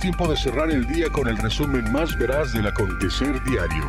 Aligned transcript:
Tiempo 0.00 0.26
de 0.26 0.36
cerrar 0.36 0.70
el 0.70 0.86
día 0.86 1.08
con 1.10 1.28
el 1.28 1.36
resumen 1.36 1.92
más 1.92 2.16
veraz 2.16 2.52
del 2.52 2.66
acontecer 2.66 3.42
diario. 3.44 3.88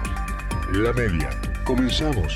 La 0.73 0.91
media. 0.91 1.29
Comenzamos. 1.63 2.35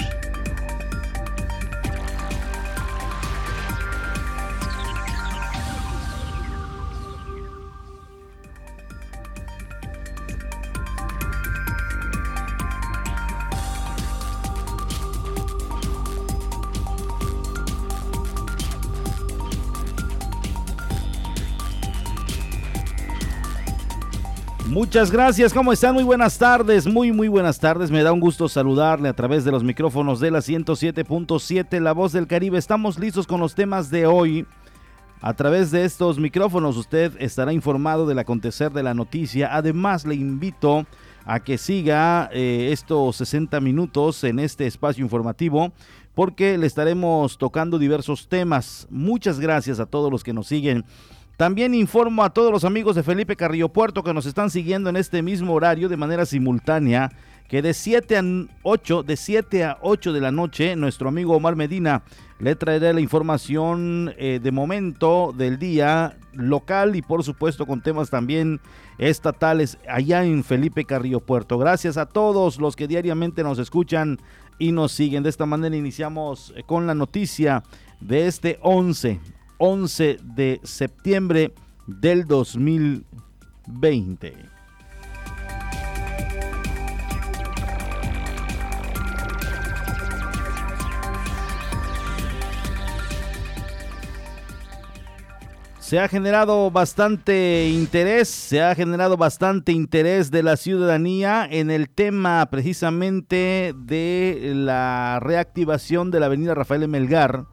Muchas 24.95 25.11
gracias, 25.11 25.53
¿cómo 25.53 25.73
están? 25.73 25.93
Muy 25.93 26.05
buenas 26.05 26.37
tardes, 26.37 26.87
muy 26.87 27.11
muy 27.11 27.27
buenas 27.27 27.59
tardes. 27.59 27.91
Me 27.91 28.01
da 28.01 28.13
un 28.13 28.21
gusto 28.21 28.47
saludarle 28.47 29.09
a 29.09 29.13
través 29.13 29.43
de 29.43 29.51
los 29.51 29.61
micrófonos 29.61 30.21
de 30.21 30.31
la 30.31 30.39
107.7 30.39 31.81
La 31.81 31.91
Voz 31.91 32.13
del 32.13 32.27
Caribe. 32.27 32.57
Estamos 32.57 32.97
listos 32.97 33.27
con 33.27 33.41
los 33.41 33.55
temas 33.55 33.89
de 33.89 34.07
hoy. 34.07 34.45
A 35.19 35.33
través 35.33 35.69
de 35.71 35.83
estos 35.83 36.17
micrófonos 36.17 36.77
usted 36.77 37.11
estará 37.19 37.51
informado 37.51 38.07
del 38.07 38.19
acontecer 38.19 38.71
de 38.71 38.83
la 38.83 38.93
noticia. 38.93 39.53
Además 39.53 40.05
le 40.05 40.15
invito 40.15 40.85
a 41.25 41.41
que 41.41 41.57
siga 41.57 42.29
eh, 42.31 42.69
estos 42.71 43.17
60 43.17 43.59
minutos 43.59 44.23
en 44.23 44.39
este 44.39 44.65
espacio 44.65 45.03
informativo 45.03 45.73
porque 46.13 46.57
le 46.57 46.67
estaremos 46.67 47.37
tocando 47.37 47.79
diversos 47.79 48.29
temas. 48.29 48.87
Muchas 48.89 49.41
gracias 49.41 49.81
a 49.81 49.87
todos 49.87 50.09
los 50.09 50.23
que 50.23 50.31
nos 50.31 50.47
siguen 50.47 50.85
también 51.37 51.73
informo 51.73 52.23
a 52.23 52.29
todos 52.29 52.51
los 52.51 52.63
amigos 52.63 52.95
de 52.95 53.03
Felipe 53.03 53.35
Carrillo 53.35 53.69
Puerto 53.69 54.03
que 54.03 54.13
nos 54.13 54.25
están 54.25 54.49
siguiendo 54.49 54.89
en 54.89 54.95
este 54.95 55.21
mismo 55.21 55.53
horario 55.53 55.89
de 55.89 55.97
manera 55.97 56.25
simultánea 56.25 57.11
que 57.47 57.61
de 57.61 57.73
7 57.73 58.17
a 58.17 58.23
8, 58.63 59.03
de 59.03 59.17
7 59.17 59.63
a 59.65 59.77
8 59.81 60.13
de 60.13 60.21
la 60.21 60.31
noche, 60.31 60.75
nuestro 60.75 61.09
amigo 61.09 61.35
Omar 61.35 61.55
Medina 61.55 62.03
le 62.39 62.55
traerá 62.55 62.91
la 62.91 63.01
información 63.01 64.13
eh, 64.17 64.39
de 64.41 64.51
momento 64.51 65.33
del 65.35 65.59
día 65.59 66.17
local 66.33 66.95
y 66.95 67.01
por 67.01 67.23
supuesto 67.23 67.65
con 67.65 67.81
temas 67.81 68.09
también 68.09 68.59
estatales 68.97 69.77
allá 69.87 70.25
en 70.25 70.43
Felipe 70.43 70.85
Carrillo 70.85 71.19
Puerto. 71.19 71.57
Gracias 71.57 71.97
a 71.97 72.07
todos 72.07 72.59
los 72.59 72.75
que 72.75 72.87
diariamente 72.87 73.43
nos 73.43 73.59
escuchan 73.59 74.19
y 74.57 74.71
nos 74.71 74.91
siguen. 74.91 75.23
De 75.23 75.29
esta 75.29 75.45
manera 75.45 75.75
iniciamos 75.75 76.53
eh, 76.55 76.63
con 76.65 76.87
la 76.87 76.95
noticia 76.95 77.63
de 77.99 78.27
este 78.27 78.59
11, 78.61 79.19
11 79.57 80.19
de 80.23 80.61
septiembre 80.63 81.53
del 81.87 82.25
2020. 82.25 84.55
Se 95.85 95.99
ha 95.99 96.07
generado 96.07 96.71
bastante 96.71 97.69
interés, 97.69 98.27
se 98.27 98.63
ha 98.63 98.73
generado 98.73 99.17
bastante 99.17 99.71
interés 99.71 100.31
de 100.31 100.41
la 100.41 100.57
ciudadanía 100.57 101.47
en 101.47 101.69
el 101.69 101.89
tema 101.89 102.43
precisamente 102.49 103.75
de 103.77 104.53
la 104.55 105.19
reactivación 105.21 106.09
de 106.09 106.19
la 106.19 106.25
avenida 106.25 106.55
Rafael 106.55 106.87
Melgar 106.87 107.45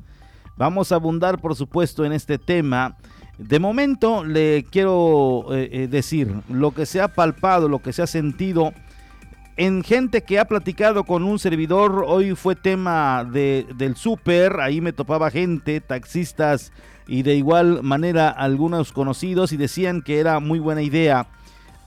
Vamos 0.63 0.93
a 0.93 0.95
abundar, 0.95 1.41
por 1.41 1.57
supuesto, 1.57 2.05
en 2.05 2.13
este 2.13 2.39
tema. 2.39 2.97
De 3.37 3.59
momento 3.59 4.25
le 4.25 4.65
quiero 4.71 5.47
eh, 5.51 5.69
eh, 5.73 5.89
decir 5.89 6.33
lo 6.49 6.71
que 6.71 6.87
se 6.87 7.01
ha 7.01 7.09
palpado, 7.09 7.69
lo 7.69 7.81
que 7.81 7.93
se 7.93 8.01
ha 8.01 8.07
sentido 8.07 8.73
en 9.57 9.83
gente 9.83 10.23
que 10.23 10.39
ha 10.39 10.45
platicado 10.45 11.03
con 11.03 11.25
un 11.25 11.41
servidor. 11.41 12.05
Hoy 12.07 12.37
fue 12.37 12.55
tema 12.55 13.25
de, 13.25 13.67
del 13.75 13.97
súper, 13.97 14.61
ahí 14.61 14.81
me 14.81 14.93
topaba 14.93 15.33
gente, 15.33 15.81
taxistas 15.81 16.71
y 17.09 17.25
de 17.25 17.35
igual 17.35 17.83
manera 17.83 18.29
algunos 18.29 18.93
conocidos 18.93 19.51
y 19.51 19.57
decían 19.57 20.01
que 20.01 20.21
era 20.21 20.39
muy 20.39 20.61
buena 20.61 20.83
idea. 20.83 21.27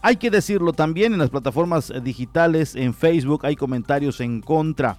Hay 0.02 0.18
que 0.18 0.30
decirlo 0.30 0.74
también 0.74 1.14
en 1.14 1.20
las 1.20 1.30
plataformas 1.30 1.94
digitales, 2.04 2.76
en 2.76 2.94
Facebook 2.94 3.46
hay 3.46 3.56
comentarios 3.56 4.20
en 4.20 4.42
contra. 4.42 4.98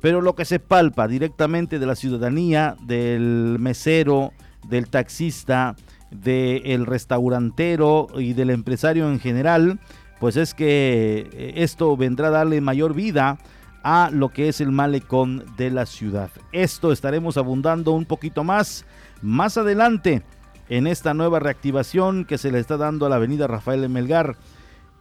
Pero 0.00 0.20
lo 0.20 0.34
que 0.34 0.44
se 0.44 0.60
palpa 0.60 1.08
directamente 1.08 1.78
de 1.78 1.86
la 1.86 1.96
ciudadanía, 1.96 2.76
del 2.82 3.56
mesero, 3.58 4.32
del 4.68 4.88
taxista, 4.88 5.76
del 6.10 6.86
restaurantero 6.86 8.08
y 8.16 8.32
del 8.32 8.50
empresario 8.50 9.10
en 9.10 9.20
general, 9.20 9.80
pues 10.20 10.36
es 10.36 10.54
que 10.54 11.28
eh, 11.32 11.52
esto 11.56 11.96
vendrá 11.96 12.28
a 12.28 12.32
darle 12.32 12.60
mayor 12.60 12.94
vida 12.94 13.38
a 13.82 14.10
lo 14.12 14.30
que 14.30 14.48
es 14.48 14.60
el 14.60 14.72
malecón 14.72 15.44
de 15.56 15.70
la 15.70 15.86
ciudad. 15.86 16.30
Esto 16.52 16.92
estaremos 16.92 17.36
abundando 17.36 17.92
un 17.92 18.04
poquito 18.04 18.44
más 18.44 18.84
más 19.22 19.56
adelante 19.56 20.22
en 20.68 20.86
esta 20.86 21.14
nueva 21.14 21.40
reactivación 21.40 22.24
que 22.24 22.38
se 22.38 22.52
le 22.52 22.58
está 22.58 22.76
dando 22.76 23.06
a 23.06 23.08
la 23.08 23.16
avenida 23.16 23.46
Rafael 23.46 23.88
Melgar 23.88 24.36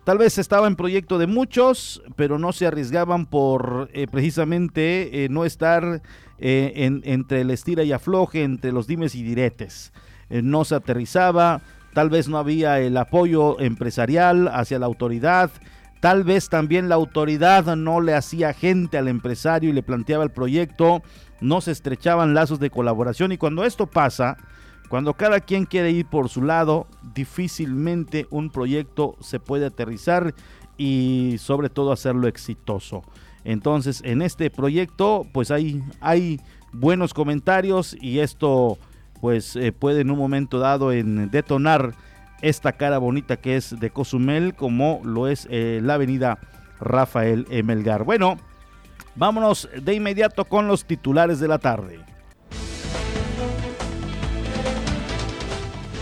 Tal 0.07 0.19
vez 0.19 0.38
estaba 0.38 0.68
en 0.68 0.78
proyecto 0.78 1.18
de 1.18 1.28
muchos, 1.28 2.01
pero 2.16 2.40
no 2.40 2.53
se 2.53 2.66
arriesgaban 2.66 3.25
por 3.25 3.90
eh, 3.91 4.07
precisamente 4.09 5.25
eh, 5.25 5.28
no 5.28 5.44
estar 5.44 6.01
eh, 6.40 7.01
entre 7.03 7.41
el 7.41 7.51
estira 7.51 7.84
y 7.84 7.91
afloje, 7.91 8.46
entre 8.46 8.72
los 8.72 8.88
dimes 8.88 9.16
y 9.16 9.23
diretes. 9.23 9.91
no 10.29 10.63
se 10.63 10.75
aterrizaba, 10.75 11.59
tal 11.94 12.09
vez 12.09 12.29
no 12.29 12.38
había 12.38 12.79
el 12.79 12.96
apoyo 12.96 13.59
empresarial 13.59 14.47
hacia 14.47 14.79
la 14.79 14.85
autoridad, 14.85 15.51
tal 16.00 16.23
vez 16.23 16.47
también 16.47 16.88
la 16.88 16.96
autoridad 16.96 17.75
no 17.75 18.00
le 18.00 18.13
hacía 18.13 18.53
gente 18.53 18.97
al 18.97 19.09
empresario 19.09 19.72
y 19.72 19.73
le 19.73 19.84
planteaba 19.84 20.23
el 20.23 20.31
proyecto, 20.31 21.03
no 21.41 21.59
se 21.59 21.72
estrechaban 21.72 22.34
lazos 22.34 22.62
de 22.62 22.69
colaboración 22.69 23.34
y 23.34 23.38
cuando 23.38 23.66
esto 23.66 23.88
pasa, 23.88 24.38
cuando 24.90 25.14
cada 25.14 25.40
quien 25.40 25.66
quiere 25.66 25.92
ir 25.92 26.06
por 26.06 26.30
su 26.30 26.42
lado, 26.42 26.88
difícilmente 27.14 28.28
un 28.30 28.50
proyecto 28.50 29.16
se 29.20 29.40
puede 29.40 29.66
aterrizar 29.66 30.34
y 30.78 31.36
sobre 31.40 31.70
todo 31.70 31.92
hacerlo 31.92 32.28
exitoso. 32.28 33.03
Entonces, 33.44 34.02
en 34.03 34.22
este 34.22 34.50
proyecto, 34.50 35.26
pues 35.31 35.52
hay, 35.52 35.84
hay 36.00 36.40
buenos 36.72 37.14
comentarios 37.14 37.96
y 38.00 38.20
esto 38.20 38.78
pues 39.20 39.56
eh, 39.56 39.72
puede 39.72 40.02
en 40.02 40.12
un 40.12 40.18
momento 40.18 40.59
dado 40.59 40.92
en 40.92 41.31
detonar 41.31 41.94
esta 42.42 42.74
cara 42.74 42.97
bonita 43.00 43.38
que 43.38 43.56
es 43.56 43.80
de 43.80 43.90
Cozumel, 43.90 44.53
como 44.53 45.02
lo 45.03 45.28
es 45.28 45.47
eh, 45.50 45.80
la 45.84 45.96
avenida 45.96 46.40
Rafael 46.80 47.47
Emelgar. 47.50 48.03
Bueno, 48.03 48.38
vámonos 49.16 49.68
de 49.81 49.96
inmediato 49.96 50.46
con 50.46 50.68
los 50.68 50.86
titulares 50.86 51.40
de 51.40 51.47
la 51.47 51.58
tarde. 51.58 52.00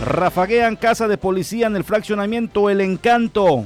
Rafaguean 0.06 0.76
casa 0.76 1.08
de 1.08 1.18
policía 1.18 1.66
en 1.66 1.74
el 1.74 1.82
fraccionamiento 1.82 2.70
El 2.70 2.80
Encanto. 2.80 3.64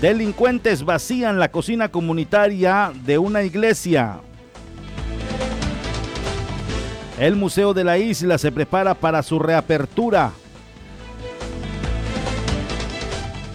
Delincuentes 0.00 0.84
vacían 0.84 1.40
la 1.40 1.50
cocina 1.50 1.88
comunitaria 1.88 2.92
de 3.04 3.18
una 3.18 3.42
iglesia. 3.42 4.20
El 7.18 7.34
Museo 7.34 7.74
de 7.74 7.82
la 7.82 7.98
Isla 7.98 8.38
se 8.38 8.52
prepara 8.52 8.94
para 8.94 9.24
su 9.24 9.40
reapertura. 9.40 10.30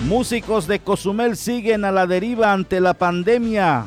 Músicos 0.01 0.67
de 0.67 0.79
Cozumel 0.79 1.37
siguen 1.37 1.85
a 1.85 1.93
la 1.93 2.05
deriva 2.05 2.51
ante 2.51 2.81
la 2.81 2.93
pandemia. 2.93 3.85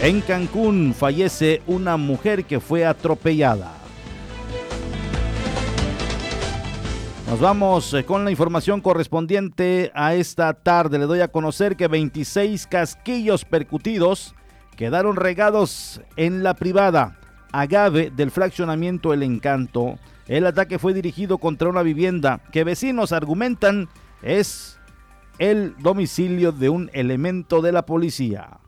En 0.00 0.20
Cancún 0.20 0.94
fallece 0.94 1.60
una 1.66 1.96
mujer 1.96 2.44
que 2.44 2.60
fue 2.60 2.86
atropellada. 2.86 3.72
Nos 7.28 7.40
vamos 7.40 7.92
eh, 7.92 8.04
con 8.04 8.24
la 8.24 8.30
información 8.30 8.80
correspondiente 8.80 9.90
a 9.94 10.14
esta 10.14 10.54
tarde. 10.54 11.00
Le 11.00 11.06
doy 11.06 11.20
a 11.20 11.28
conocer 11.28 11.76
que 11.76 11.88
26 11.88 12.68
casquillos 12.68 13.44
percutidos 13.44 14.36
quedaron 14.76 15.16
regados 15.16 16.00
en 16.16 16.44
la 16.44 16.54
privada 16.54 17.18
agave 17.50 18.12
del 18.14 18.30
fraccionamiento 18.30 19.12
El 19.12 19.24
Encanto. 19.24 19.98
El 20.28 20.46
ataque 20.46 20.78
fue 20.78 20.94
dirigido 20.94 21.38
contra 21.38 21.68
una 21.68 21.82
vivienda 21.82 22.40
que 22.52 22.62
vecinos 22.62 23.10
argumentan 23.10 23.88
es 24.22 24.78
el 25.40 25.74
domicilio 25.80 26.52
de 26.52 26.68
un 26.68 26.88
elemento 26.92 27.62
de 27.62 27.72
la 27.72 27.84
policía. 27.84 28.60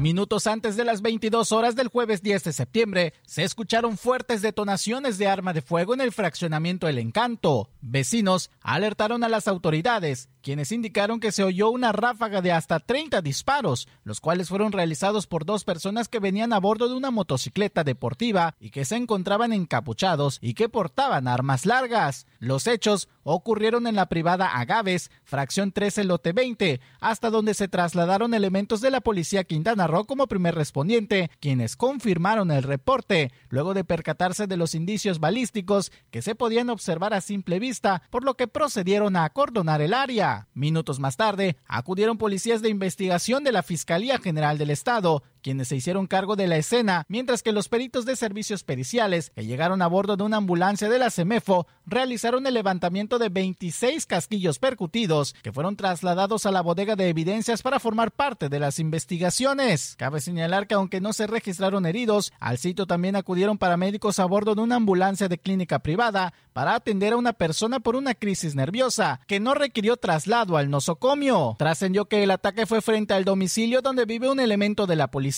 Minutos 0.00 0.46
antes 0.46 0.76
de 0.76 0.84
las 0.86 1.02
22 1.02 1.52
horas 1.52 1.76
del 1.76 1.88
jueves 1.88 2.22
10 2.22 2.44
de 2.44 2.54
septiembre, 2.54 3.12
se 3.26 3.44
escucharon 3.44 3.98
fuertes 3.98 4.40
detonaciones 4.40 5.18
de 5.18 5.28
arma 5.28 5.52
de 5.52 5.60
fuego 5.60 5.92
en 5.92 6.00
el 6.00 6.10
fraccionamiento 6.10 6.88
El 6.88 6.96
Encanto. 6.96 7.68
Vecinos 7.82 8.50
alertaron 8.62 9.24
a 9.24 9.28
las 9.28 9.46
autoridades, 9.46 10.30
quienes 10.40 10.72
indicaron 10.72 11.20
que 11.20 11.32
se 11.32 11.44
oyó 11.44 11.68
una 11.68 11.92
ráfaga 11.92 12.40
de 12.40 12.50
hasta 12.50 12.80
30 12.80 13.20
disparos, 13.20 13.88
los 14.02 14.22
cuales 14.22 14.48
fueron 14.48 14.72
realizados 14.72 15.26
por 15.26 15.44
dos 15.44 15.64
personas 15.64 16.08
que 16.08 16.18
venían 16.18 16.54
a 16.54 16.60
bordo 16.60 16.88
de 16.88 16.94
una 16.94 17.10
motocicleta 17.10 17.84
deportiva 17.84 18.54
y 18.58 18.70
que 18.70 18.86
se 18.86 18.96
encontraban 18.96 19.52
encapuchados 19.52 20.38
y 20.40 20.54
que 20.54 20.70
portaban 20.70 21.28
armas 21.28 21.66
largas. 21.66 22.26
Los 22.38 22.66
hechos 22.66 23.10
ocurrieron 23.22 23.86
en 23.86 23.96
la 23.96 24.06
privada 24.06 24.58
Agaves, 24.58 25.10
fracción 25.24 25.72
13 25.72 26.04
lote 26.04 26.32
20, 26.32 26.80
hasta 27.00 27.30
donde 27.30 27.54
se 27.54 27.68
trasladaron 27.68 28.34
elementos 28.34 28.80
de 28.80 28.90
la 28.90 29.00
policía 29.00 29.44
Quintana 29.44 29.86
Roo 29.86 30.04
como 30.04 30.26
primer 30.26 30.54
respondiente, 30.54 31.30
quienes 31.40 31.76
confirmaron 31.76 32.50
el 32.50 32.62
reporte, 32.62 33.32
luego 33.48 33.74
de 33.74 33.84
percatarse 33.84 34.46
de 34.46 34.56
los 34.56 34.74
indicios 34.74 35.20
balísticos 35.20 35.92
que 36.10 36.22
se 36.22 36.34
podían 36.34 36.70
observar 36.70 37.14
a 37.14 37.20
simple 37.20 37.58
vista, 37.58 38.02
por 38.10 38.24
lo 38.24 38.34
que 38.34 38.48
procedieron 38.48 39.16
a 39.16 39.24
acordonar 39.24 39.80
el 39.80 39.94
área. 39.94 40.48
Minutos 40.54 40.98
más 41.00 41.16
tarde, 41.16 41.56
acudieron 41.66 42.18
policías 42.18 42.62
de 42.62 42.68
investigación 42.68 43.44
de 43.44 43.52
la 43.52 43.62
Fiscalía 43.62 44.18
General 44.18 44.58
del 44.58 44.70
Estado, 44.70 45.22
quienes 45.40 45.68
se 45.68 45.76
hicieron 45.76 46.06
cargo 46.06 46.36
de 46.36 46.46
la 46.46 46.56
escena, 46.56 47.04
mientras 47.08 47.42
que 47.42 47.52
los 47.52 47.68
peritos 47.68 48.04
de 48.04 48.16
servicios 48.16 48.64
periciales, 48.64 49.30
que 49.34 49.46
llegaron 49.46 49.82
a 49.82 49.86
bordo 49.86 50.16
de 50.16 50.24
una 50.24 50.36
ambulancia 50.36 50.88
de 50.88 50.98
la 50.98 51.10
CEMEFO, 51.10 51.66
realizaron 51.86 52.46
el 52.46 52.54
levantamiento 52.54 53.18
de 53.18 53.28
26 53.28 54.06
casquillos 54.06 54.58
percutidos, 54.58 55.34
que 55.42 55.52
fueron 55.52 55.76
trasladados 55.76 56.46
a 56.46 56.50
la 56.50 56.60
bodega 56.60 56.96
de 56.96 57.08
evidencias 57.08 57.62
para 57.62 57.80
formar 57.80 58.12
parte 58.12 58.48
de 58.48 58.60
las 58.60 58.78
investigaciones. 58.78 59.94
Cabe 59.96 60.20
señalar 60.20 60.66
que 60.66 60.74
aunque 60.74 61.00
no 61.00 61.12
se 61.12 61.26
registraron 61.26 61.86
heridos, 61.86 62.32
al 62.38 62.58
sitio 62.58 62.86
también 62.86 63.16
acudieron 63.16 63.58
paramédicos 63.58 64.18
a 64.18 64.26
bordo 64.26 64.54
de 64.54 64.62
una 64.62 64.76
ambulancia 64.76 65.28
de 65.28 65.38
clínica 65.38 65.78
privada 65.78 66.34
para 66.52 66.74
atender 66.74 67.12
a 67.12 67.16
una 67.16 67.32
persona 67.32 67.80
por 67.80 67.96
una 67.96 68.14
crisis 68.14 68.54
nerviosa, 68.54 69.20
que 69.26 69.40
no 69.40 69.54
requirió 69.54 69.96
traslado 69.96 70.56
al 70.56 70.68
nosocomio. 70.68 71.56
Trascendió 71.58 72.06
que 72.06 72.22
el 72.22 72.30
ataque 72.30 72.66
fue 72.66 72.82
frente 72.82 73.14
al 73.14 73.24
domicilio 73.24 73.80
donde 73.82 74.04
vive 74.04 74.28
un 74.28 74.40
elemento 74.40 74.86
de 74.86 74.96
la 74.96 75.10
policía 75.10 75.29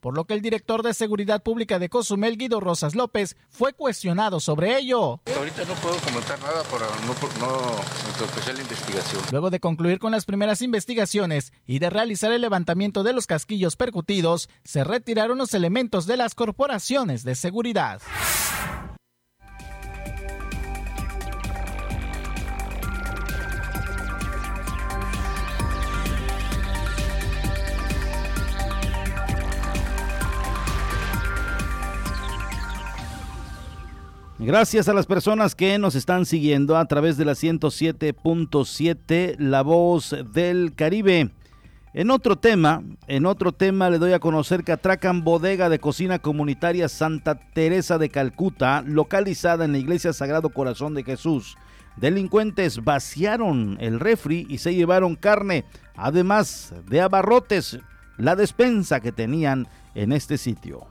por 0.00 0.14
lo 0.14 0.24
que 0.24 0.34
el 0.34 0.42
director 0.42 0.82
de 0.82 0.94
Seguridad 0.94 1.42
Pública 1.42 1.78
de 1.78 1.88
Cozumel, 1.88 2.36
Guido 2.36 2.60
Rosas 2.60 2.94
López, 2.94 3.36
fue 3.48 3.72
cuestionado 3.72 4.40
sobre 4.40 4.78
ello. 4.78 5.20
Ahorita 5.36 5.64
no 5.64 5.74
puedo 5.74 5.96
comentar 5.96 6.38
nada 6.40 6.62
para 6.64 6.86
no, 7.06 7.14
no 7.40 8.52
la 8.52 8.60
investigación. 8.60 9.22
Luego 9.30 9.50
de 9.50 9.60
concluir 9.60 9.98
con 9.98 10.12
las 10.12 10.24
primeras 10.24 10.62
investigaciones 10.62 11.52
y 11.66 11.78
de 11.78 11.90
realizar 11.90 12.32
el 12.32 12.40
levantamiento 12.40 13.02
de 13.02 13.12
los 13.12 13.26
casquillos 13.26 13.76
percutidos, 13.76 14.48
se 14.64 14.84
retiraron 14.84 15.38
los 15.38 15.54
elementos 15.54 16.06
de 16.06 16.16
las 16.16 16.34
corporaciones 16.34 17.24
de 17.24 17.34
seguridad. 17.34 18.00
Gracias 34.40 34.88
a 34.88 34.94
las 34.94 35.06
personas 35.06 35.56
que 35.56 35.78
nos 35.78 35.96
están 35.96 36.24
siguiendo 36.24 36.76
a 36.76 36.84
través 36.84 37.16
de 37.16 37.24
la 37.24 37.32
107.7 37.32 39.34
La 39.36 39.62
Voz 39.62 40.14
del 40.32 40.76
Caribe. 40.76 41.32
En 41.92 42.12
otro 42.12 42.36
tema, 42.36 42.84
en 43.08 43.26
otro 43.26 43.50
tema 43.50 43.90
le 43.90 43.98
doy 43.98 44.12
a 44.12 44.20
conocer 44.20 44.62
que 44.62 44.70
atracan 44.70 45.24
bodega 45.24 45.68
de 45.68 45.80
cocina 45.80 46.20
comunitaria 46.20 46.88
Santa 46.88 47.34
Teresa 47.52 47.98
de 47.98 48.10
Calcuta, 48.10 48.84
localizada 48.86 49.64
en 49.64 49.72
la 49.72 49.78
iglesia 49.78 50.12
Sagrado 50.12 50.50
Corazón 50.50 50.94
de 50.94 51.02
Jesús. 51.02 51.56
Delincuentes 51.96 52.84
vaciaron 52.84 53.76
el 53.80 53.98
refri 53.98 54.46
y 54.48 54.58
se 54.58 54.72
llevaron 54.72 55.16
carne, 55.16 55.64
además 55.96 56.74
de 56.86 57.00
abarrotes, 57.00 57.80
la 58.16 58.36
despensa 58.36 59.00
que 59.00 59.10
tenían 59.10 59.66
en 59.96 60.12
este 60.12 60.38
sitio. 60.38 60.86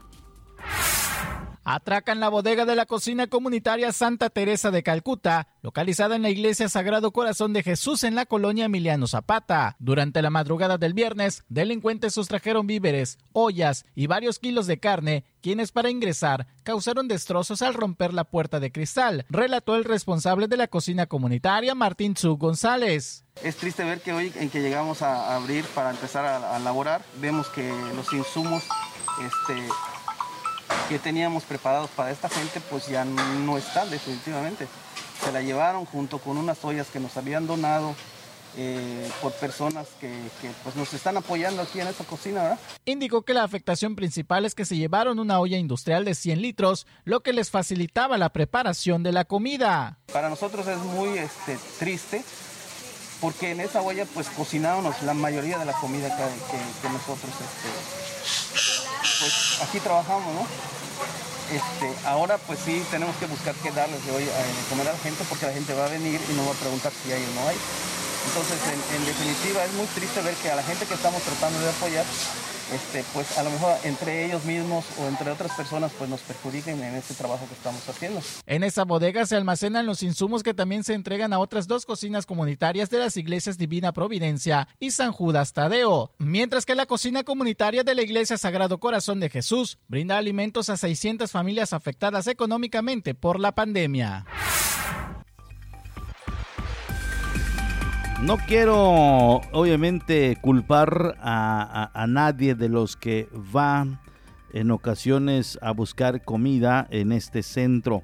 Atracan 1.70 2.18
la 2.18 2.30
bodega 2.30 2.64
de 2.64 2.74
la 2.74 2.86
cocina 2.86 3.26
comunitaria 3.26 3.92
Santa 3.92 4.30
Teresa 4.30 4.70
de 4.70 4.82
Calcuta, 4.82 5.48
localizada 5.60 6.16
en 6.16 6.22
la 6.22 6.30
iglesia 6.30 6.70
Sagrado 6.70 7.10
Corazón 7.10 7.52
de 7.52 7.62
Jesús 7.62 8.04
en 8.04 8.14
la 8.14 8.24
colonia 8.24 8.64
Emiliano 8.64 9.06
Zapata. 9.06 9.76
Durante 9.78 10.22
la 10.22 10.30
madrugada 10.30 10.78
del 10.78 10.94
viernes, 10.94 11.44
delincuentes 11.50 12.14
sustrajeron 12.14 12.66
víveres, 12.66 13.18
ollas 13.34 13.84
y 13.94 14.06
varios 14.06 14.38
kilos 14.38 14.66
de 14.66 14.80
carne, 14.80 15.26
quienes 15.42 15.70
para 15.70 15.90
ingresar 15.90 16.46
causaron 16.62 17.06
destrozos 17.06 17.60
al 17.60 17.74
romper 17.74 18.14
la 18.14 18.24
puerta 18.24 18.60
de 18.60 18.72
cristal, 18.72 19.26
relató 19.28 19.76
el 19.76 19.84
responsable 19.84 20.48
de 20.48 20.56
la 20.56 20.68
cocina 20.68 21.04
comunitaria, 21.04 21.74
Martín 21.74 22.14
Tzu 22.14 22.38
González. 22.38 23.26
Es 23.44 23.56
triste 23.56 23.84
ver 23.84 24.00
que 24.00 24.14
hoy 24.14 24.32
en 24.36 24.48
que 24.48 24.62
llegamos 24.62 25.02
a 25.02 25.36
abrir 25.36 25.66
para 25.74 25.90
empezar 25.90 26.24
a, 26.24 26.56
a 26.56 26.58
laborar, 26.60 27.04
vemos 27.20 27.48
que 27.48 27.70
los 27.94 28.10
insumos 28.14 28.64
este, 29.20 29.68
que 30.88 30.98
teníamos 30.98 31.44
preparados 31.44 31.90
para 31.90 32.10
esta 32.10 32.28
gente, 32.28 32.60
pues 32.70 32.86
ya 32.88 33.04
no 33.04 33.58
están 33.58 33.90
definitivamente. 33.90 34.66
Se 35.24 35.32
la 35.32 35.42
llevaron 35.42 35.84
junto 35.84 36.18
con 36.18 36.36
unas 36.36 36.64
ollas 36.64 36.88
que 36.88 37.00
nos 37.00 37.16
habían 37.16 37.46
donado 37.46 37.94
eh, 38.56 39.08
por 39.20 39.32
personas 39.34 39.86
que, 40.00 40.10
pues 40.64 40.74
nos 40.74 40.92
están 40.92 41.16
apoyando 41.16 41.62
aquí 41.62 41.80
en 41.80 41.86
esta 41.86 42.04
cocina. 42.04 42.42
¿verdad? 42.42 42.58
Indicó 42.86 43.22
que 43.22 43.34
la 43.34 43.44
afectación 43.44 43.94
principal 43.94 44.44
es 44.44 44.54
que 44.54 44.64
se 44.64 44.76
llevaron 44.76 45.18
una 45.18 45.38
olla 45.38 45.58
industrial 45.58 46.04
de 46.04 46.14
100 46.14 46.42
litros, 46.42 46.86
lo 47.04 47.20
que 47.20 47.32
les 47.32 47.50
facilitaba 47.50 48.18
la 48.18 48.30
preparación 48.30 49.02
de 49.02 49.12
la 49.12 49.24
comida. 49.24 49.98
Para 50.12 50.28
nosotros 50.28 50.66
es 50.66 50.78
muy 50.78 51.18
este, 51.18 51.58
triste 51.78 52.24
porque 53.20 53.50
en 53.50 53.60
esa 53.60 53.82
olla 53.82 54.06
pues 54.14 54.28
cocinábamos 54.28 55.02
la 55.02 55.14
mayoría 55.14 55.58
de 55.58 55.64
la 55.64 55.72
comida 55.74 56.08
que, 56.16 56.88
nosotros 56.88 57.30
este, 57.32 58.37
pues 59.18 59.58
aquí 59.62 59.80
trabajamos, 59.80 60.32
¿no? 60.34 60.46
Este, 61.48 61.88
ahora 62.06 62.36
pues 62.38 62.58
sí 62.64 62.84
tenemos 62.90 63.16
que 63.16 63.26
buscar 63.26 63.54
qué 63.62 63.70
darles 63.72 64.04
de 64.04 64.12
hoy 64.12 64.24
a 64.24 64.68
comer 64.68 64.88
a 64.88 64.92
la 64.92 64.98
gente 64.98 65.24
porque 65.28 65.46
la 65.46 65.52
gente 65.52 65.72
va 65.72 65.86
a 65.86 65.88
venir 65.88 66.20
y 66.28 66.32
nos 66.34 66.46
va 66.46 66.52
a 66.52 66.60
preguntar 66.60 66.92
si 66.92 67.12
hay 67.12 67.24
o 67.24 67.40
no 67.40 67.48
hay. 67.48 67.56
Entonces 68.28 68.58
en 68.94 69.06
definitiva 69.06 69.64
es 69.64 69.72
muy 69.72 69.86
triste 69.86 70.20
ver 70.20 70.34
que 70.34 70.50
a 70.50 70.56
la 70.56 70.62
gente 70.62 70.84
que 70.84 70.94
estamos 70.94 71.22
tratando 71.22 71.58
de 71.60 71.70
apoyar 71.70 72.04
este, 72.72 73.04
pues 73.12 73.38
a 73.38 73.42
lo 73.42 73.50
mejor 73.50 73.76
entre 73.84 74.26
ellos 74.26 74.44
mismos 74.44 74.84
o 75.00 75.06
entre 75.06 75.30
otras 75.30 75.52
personas 75.52 75.92
pues 75.96 76.08
nos 76.08 76.20
perjudiquen 76.20 76.82
en 76.82 76.94
este 76.94 77.14
trabajo 77.14 77.46
que 77.46 77.54
estamos 77.54 77.86
haciendo. 77.88 78.20
En 78.46 78.64
esa 78.64 78.84
bodega 78.84 79.26
se 79.26 79.36
almacenan 79.36 79.86
los 79.86 80.02
insumos 80.02 80.42
que 80.42 80.54
también 80.54 80.84
se 80.84 80.94
entregan 80.94 81.32
a 81.32 81.38
otras 81.38 81.66
dos 81.66 81.86
cocinas 81.86 82.26
comunitarias 82.26 82.90
de 82.90 82.98
las 82.98 83.16
iglesias 83.16 83.58
Divina 83.58 83.92
Providencia 83.92 84.68
y 84.78 84.90
San 84.90 85.12
Judas 85.12 85.52
Tadeo, 85.52 86.12
mientras 86.18 86.66
que 86.66 86.74
la 86.74 86.86
cocina 86.86 87.24
comunitaria 87.24 87.84
de 87.84 87.94
la 87.94 88.02
iglesia 88.02 88.38
Sagrado 88.38 88.78
Corazón 88.78 89.20
de 89.20 89.30
Jesús 89.30 89.78
brinda 89.88 90.18
alimentos 90.18 90.70
a 90.70 90.76
600 90.76 91.30
familias 91.30 91.72
afectadas 91.72 92.26
económicamente 92.26 93.14
por 93.14 93.40
la 93.40 93.54
pandemia. 93.54 94.26
No 98.22 98.36
quiero, 98.36 99.40
obviamente, 99.52 100.36
culpar 100.40 101.16
a, 101.20 102.04
nadie 102.08 102.56
de 102.56 102.68
los 102.68 102.96
que 102.96 103.28
van 103.32 104.00
en 104.52 104.72
ocasiones 104.72 105.56
a 105.62 105.70
buscar 105.70 106.24
comida 106.24 106.88
en 106.90 107.12
este 107.12 107.44
centro. 107.44 108.02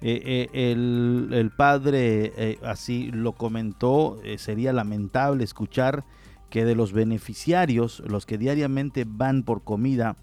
Eh, 0.00 0.48
eh, 0.52 0.72
el, 0.72 1.52
padre 1.56 2.32
eh, 2.36 2.58
así 2.64 3.12
lo 3.12 3.32
comentó, 3.32 4.18
sería 4.38 4.72
lamentable 4.72 5.44
escuchar 5.44 6.04
que 6.50 6.64
de 6.64 6.74
los 6.74 6.92
beneficiarios, 6.92 8.00
los 8.00 8.26
que 8.26 8.38
diariamente 8.38 9.04
van 9.06 9.44
por 9.44 9.62
comida, 9.62 10.16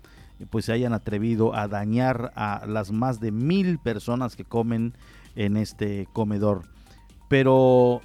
pues 0.49 0.65
se 0.65 0.73
hayan 0.73 0.93
atrevido 0.93 1.55
a 1.55 1.69
dañar 1.69 2.33
a 2.35 2.65
las 2.67 2.91
más 2.91 3.21
de 3.21 3.31
mil 3.31 3.79
personas 3.79 4.35
que 4.35 4.43
comen 4.43 4.93
en 5.35 5.55
este 5.55 6.09
comedor. 6.11 6.63
Pero 7.29 8.01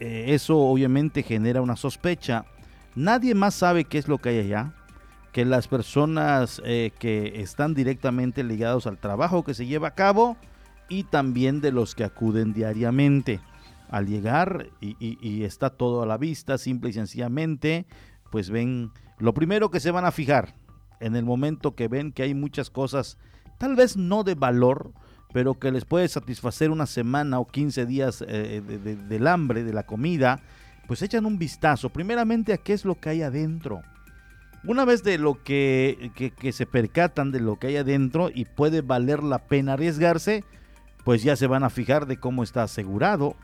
eh, 0.00 0.26
eso 0.28 0.58
obviamente 0.58 1.22
genera 1.22 1.62
una 1.62 1.76
sospecha. 1.76 2.44
Nadie 2.94 3.34
más 3.34 3.54
sabe 3.54 3.84
qué 3.84 3.98
es 3.98 4.08
lo 4.08 4.18
que 4.18 4.30
hay 4.30 4.38
allá 4.40 4.72
que 5.34 5.44
las 5.44 5.66
personas 5.66 6.62
eh, 6.64 6.92
que 7.00 7.40
están 7.42 7.74
directamente 7.74 8.44
ligados 8.44 8.86
al 8.86 8.98
trabajo 8.98 9.42
que 9.42 9.52
se 9.52 9.66
lleva 9.66 9.88
a 9.88 9.94
cabo 9.96 10.36
y 10.88 11.02
también 11.02 11.60
de 11.60 11.72
los 11.72 11.96
que 11.96 12.04
acuden 12.04 12.52
diariamente. 12.52 13.40
Al 13.90 14.06
llegar 14.06 14.68
y, 14.80 15.42
está 15.42 15.70
todo 15.70 16.02
a 16.02 16.06
la 16.06 16.18
vista, 16.18 16.56
simple 16.56 16.90
y 16.90 16.92
sencillamente, 16.92 17.84
pues 18.30 18.48
ven 18.48 18.92
Lo 19.18 19.34
primero 19.34 19.72
que 19.72 19.80
se 19.80 19.90
van 19.90 20.04
a 20.04 20.12
fijar 20.12 20.54
en 21.00 21.16
el 21.16 21.24
momento 21.24 21.74
que 21.74 21.88
ven 21.88 22.12
que 22.12 22.22
hay 22.22 22.34
muchas 22.34 22.70
cosas, 22.70 23.18
tal 23.58 23.74
vez 23.74 23.96
no 23.96 24.22
de 24.22 24.36
valor, 24.36 24.92
pero 25.34 25.58
que 25.58 25.72
les 25.72 25.84
puede 25.84 26.06
satisfacer 26.06 26.70
una 26.70 26.86
semana 26.86 27.40
o 27.40 27.46
15 27.48 27.86
días 27.86 28.24
eh, 28.28 28.62
del 29.08 29.26
hambre, 29.26 29.64
de 29.64 29.72
la 29.72 29.82
comida, 29.82 30.40
pues 30.86 31.02
echan 31.02 31.26
un 31.26 31.40
vistazo 31.40 31.88
primeramente 31.90 32.52
a 32.52 32.56
qué 32.56 32.72
es 32.72 32.84
lo 32.84 32.94
que 32.94 33.08
hay 33.08 33.22
adentro. 33.22 33.82
Una 34.64 34.84
vez 34.84 35.02
de 35.02 35.18
lo 35.18 35.42
que, 35.42 36.12
que, 36.38 36.52
se 36.52 36.66
percatan 36.66 37.32
de 37.32 37.40
lo 37.40 37.58
que 37.58 37.66
hay 37.66 37.78
adentro 37.78 38.30
y 38.32 38.44
puede 38.44 38.80
valer 38.80 39.24
la 39.24 39.40
pena 39.40 39.72
arriesgarse, 39.72 40.44
pues 41.02 41.24
ya 41.24 41.34
se 41.34 41.48
van 41.48 41.64
a 41.64 41.70
fijar 41.70 42.06
de 42.06 42.16
cómo 42.16 42.44
está 42.44 42.62
asegurado. 42.62 43.34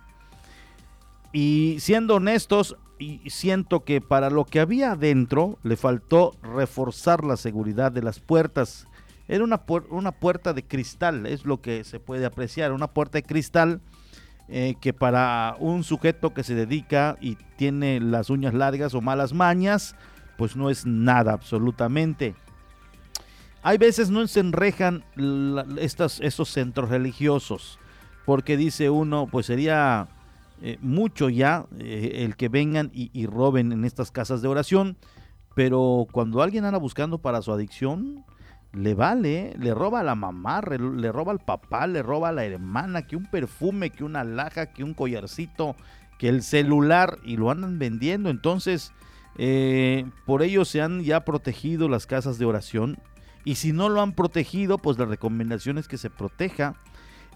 Y 1.32 1.76
siendo 1.80 2.14
honestos, 2.14 2.76
y 3.00 3.18
siento 3.30 3.82
que 3.82 4.00
para 4.00 4.30
lo 4.30 4.44
que 4.44 4.60
había 4.60 4.92
adentro 4.92 5.58
le 5.64 5.76
faltó 5.76 6.36
reforzar 6.40 7.24
la 7.24 7.36
seguridad 7.36 7.90
de 7.90 8.02
las 8.02 8.20
puertas. 8.20 8.86
Era 9.30 9.44
una, 9.44 9.62
una 9.90 10.10
puerta 10.10 10.52
de 10.52 10.64
cristal, 10.64 11.24
es 11.24 11.44
lo 11.44 11.60
que 11.60 11.84
se 11.84 12.00
puede 12.00 12.26
apreciar, 12.26 12.72
una 12.72 12.88
puerta 12.88 13.18
de 13.18 13.22
cristal 13.22 13.80
eh, 14.48 14.74
que 14.80 14.92
para 14.92 15.54
un 15.60 15.84
sujeto 15.84 16.34
que 16.34 16.42
se 16.42 16.56
dedica 16.56 17.16
y 17.20 17.36
tiene 17.56 18.00
las 18.00 18.28
uñas 18.28 18.54
largas 18.54 18.92
o 18.92 19.00
malas 19.00 19.32
mañas, 19.32 19.94
pues 20.36 20.56
no 20.56 20.68
es 20.68 20.84
nada 20.84 21.32
absolutamente. 21.32 22.34
Hay 23.62 23.78
veces 23.78 24.10
no 24.10 24.26
se 24.26 24.40
enrejan 24.40 25.04
estos, 25.78 26.20
centros 26.48 26.88
religiosos, 26.88 27.78
porque 28.26 28.56
dice 28.56 28.90
uno, 28.90 29.28
pues 29.30 29.46
sería 29.46 30.08
eh, 30.60 30.76
mucho 30.80 31.28
ya 31.28 31.66
eh, 31.78 32.24
el 32.24 32.34
que 32.34 32.48
vengan 32.48 32.90
y, 32.92 33.26
roben 33.26 33.70
en 33.70 33.84
estas 33.84 34.10
casas 34.10 34.42
de 34.42 34.48
oración, 34.48 34.96
pero 35.54 36.08
cuando 36.10 36.42
alguien 36.42 36.64
anda 36.64 36.80
buscando 36.80 37.18
para 37.18 37.42
su 37.42 37.52
adicción, 37.52 38.24
le 38.72 38.94
vale, 38.94 39.54
le 39.58 39.74
roba 39.74 40.00
a 40.00 40.04
la 40.04 40.14
mamá, 40.14 40.60
le 40.60 41.12
roba 41.12 41.32
al 41.32 41.40
papá, 41.40 41.86
le 41.86 42.02
roba 42.02 42.28
a 42.28 42.32
la 42.32 42.44
hermana, 42.44 43.02
que 43.02 43.16
un 43.16 43.26
perfume, 43.26 43.90
que 43.90 44.04
una 44.04 44.22
laja, 44.22 44.66
que 44.66 44.84
un 44.84 44.94
collarcito, 44.94 45.74
que 46.18 46.28
el 46.28 46.42
celular 46.42 47.18
y 47.24 47.36
lo 47.36 47.50
andan 47.50 47.78
vendiendo. 47.78 48.30
Entonces, 48.30 48.92
eh, 49.38 50.06
por 50.26 50.42
ello 50.42 50.64
se 50.64 50.82
han 50.82 51.02
ya 51.02 51.24
protegido 51.24 51.88
las 51.88 52.06
casas 52.06 52.38
de 52.38 52.44
oración. 52.44 52.98
Y 53.44 53.56
si 53.56 53.72
no 53.72 53.88
lo 53.88 54.02
han 54.02 54.12
protegido, 54.12 54.78
pues 54.78 54.98
la 54.98 55.06
recomendación 55.06 55.78
es 55.78 55.88
que 55.88 55.98
se 55.98 56.10
proteja. 56.10 56.76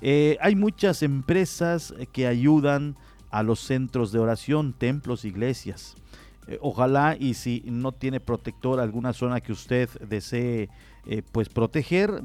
Eh, 0.02 0.36
hay 0.40 0.54
muchas 0.54 1.02
empresas 1.02 1.94
que 2.12 2.26
ayudan 2.26 2.96
a 3.30 3.42
los 3.42 3.58
centros 3.58 4.12
de 4.12 4.20
oración, 4.20 4.74
templos, 4.74 5.24
iglesias. 5.24 5.96
Eh, 6.46 6.58
ojalá 6.60 7.16
y 7.18 7.34
si 7.34 7.62
no 7.66 7.92
tiene 7.92 8.20
protector 8.20 8.80
alguna 8.80 9.12
zona 9.12 9.40
que 9.40 9.52
usted 9.52 9.88
desee 10.08 10.68
eh, 11.06 11.22
pues 11.32 11.48
proteger, 11.48 12.22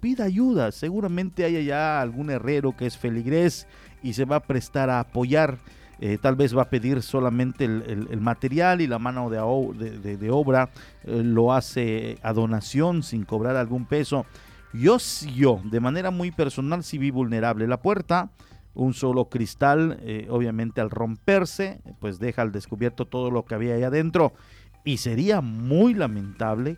pida 0.00 0.24
ayuda. 0.24 0.72
Seguramente 0.72 1.44
hay 1.44 1.56
allá 1.56 2.00
algún 2.00 2.30
herrero 2.30 2.76
que 2.76 2.86
es 2.86 2.96
feligrés 2.96 3.66
y 4.02 4.12
se 4.12 4.24
va 4.24 4.36
a 4.36 4.40
prestar 4.40 4.90
a 4.90 5.00
apoyar. 5.00 5.58
Eh, 5.98 6.18
tal 6.20 6.36
vez 6.36 6.54
va 6.54 6.62
a 6.62 6.70
pedir 6.70 7.02
solamente 7.02 7.64
el, 7.64 8.20
material 8.20 8.82
y 8.82 8.86
la 8.86 8.98
mano 8.98 9.30
de, 9.30 9.38
obra 10.30 10.68
lo 11.04 11.54
hace 11.54 12.18
a 12.22 12.34
donación 12.34 13.02
sin 13.02 13.24
cobrar 13.24 13.56
algún 13.56 13.86
peso. 13.86 14.26
Yo, 14.74 14.98
yo, 15.34 15.62
de 15.64 15.80
manera 15.80 16.10
muy 16.10 16.32
personal, 16.32 16.84
sí 16.84 16.98
vi 16.98 17.10
vulnerable 17.10 17.66
la 17.66 17.80
puerta. 17.80 18.30
Un 18.76 18.94
solo 18.94 19.28
cristal, 19.30 19.98
obviamente 20.28 20.80
al 20.80 20.90
romperse, 20.90 21.80
pues 21.98 22.18
deja 22.18 22.42
al 22.42 22.52
descubierto 22.52 23.06
todo 23.06 23.30
lo 23.30 23.44
que 23.44 23.54
había 23.54 23.74
ahí 23.74 23.82
adentro. 23.82 24.34
Y 24.84 24.98
sería 24.98 25.40
muy 25.40 25.94
lamentable 25.94 26.76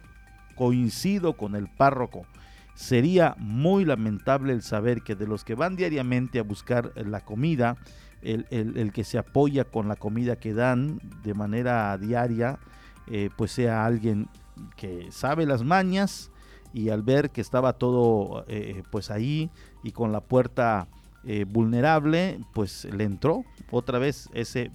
coincido 0.59 1.37
con 1.37 1.55
el 1.55 1.69
párroco. 1.69 2.27
Sería 2.75 3.35
muy 3.39 3.85
lamentable 3.85 4.53
el 4.53 4.63
saber 4.63 5.03
que 5.03 5.15
de 5.15 5.27
los 5.27 5.45
que 5.45 5.55
van 5.55 5.77
diariamente 5.77 6.39
a 6.39 6.43
buscar 6.43 6.93
la 6.97 7.21
comida, 7.21 7.77
el, 8.23 8.93
que 8.93 9.05
se 9.05 9.19
apoya 9.19 9.65
con 9.65 9.89
la 9.89 9.97
comida 9.97 10.37
que 10.37 10.55
dan 10.55 11.01
de 11.23 11.35
manera 11.35 11.97
diaria, 11.99 12.59
eh, 13.07 13.31
pues 13.37 13.53
sea 13.53 13.85
alguien 13.85 14.29
que 14.77 15.09
sabe 15.11 15.47
las 15.47 15.63
mañas 15.63 16.31
y 16.73 16.91
al 16.91 17.03
ver 17.03 17.31
que 17.31 17.41
estaba 17.41 17.75
todo 17.75 18.45
eh, 18.49 18.83
pues 18.91 19.11
ahí 19.11 19.51
y 19.83 19.93
con 19.93 20.13
la 20.13 20.21
puerta 20.21 20.89
eh, 21.29 21.45
vulnerable, 21.45 22.41
pues 22.53 22.85
le 22.87 23.05
entró 23.05 23.45
otra 23.71 24.01
vez 24.01 24.29
ese, 24.33 24.73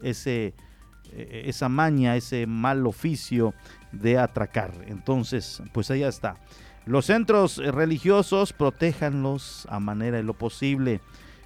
ese, 0.00 0.54
esa 1.12 1.68
maña, 1.68 2.16
ese 2.16 2.46
mal 2.46 2.86
oficio 2.86 3.52
de 3.92 4.18
atracar. 4.18 4.72
Entonces, 4.86 5.62
pues 5.72 5.90
allá 5.90 6.08
está. 6.08 6.36
Los 6.88 7.04
centros 7.04 7.58
eh, 7.58 7.70
religiosos, 7.70 8.54
protéjanlos 8.54 9.66
a 9.68 9.78
manera 9.78 10.16
de 10.16 10.22
lo 10.22 10.32
posible. 10.32 11.02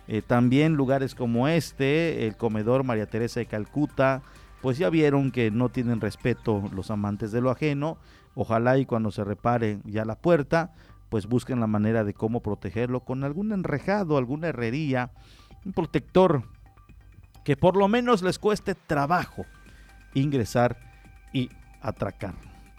Eh, 0.06 0.22
también 0.22 0.74
lugares 0.74 1.16
como 1.16 1.48
este, 1.48 2.28
el 2.28 2.36
comedor 2.36 2.84
María 2.84 3.06
Teresa 3.06 3.40
de 3.40 3.46
Calcuta, 3.46 4.22
pues 4.60 4.78
ya 4.78 4.88
vieron 4.88 5.32
que 5.32 5.50
no 5.50 5.68
tienen 5.68 6.00
respeto 6.00 6.62
los 6.72 6.92
amantes 6.92 7.32
de 7.32 7.40
lo 7.40 7.50
ajeno. 7.50 7.98
Ojalá 8.36 8.78
y 8.78 8.86
cuando 8.86 9.10
se 9.10 9.24
repare 9.24 9.80
ya 9.84 10.04
la 10.04 10.14
puerta, 10.14 10.74
pues 11.12 11.26
busquen 11.26 11.60
la 11.60 11.66
manera 11.66 12.04
de 12.04 12.14
cómo 12.14 12.40
protegerlo 12.40 13.00
con 13.00 13.22
algún 13.22 13.52
enrejado, 13.52 14.16
alguna 14.16 14.48
herrería, 14.48 15.10
un 15.62 15.74
protector 15.74 16.44
que 17.44 17.54
por 17.54 17.76
lo 17.76 17.86
menos 17.86 18.22
les 18.22 18.38
cueste 18.38 18.74
trabajo 18.74 19.44
ingresar 20.14 20.78
y 21.30 21.50
atracar. 21.82 22.32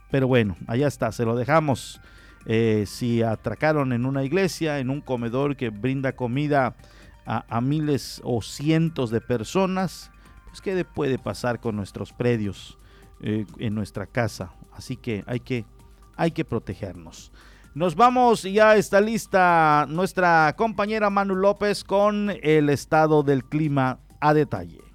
Pero 0.09 0.27
bueno, 0.27 0.57
allá 0.65 0.87
está, 0.87 1.11
se 1.11 1.25
lo 1.25 1.35
dejamos. 1.35 2.01
Eh, 2.47 2.85
si 2.87 3.21
atracaron 3.21 3.93
en 3.93 4.03
una 4.03 4.23
iglesia, 4.23 4.79
en 4.79 4.89
un 4.89 5.01
comedor 5.01 5.55
que 5.55 5.69
brinda 5.69 6.13
comida 6.13 6.75
a, 7.27 7.61
miles 7.61 8.19
o 8.23 8.41
cientos 8.41 9.11
de 9.11 9.21
personas, 9.21 10.09
pues 10.47 10.59
qué 10.59 10.83
puede 10.83 11.19
pasar 11.19 11.59
con 11.59 11.75
nuestros 11.75 12.13
predios 12.13 12.79
eh, 13.21 13.45
en 13.59 13.75
nuestra 13.75 14.07
casa. 14.07 14.53
Así 14.71 14.97
que 14.97 15.23
hay 15.27 15.39
que, 15.39 15.65
hay 16.15 16.31
que 16.31 16.43
protegernos. 16.45 17.31
Nos 17.75 17.95
vamos, 17.95 18.43
ya 18.43 18.75
está 18.75 19.01
lista 19.01 19.87
nuestra 19.89 20.53
compañera 20.55 21.09
Manu 21.09 21.33
López 21.33 21.83
con 21.83 22.29
el 22.43 22.69
estado 22.69 23.23
del 23.23 23.43
clima 23.43 23.97
a 24.21 24.35
detalle. 24.35 24.92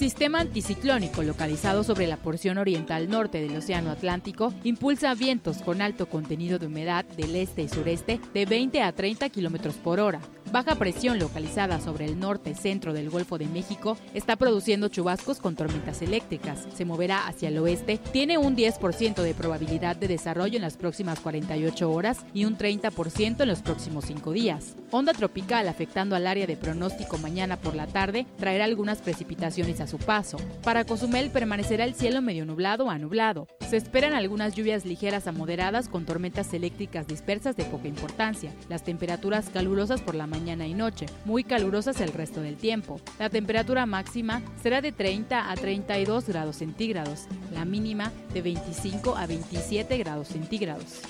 Sistema 0.00 0.40
anticiclónico 0.40 1.22
localizado 1.22 1.84
sobre 1.84 2.06
la 2.06 2.16
porción 2.16 2.56
oriental 2.56 3.10
norte 3.10 3.42
del 3.42 3.54
Océano 3.54 3.90
Atlántico 3.90 4.54
impulsa 4.64 5.12
vientos 5.14 5.58
con 5.58 5.82
alto 5.82 6.08
contenido 6.08 6.58
de 6.58 6.68
humedad 6.68 7.04
del 7.04 7.36
este 7.36 7.64
y 7.64 7.68
sureste 7.68 8.18
de 8.32 8.46
20 8.46 8.80
a 8.82 8.92
30 8.92 9.28
kilómetros 9.28 9.74
por 9.74 10.00
hora, 10.00 10.22
Baja 10.52 10.74
presión 10.74 11.20
localizada 11.20 11.80
sobre 11.80 12.06
el 12.06 12.18
norte 12.18 12.56
centro 12.56 12.92
del 12.92 13.08
Golfo 13.08 13.38
de 13.38 13.46
México 13.46 13.96
está 14.14 14.34
produciendo 14.34 14.88
chubascos 14.88 15.38
con 15.38 15.54
tormentas 15.54 16.02
eléctricas. 16.02 16.66
Se 16.74 16.84
moverá 16.84 17.28
hacia 17.28 17.50
el 17.50 17.58
oeste, 17.58 17.98
tiene 18.10 18.36
un 18.36 18.56
10% 18.56 19.22
de 19.22 19.34
probabilidad 19.34 19.94
de 19.94 20.08
desarrollo 20.08 20.56
en 20.56 20.62
las 20.62 20.76
próximas 20.76 21.20
48 21.20 21.88
horas 21.88 22.26
y 22.34 22.46
un 22.46 22.58
30% 22.58 23.42
en 23.42 23.48
los 23.48 23.62
próximos 23.62 24.06
5 24.06 24.32
días. 24.32 24.74
Onda 24.90 25.12
tropical 25.12 25.68
afectando 25.68 26.16
al 26.16 26.26
área 26.26 26.48
de 26.48 26.56
pronóstico 26.56 27.16
mañana 27.18 27.56
por 27.56 27.76
la 27.76 27.86
tarde 27.86 28.26
traerá 28.36 28.64
algunas 28.64 28.98
precipitaciones 28.98 29.80
a 29.80 29.86
su 29.90 29.98
paso. 29.98 30.38
Para 30.62 30.84
Cozumel 30.84 31.30
permanecerá 31.30 31.84
el 31.84 31.94
cielo 31.94 32.22
medio 32.22 32.46
nublado 32.46 32.88
a 32.88 32.98
nublado. 32.98 33.48
Se 33.68 33.76
esperan 33.76 34.14
algunas 34.14 34.54
lluvias 34.54 34.84
ligeras 34.84 35.26
a 35.26 35.32
moderadas 35.32 35.88
con 35.88 36.06
tormentas 36.06 36.54
eléctricas 36.54 37.06
dispersas 37.06 37.56
de 37.56 37.64
poca 37.64 37.88
importancia. 37.88 38.52
Las 38.68 38.84
temperaturas 38.84 39.50
calurosas 39.50 40.00
por 40.00 40.14
la 40.14 40.26
mañana 40.26 40.66
y 40.66 40.74
noche, 40.74 41.06
muy 41.24 41.44
calurosas 41.44 42.00
el 42.00 42.12
resto 42.12 42.40
del 42.40 42.56
tiempo. 42.56 43.00
La 43.18 43.30
temperatura 43.30 43.84
máxima 43.86 44.42
será 44.62 44.80
de 44.80 44.92
30 44.92 45.50
a 45.50 45.54
32 45.56 46.28
grados 46.28 46.56
centígrados, 46.56 47.26
la 47.52 47.64
mínima 47.64 48.12
de 48.32 48.42
25 48.42 49.16
a 49.16 49.26
27 49.26 49.98
grados 49.98 50.28
centígrados. 50.28 51.02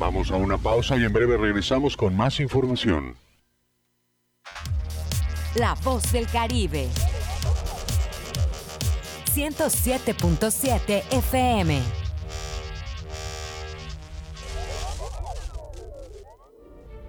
Vamos 0.00 0.30
a 0.30 0.36
una 0.36 0.56
pausa 0.56 0.96
y 0.96 1.04
en 1.04 1.12
breve 1.12 1.36
regresamos 1.36 1.94
con 1.94 2.16
más 2.16 2.40
información. 2.40 3.16
La 5.54 5.74
voz 5.84 6.10
del 6.10 6.26
Caribe. 6.26 6.88
107.7 9.34 11.02
FM. 11.10 11.82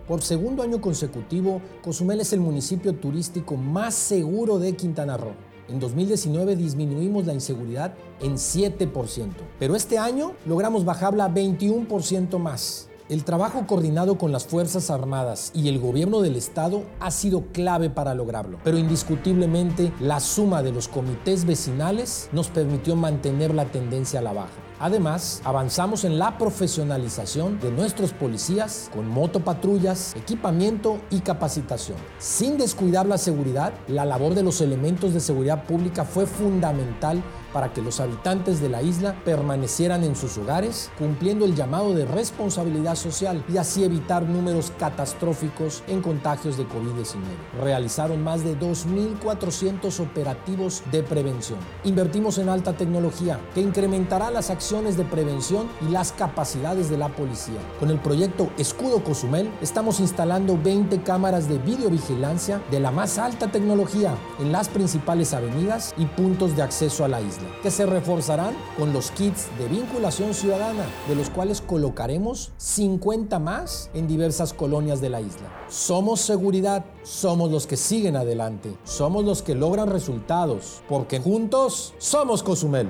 Por 0.06 0.22
segundo 0.22 0.62
año 0.62 0.82
consecutivo, 0.82 1.62
Cozumel 1.82 2.20
es 2.20 2.34
el 2.34 2.42
municipio 2.42 2.94
turístico 2.94 3.56
más 3.56 3.94
seguro 3.94 4.60
de 4.60 4.76
Quintana 4.76 5.16
Roo. 5.16 5.51
En 5.72 5.80
2019 5.80 6.58
disminuimos 6.58 7.26
la 7.26 7.34
inseguridad 7.34 7.94
en 8.20 8.34
7%, 8.34 9.30
pero 9.58 9.78
este 9.78 9.98
año 9.98 10.34
logramos 10.46 10.84
bajarla 10.84 11.34
21% 11.34 12.38
más. 12.40 12.90
El 13.08 13.24
trabajo 13.24 13.66
coordinado 13.68 14.18
con 14.18 14.34
las 14.34 14.46
Fuerzas 14.46 14.90
Armadas 14.90 15.52
y 15.56 15.70
el 15.70 15.80
gobierno 15.80 16.20
del 16.20 16.36
Estado 16.36 16.84
ha 17.00 17.10
sido 17.10 17.46
clave 17.54 17.90
para 17.90 18.16
lograrlo, 18.16 18.58
pero 18.66 18.78
indiscutiblemente 18.78 19.94
la 20.02 20.20
suma 20.20 20.62
de 20.62 20.74
los 20.74 20.90
comités 20.90 21.46
vecinales 21.46 22.28
nos 22.34 22.50
permitió 22.50 22.98
mantener 22.98 23.54
la 23.54 23.64
tendencia 23.64 24.20
a 24.20 24.24
la 24.24 24.34
baja. 24.34 24.71
Además, 24.84 25.44
avanzamos 25.46 26.06
en 26.06 26.18
la 26.18 26.40
profesionalización 26.40 27.60
de 27.60 27.70
nuestros 27.70 28.14
policías 28.14 28.90
con 28.92 29.08
motopatrullas, 29.08 30.16
equipamiento 30.16 31.00
y 31.12 31.20
capacitación. 31.20 32.00
Sin 32.18 32.58
descuidar 32.58 33.06
la 33.06 33.20
seguridad, 33.20 33.74
la 33.88 34.06
labor 34.06 34.34
de 34.34 34.42
los 34.42 34.60
elementos 34.60 35.14
de 35.14 35.20
seguridad 35.20 35.66
pública 35.66 36.04
fue 36.04 36.26
fundamental 36.26 37.22
para 37.54 37.74
que 37.74 37.82
los 37.82 38.00
habitantes 38.00 38.62
de 38.62 38.70
la 38.70 38.82
isla 38.82 39.16
permanecieran 39.24 40.04
en 40.04 40.16
sus 40.16 40.38
hogares, 40.38 40.92
cumpliendo 40.98 41.46
el 41.46 41.56
llamado 41.56 41.94
de 41.94 42.06
responsabilidad 42.06 42.96
social 42.96 43.44
y 43.52 43.58
así 43.58 43.84
evitar 43.84 44.24
números 44.24 44.72
catastróficos 44.80 45.84
en 45.88 46.02
contagios 46.02 46.58
de 46.58 46.68
COVID-19. 46.68 47.20
Realizaron 47.62 48.24
más 48.24 48.44
de 48.44 48.58
2.400 48.58 50.00
operativos 50.00 50.84
de 50.92 51.04
prevención. 51.04 51.60
Invertimos 51.84 52.38
en 52.38 52.50
alta 52.50 52.74
tecnología 52.74 53.40
que 53.54 53.62
incrementará 53.62 54.32
las 54.32 54.50
acciones 54.50 54.98
de 54.98 55.06
prevención 55.06 55.68
y 55.88 55.92
las 55.92 56.12
capacidades 56.12 56.90
de 56.90 56.98
la 56.98 57.10
policía. 57.10 57.60
Con 57.80 57.90
el 57.90 58.00
proyecto 58.00 58.50
Escudo 58.58 59.04
Cozumel 59.04 59.50
estamos 59.62 60.00
instalando 60.00 60.58
20 60.62 61.02
cámaras 61.04 61.48
de 61.48 61.58
videovigilancia 61.58 62.62
de 62.72 62.80
la 62.80 62.92
más 62.92 63.18
alta 63.18 63.48
tecnología 63.52 64.16
en 64.40 64.52
las 64.52 64.70
principales 64.70 65.34
avenidas 65.34 65.94
y 65.98 66.06
puntos 66.06 66.56
de 66.56 66.62
acceso 66.62 67.04
a 67.06 67.08
la 67.08 67.22
isla 67.22 67.41
que 67.64 67.72
se 67.72 67.86
reforzarán 67.86 68.56
con 68.78 68.94
los 68.94 69.12
kits 69.12 69.48
de 69.58 69.68
vinculación 69.68 70.34
ciudadana, 70.34 70.86
de 71.08 71.16
los 71.16 71.30
cuales 71.30 71.62
colocaremos 71.62 72.52
50 72.58 73.40
más 73.40 73.90
en 73.94 74.08
diversas 74.08 74.54
colonias 74.54 75.02
de 75.02 75.10
la 75.10 75.22
isla. 75.22 75.50
Somos 75.70 76.22
seguridad, 76.22 76.86
somos 77.04 77.52
los 77.52 77.68
que 77.68 77.78
siguen 77.78 78.16
adelante, 78.16 78.74
somos 78.84 79.26
los 79.26 79.42
que 79.42 79.56
logran 79.56 79.90
resultados, 79.90 80.82
porque 80.88 81.20
juntos 81.20 81.94
somos 81.98 82.44
Cozumel. 82.44 82.88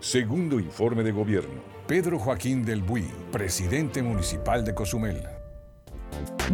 Segundo 0.00 0.60
informe 0.60 1.02
de 1.02 1.12
gobierno. 1.12 1.74
Pedro 1.86 2.18
Joaquín 2.18 2.64
del 2.64 2.82
Buy, 2.82 3.04
presidente 3.30 4.02
municipal 4.02 4.64
de 4.64 4.74
Cozumel. 4.74 5.43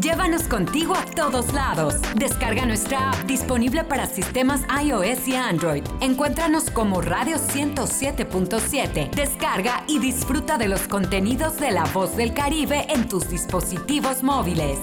Llévanos 0.01 0.45
contigo 0.45 0.95
a 0.95 1.05
todos 1.05 1.53
lados. 1.53 1.97
Descarga 2.15 2.65
nuestra 2.65 3.11
app 3.11 3.25
disponible 3.27 3.85
para 3.85 4.07
sistemas 4.07 4.63
iOS 4.83 5.27
y 5.27 5.35
Android. 5.35 5.83
Encuéntranos 6.01 6.71
como 6.71 7.01
Radio 7.01 7.37
107.7. 7.37 9.11
Descarga 9.11 9.85
y 9.89 9.99
disfruta 9.99 10.59
de 10.59 10.69
los 10.69 10.83
contenidos 10.83 11.59
de 11.59 11.73
La 11.73 11.85
Voz 11.85 12.17
del 12.17 12.33
Caribe 12.33 12.87
en 12.89 13.09
tus 13.09 13.29
dispositivos 13.29 14.23
móviles. 14.23 14.79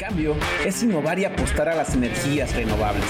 Cambio 0.00 0.34
es 0.64 0.82
innovar 0.82 1.18
y 1.18 1.24
apostar 1.24 1.68
a 1.68 1.74
las 1.74 1.94
energías 1.94 2.54
renovables. 2.54 3.04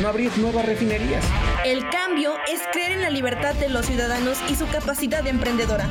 No 0.00 0.08
abrir 0.08 0.36
nuevas 0.38 0.64
refinerías. 0.64 1.24
El 1.64 1.88
cambio 1.90 2.34
es 2.48 2.60
creer 2.72 2.92
en 2.92 3.02
la 3.02 3.10
libertad 3.10 3.54
de 3.54 3.68
los 3.68 3.86
ciudadanos 3.86 4.38
y 4.48 4.54
su 4.54 4.68
capacidad 4.68 5.26
emprendedora. 5.26 5.88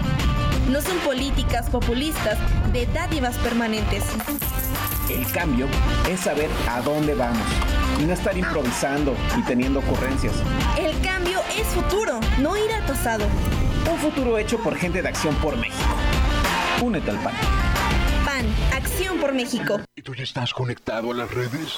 No 0.70 0.82
son 0.82 0.98
políticas 1.00 1.70
populistas 1.70 2.38
de 2.72 2.86
dádivas 2.88 3.36
permanentes. 3.38 4.04
El 5.10 5.30
cambio 5.32 5.68
es 6.10 6.22
saber 6.22 6.50
a 6.70 6.82
dónde 6.82 7.16
vamos 7.16 7.46
y 8.00 8.04
no 8.04 8.14
estar 8.14 8.38
improvisando 8.38 9.14
y 9.38 9.42
teniendo 9.44 9.80
ocurrencias. 9.80 10.34
El 10.78 10.98
cambio 11.02 11.42
es 11.58 11.68
futuro, 11.68 12.20
no 12.40 12.56
ir 12.56 12.72
al 12.72 12.86
pasado. 12.86 13.26
Un 13.92 13.98
futuro 13.98 14.38
hecho 14.38 14.58
por 14.60 14.78
gente 14.78 15.02
de 15.02 15.10
Acción 15.10 15.36
por 15.36 15.58
México. 15.58 15.96
Únete 16.82 17.12
al 17.12 17.20
PAN. 17.20 17.34
PAN, 18.26 18.46
Acción 18.74 19.18
por 19.18 19.34
México. 19.34 19.82
¿Y 19.96 20.02
tú 20.02 20.16
ya 20.16 20.24
estás 20.24 20.54
conectado 20.54 21.12
a 21.12 21.14
las 21.14 21.32
redes? 21.32 21.78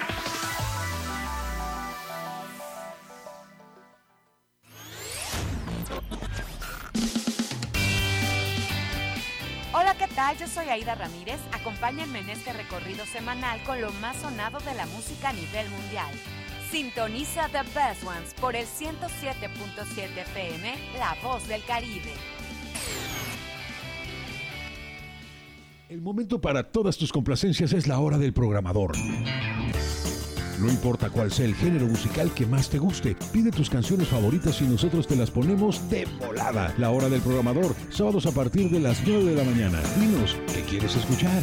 Aida 10.71 10.95
Ramírez. 10.95 11.39
Acompáñenme 11.51 12.19
en 12.19 12.29
este 12.29 12.53
recorrido 12.53 13.05
semanal 13.05 13.61
con 13.63 13.81
lo 13.81 13.91
más 13.93 14.17
sonado 14.17 14.59
de 14.59 14.73
la 14.73 14.85
música 14.87 15.29
a 15.29 15.33
nivel 15.33 15.69
mundial. 15.69 16.11
Sintoniza 16.71 17.49
The 17.49 17.63
Best 17.75 18.03
Ones 18.05 18.33
por 18.39 18.55
el 18.55 18.65
107.7 18.65 20.17
FM, 20.17 20.73
La 20.97 21.15
Voz 21.21 21.47
del 21.47 21.63
Caribe. 21.65 22.13
El 25.89 26.01
momento 26.01 26.39
para 26.39 26.63
todas 26.63 26.97
tus 26.97 27.11
complacencias 27.11 27.73
es 27.73 27.85
la 27.85 27.99
hora 27.99 28.17
del 28.17 28.31
programador. 28.31 28.93
No 30.61 30.69
importa 30.69 31.09
cuál 31.09 31.31
sea 31.31 31.45
el 31.45 31.55
género 31.55 31.87
musical 31.87 32.31
que 32.35 32.45
más 32.45 32.69
te 32.69 32.77
guste, 32.77 33.15
pide 33.33 33.49
tus 33.49 33.67
canciones 33.67 34.07
favoritas 34.07 34.61
y 34.61 34.65
nosotros 34.65 35.07
te 35.07 35.15
las 35.15 35.31
ponemos 35.31 35.89
de 35.89 36.05
volada. 36.19 36.71
La 36.77 36.91
hora 36.91 37.09
del 37.09 37.19
programador, 37.21 37.73
sábados 37.89 38.27
a 38.27 38.31
partir 38.31 38.69
de 38.69 38.79
las 38.79 39.01
9 39.03 39.23
de 39.23 39.35
la 39.35 39.43
mañana. 39.43 39.79
Dinos, 39.99 40.37
¿qué 40.53 40.61
quieres 40.61 40.95
escuchar? 40.95 41.41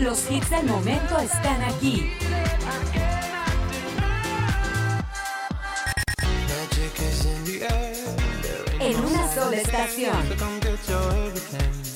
Los 0.00 0.30
hits 0.30 0.48
del 0.48 0.66
momento 0.66 1.18
están 1.18 1.62
aquí. 1.64 2.12
En 8.80 8.96
una 8.96 9.34
sola 9.34 9.56
estación. 9.58 11.87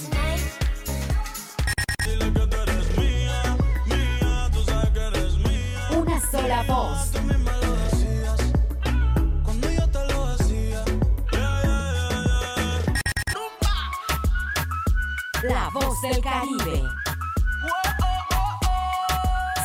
Sola 6.62 6.74
voz. 6.74 7.12
La 15.42 15.70
voz 15.70 16.02
del 16.02 16.20
Caribe. 16.22 16.82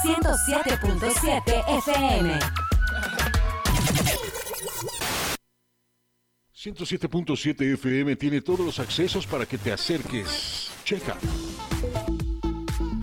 107.7 0.02 1.64
FM. 1.78 2.40
107.7 6.56 7.74
FM 7.74 8.16
tiene 8.16 8.42
todos 8.42 8.62
los 8.62 8.80
accesos 8.80 9.28
para 9.28 9.46
que 9.46 9.58
te 9.58 9.72
acerques. 9.72 10.72
Checa. 10.84 11.18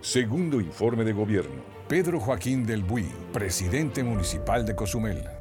Segundo 0.00 0.60
informe 0.60 1.04
de 1.04 1.12
gobierno. 1.12 1.62
Pedro 1.88 2.18
Joaquín 2.18 2.64
del 2.64 2.82
Buy, 2.82 3.06
presidente 3.32 4.02
municipal 4.02 4.64
de 4.64 4.74
Cozumel. 4.74 5.33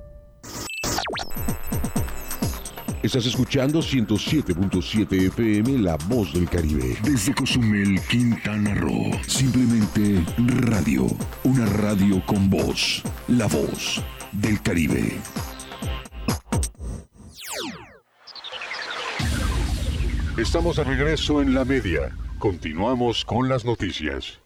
Estás 3.03 3.25
escuchando 3.25 3.79
107.7 3.79 5.27
FM 5.27 5.79
La 5.79 5.97
Voz 6.07 6.33
del 6.33 6.49
Caribe. 6.49 6.95
Desde 7.03 7.35
Cozumel, 7.35 7.99
Quintana 8.09 8.73
Roo. 8.75 9.11
Simplemente 9.27 10.23
radio. 10.37 11.07
Una 11.43 11.65
radio 11.65 12.25
con 12.25 12.49
voz. 12.49 13.03
La 13.27 13.47
Voz 13.47 14.01
del 14.31 14.61
Caribe. 14.61 15.19
Estamos 20.37 20.77
de 20.77 20.85
regreso 20.85 21.41
en 21.41 21.53
la 21.53 21.65
media. 21.65 22.17
Continuamos 22.39 23.25
con 23.25 23.49
las 23.49 23.65
noticias. 23.65 24.42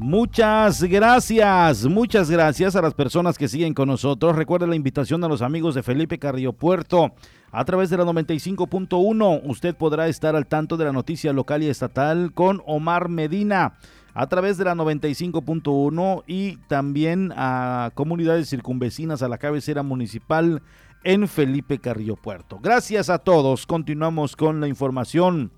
Muchas 0.00 0.84
gracias, 0.84 1.84
muchas 1.86 2.30
gracias 2.30 2.76
a 2.76 2.82
las 2.82 2.94
personas 2.94 3.36
que 3.36 3.48
siguen 3.48 3.74
con 3.74 3.88
nosotros. 3.88 4.36
Recuerde 4.36 4.68
la 4.68 4.76
invitación 4.76 5.24
a 5.24 5.28
los 5.28 5.42
amigos 5.42 5.74
de 5.74 5.82
Felipe 5.82 6.20
Carrillo 6.20 6.52
Puerto. 6.52 7.10
A 7.50 7.64
través 7.64 7.90
de 7.90 7.96
la 7.96 8.04
95.1 8.04 9.40
usted 9.42 9.74
podrá 9.74 10.06
estar 10.06 10.36
al 10.36 10.46
tanto 10.46 10.76
de 10.76 10.84
la 10.84 10.92
noticia 10.92 11.32
local 11.32 11.64
y 11.64 11.68
estatal 11.68 12.30
con 12.32 12.62
Omar 12.64 13.08
Medina. 13.08 13.74
A 14.14 14.28
través 14.28 14.56
de 14.56 14.66
la 14.66 14.76
95.1 14.76 16.22
y 16.28 16.58
también 16.68 17.32
a 17.34 17.90
comunidades 17.94 18.48
circunvecinas 18.48 19.22
a 19.22 19.28
la 19.28 19.38
cabecera 19.38 19.82
municipal 19.82 20.62
en 21.02 21.26
Felipe 21.26 21.80
Carrillo 21.80 22.14
Puerto. 22.14 22.60
Gracias 22.62 23.10
a 23.10 23.18
todos. 23.18 23.66
Continuamos 23.66 24.36
con 24.36 24.60
la 24.60 24.68
información. 24.68 25.50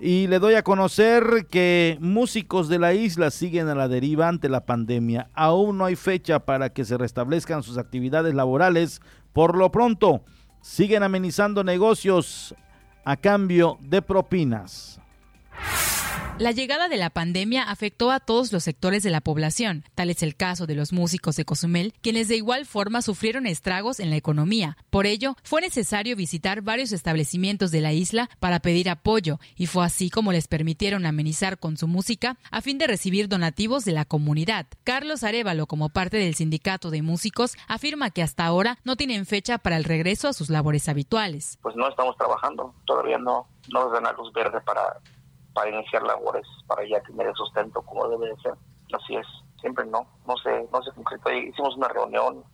Y 0.00 0.26
le 0.26 0.40
doy 0.40 0.54
a 0.54 0.64
conocer 0.64 1.46
que 1.48 1.98
músicos 2.00 2.68
de 2.68 2.78
la 2.78 2.94
isla 2.94 3.30
siguen 3.30 3.68
a 3.68 3.74
la 3.74 3.86
deriva 3.86 4.28
ante 4.28 4.48
la 4.48 4.66
pandemia. 4.66 5.30
Aún 5.34 5.78
no 5.78 5.84
hay 5.84 5.94
fecha 5.94 6.40
para 6.40 6.70
que 6.70 6.84
se 6.84 6.98
restablezcan 6.98 7.62
sus 7.62 7.78
actividades 7.78 8.34
laborales. 8.34 9.00
Por 9.32 9.56
lo 9.56 9.70
pronto, 9.70 10.24
siguen 10.60 11.04
amenizando 11.04 11.62
negocios 11.62 12.54
a 13.04 13.16
cambio 13.16 13.78
de 13.82 14.02
propinas. 14.02 15.00
La 16.36 16.50
llegada 16.50 16.88
de 16.88 16.96
la 16.96 17.10
pandemia 17.10 17.62
afectó 17.62 18.10
a 18.10 18.18
todos 18.18 18.52
los 18.52 18.64
sectores 18.64 19.04
de 19.04 19.10
la 19.10 19.20
población. 19.20 19.84
Tal 19.94 20.10
es 20.10 20.20
el 20.24 20.34
caso 20.34 20.66
de 20.66 20.74
los 20.74 20.92
músicos 20.92 21.36
de 21.36 21.44
Cozumel, 21.44 21.94
quienes 22.02 22.26
de 22.26 22.34
igual 22.34 22.66
forma 22.66 23.02
sufrieron 23.02 23.46
estragos 23.46 24.00
en 24.00 24.10
la 24.10 24.16
economía. 24.16 24.76
Por 24.90 25.06
ello, 25.06 25.36
fue 25.44 25.60
necesario 25.60 26.16
visitar 26.16 26.60
varios 26.60 26.90
establecimientos 26.90 27.70
de 27.70 27.80
la 27.80 27.92
isla 27.92 28.28
para 28.40 28.58
pedir 28.58 28.90
apoyo, 28.90 29.38
y 29.54 29.68
fue 29.68 29.84
así 29.84 30.10
como 30.10 30.32
les 30.32 30.48
permitieron 30.48 31.06
amenizar 31.06 31.60
con 31.60 31.76
su 31.76 31.86
música 31.86 32.36
a 32.50 32.62
fin 32.62 32.78
de 32.78 32.88
recibir 32.88 33.28
donativos 33.28 33.84
de 33.84 33.92
la 33.92 34.04
comunidad. 34.04 34.66
Carlos 34.82 35.22
Arevalo, 35.22 35.68
como 35.68 35.88
parte 35.88 36.16
del 36.16 36.34
sindicato 36.34 36.90
de 36.90 37.02
músicos, 37.02 37.56
afirma 37.68 38.10
que 38.10 38.24
hasta 38.24 38.44
ahora 38.44 38.78
no 38.82 38.96
tienen 38.96 39.24
fecha 39.24 39.58
para 39.58 39.76
el 39.76 39.84
regreso 39.84 40.26
a 40.26 40.32
sus 40.32 40.50
labores 40.50 40.88
habituales. 40.88 41.60
Pues 41.62 41.76
no 41.76 41.88
estamos 41.88 42.16
trabajando, 42.16 42.74
todavía 42.86 43.18
no, 43.18 43.46
no 43.72 43.84
nos 43.84 43.92
dan 43.92 44.02
la 44.02 44.12
luz 44.14 44.32
verde 44.32 44.60
para 44.62 45.00
para 45.54 45.70
iniciar 45.70 46.02
labores, 46.02 46.46
para 46.66 46.86
ya 46.86 47.00
tener 47.02 47.28
el 47.28 47.34
sustento 47.34 47.80
como 47.82 48.08
debe 48.08 48.28
de 48.28 48.36
ser. 48.42 48.54
Así 48.92 49.16
es, 49.16 49.26
siempre 49.60 49.86
no, 49.86 50.06
no 50.26 50.36
se, 50.36 50.68
no 50.72 50.82
se 50.82 50.92
concretó. 50.92 51.30
Hicimos 51.32 51.76
una 51.76 51.88
reunión 51.88 52.44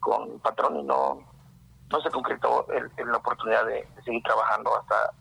con 0.00 0.30
el 0.32 0.40
patrón 0.40 0.80
y 0.80 0.82
no, 0.82 1.20
no 1.90 2.00
se 2.00 2.10
concretó 2.10 2.66
el, 2.72 2.90
la 3.06 3.16
oportunidad 3.16 3.64
de, 3.66 3.86
seguir 4.04 4.22
trabajando 4.22 4.76
hasta, 4.76 5.12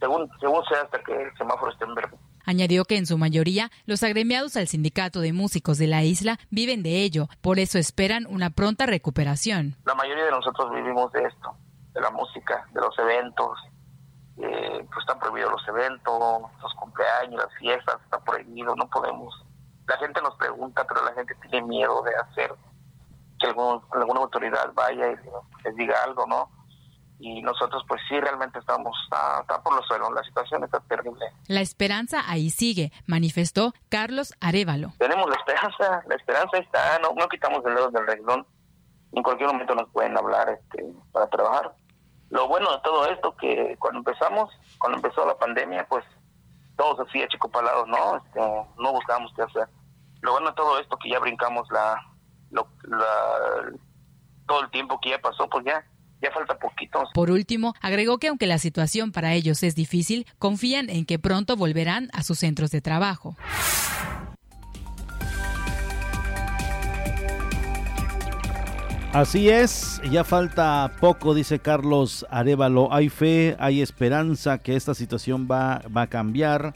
según, 0.00 0.28
según 0.40 0.64
sea, 0.64 0.82
hasta 0.82 1.02
que 1.02 1.12
el 1.12 1.36
semáforo 1.36 1.70
esté 1.70 1.84
en 1.84 1.94
verde. 1.94 2.16
Añadió 2.46 2.84
que 2.84 2.98
en 2.98 3.06
su 3.06 3.16
mayoría 3.16 3.70
los 3.86 4.02
agremiados 4.02 4.56
al 4.56 4.68
sindicato 4.68 5.20
de 5.20 5.32
músicos 5.32 5.78
de 5.78 5.86
la 5.86 6.02
isla 6.02 6.38
viven 6.50 6.82
de 6.82 7.02
ello, 7.02 7.28
por 7.40 7.58
eso 7.58 7.78
esperan 7.78 8.26
una 8.28 8.50
pronta 8.50 8.86
recuperación. 8.86 9.76
La 9.84 9.94
mayoría 9.94 10.24
de 10.24 10.30
nosotros 10.30 10.70
vivimos 10.72 11.10
de 11.12 11.24
esto, 11.24 11.54
de 11.94 12.00
la 12.00 12.10
música, 12.10 12.66
de 12.72 12.80
los 12.80 12.98
eventos, 12.98 13.58
están 15.04 15.18
prohibidos 15.18 15.52
los 15.52 15.68
eventos, 15.68 16.50
los 16.62 16.74
cumpleaños, 16.74 17.44
las 17.44 17.54
fiestas, 17.58 18.00
está 18.02 18.18
prohibido, 18.18 18.74
no 18.74 18.88
podemos. 18.88 19.34
La 19.86 19.98
gente 19.98 20.20
nos 20.22 20.34
pregunta, 20.36 20.84
pero 20.86 21.04
la 21.04 21.12
gente 21.12 21.34
tiene 21.42 21.66
miedo 21.66 22.02
de 22.02 22.14
hacer 22.16 22.54
que 23.38 23.46
alguna 23.48 24.20
autoridad 24.20 24.72
vaya 24.74 25.12
y 25.12 25.16
les 25.64 25.76
diga 25.76 25.94
algo, 26.04 26.26
¿no? 26.26 26.48
Y 27.18 27.42
nosotros 27.42 27.84
pues 27.86 28.00
sí 28.08 28.18
realmente 28.18 28.58
estamos, 28.58 28.96
está, 29.04 29.62
por 29.62 29.76
los 29.76 29.86
suelos, 29.86 30.12
la 30.12 30.22
situación 30.24 30.64
está 30.64 30.80
terrible. 30.80 31.26
La 31.46 31.60
esperanza 31.60 32.22
ahí 32.26 32.50
sigue, 32.50 32.90
manifestó 33.06 33.72
Carlos 33.88 34.34
Arevalo. 34.40 34.92
Tenemos 34.98 35.28
la 35.28 35.36
esperanza, 35.36 36.02
la 36.06 36.14
esperanza 36.14 36.58
está, 36.58 36.98
no, 37.00 37.10
no 37.14 37.28
quitamos 37.28 37.64
el 37.66 37.74
dedo 37.74 37.90
del 37.90 38.06
renglón, 38.06 38.46
en 39.12 39.22
cualquier 39.22 39.52
momento 39.52 39.74
nos 39.74 39.88
pueden 39.90 40.16
hablar 40.16 40.48
este, 40.48 40.84
para 41.12 41.28
trabajar 41.28 41.72
lo 42.34 42.48
bueno 42.48 42.68
de 42.72 42.78
todo 42.82 43.06
esto 43.06 43.36
que 43.36 43.76
cuando 43.78 44.00
empezamos, 44.00 44.50
cuando 44.78 44.98
empezó 44.98 45.24
la 45.24 45.38
pandemia, 45.38 45.86
pues 45.88 46.04
todos 46.76 47.06
así 47.06 47.22
achicopalados, 47.22 47.86
¿no? 47.86 48.16
Este, 48.16 48.40
no 48.76 48.92
buscábamos 48.92 49.32
qué 49.36 49.42
hacer. 49.42 49.68
Lo 50.20 50.32
bueno 50.32 50.48
de 50.48 50.56
todo 50.56 50.80
esto 50.80 50.98
que 50.98 51.10
ya 51.10 51.20
brincamos 51.20 51.68
la, 51.70 52.04
todo 54.48 54.60
el 54.62 54.70
tiempo 54.72 54.98
que 55.00 55.10
ya 55.10 55.20
pasó, 55.20 55.48
pues 55.48 55.64
ya 55.64 55.84
ya 56.20 56.32
falta 56.32 56.58
poquito. 56.58 57.04
Por 57.14 57.30
último, 57.30 57.74
agregó 57.80 58.18
que 58.18 58.26
aunque 58.26 58.48
la 58.48 58.58
situación 58.58 59.12
para 59.12 59.34
ellos 59.34 59.62
es 59.62 59.76
difícil, 59.76 60.26
confían 60.40 60.90
en 60.90 61.06
que 61.06 61.20
pronto 61.20 61.54
volverán 61.54 62.08
a 62.12 62.24
sus 62.24 62.40
centros 62.40 62.72
de 62.72 62.80
trabajo. 62.80 63.36
Así 69.14 69.48
es, 69.48 70.02
ya 70.10 70.24
falta 70.24 70.90
poco, 70.98 71.34
dice 71.34 71.60
Carlos 71.60 72.26
Arevalo. 72.30 72.92
Hay 72.92 73.08
fe, 73.08 73.54
hay 73.60 73.80
esperanza 73.80 74.58
que 74.58 74.74
esta 74.74 74.92
situación 74.92 75.46
va, 75.48 75.82
va 75.96 76.02
a 76.02 76.06
cambiar. 76.08 76.74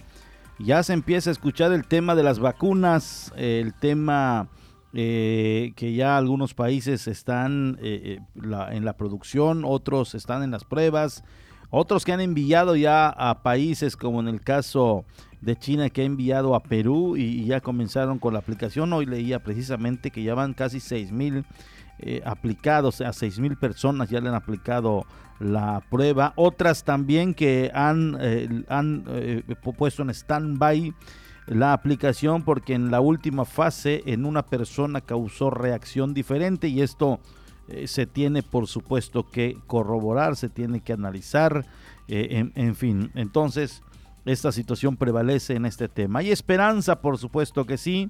Ya 0.61 0.85
se 0.85 0.93
empieza 0.93 1.31
a 1.31 1.33
escuchar 1.33 1.73
el 1.73 1.85
tema 1.85 2.15
de 2.15 2.23
las 2.23 2.39
vacunas, 2.39 3.33
el 3.37 3.75
tema 3.75 4.47
eh, 4.93 5.73
que 5.75 5.95
ya 5.95 6.17
algunos 6.17 6.55
países 6.55 7.09
están 7.09 7.77
eh, 7.83 8.19
eh, 8.21 8.67
en 8.71 8.85
la 8.85 8.93
producción, 8.97 9.65
otros 9.67 10.15
están 10.15 10.45
en 10.45 10.53
las 10.53 10.63
pruebas, 10.63 11.25
otros 11.71 12.05
que 12.05 12.13
han 12.13 12.21
enviado 12.21 12.77
ya 12.77 13.09
a 13.09 13.43
países 13.43 13.97
como 13.97 14.21
en 14.21 14.29
el 14.29 14.43
caso 14.43 15.05
de 15.41 15.57
China 15.57 15.91
que 15.91 16.03
ha 16.03 16.05
enviado 16.05 16.55
a 16.55 16.63
Perú 16.63 17.17
y, 17.17 17.23
y 17.23 17.47
ya 17.47 17.61
comenzaron 17.61 18.21
con 18.21 18.33
la 18.33 18.39
aplicación. 18.39 18.93
Hoy 18.93 19.07
leía 19.07 19.43
precisamente 19.43 20.13
que 20.13 20.23
ya 20.23 20.35
van 20.35 20.55
casi 20.55 20.79
6 20.79 21.11
mil 21.11 21.45
eh, 22.01 22.23
aplicados, 22.25 23.01
a 23.01 23.13
6 23.13 23.41
mil 23.41 23.57
personas 23.57 24.09
ya 24.09 24.21
le 24.21 24.29
han 24.29 24.35
aplicado 24.37 25.05
la 25.41 25.83
prueba, 25.91 26.33
otras 26.37 26.85
también 26.85 27.35
que 27.35 27.73
han, 27.75 28.17
eh, 28.21 28.65
han 28.69 29.05
eh, 29.09 29.43
puesto 29.77 30.03
en 30.03 30.11
stand-by 30.11 30.95
la 31.47 31.73
aplicación 31.73 32.43
porque 32.43 32.75
en 32.75 32.93
la 32.93 33.01
última 33.01 33.45
fase 33.45 34.03
en 34.07 34.27
una 34.27 34.45
persona 34.47 35.01
causó 35.01 35.51
reacción 35.51 36.15
diferente 36.15 36.69
y 36.69 36.83
esto 36.83 37.19
se 37.87 38.07
tiene 38.07 38.43
por 38.43 38.67
supuesto 38.67 39.29
que 39.29 39.59
corroborar, 39.67 40.37
se 40.37 40.49
tiene 40.49 40.81
que 40.81 40.93
analizar, 40.93 41.67
en, 42.07 42.53
en, 42.55 42.75
fin, 42.75 43.11
entonces 43.15 43.83
esta 44.25 44.53
situación 44.53 44.97
prevalece 44.97 45.55
en 45.55 45.67
este 45.67 45.89
tema. 45.89 46.21
Hay 46.21 46.31
esperanza, 46.31 47.01
por 47.01 47.19
supuesto 47.19 47.67
que 47.67 47.77
sí, 47.77 48.09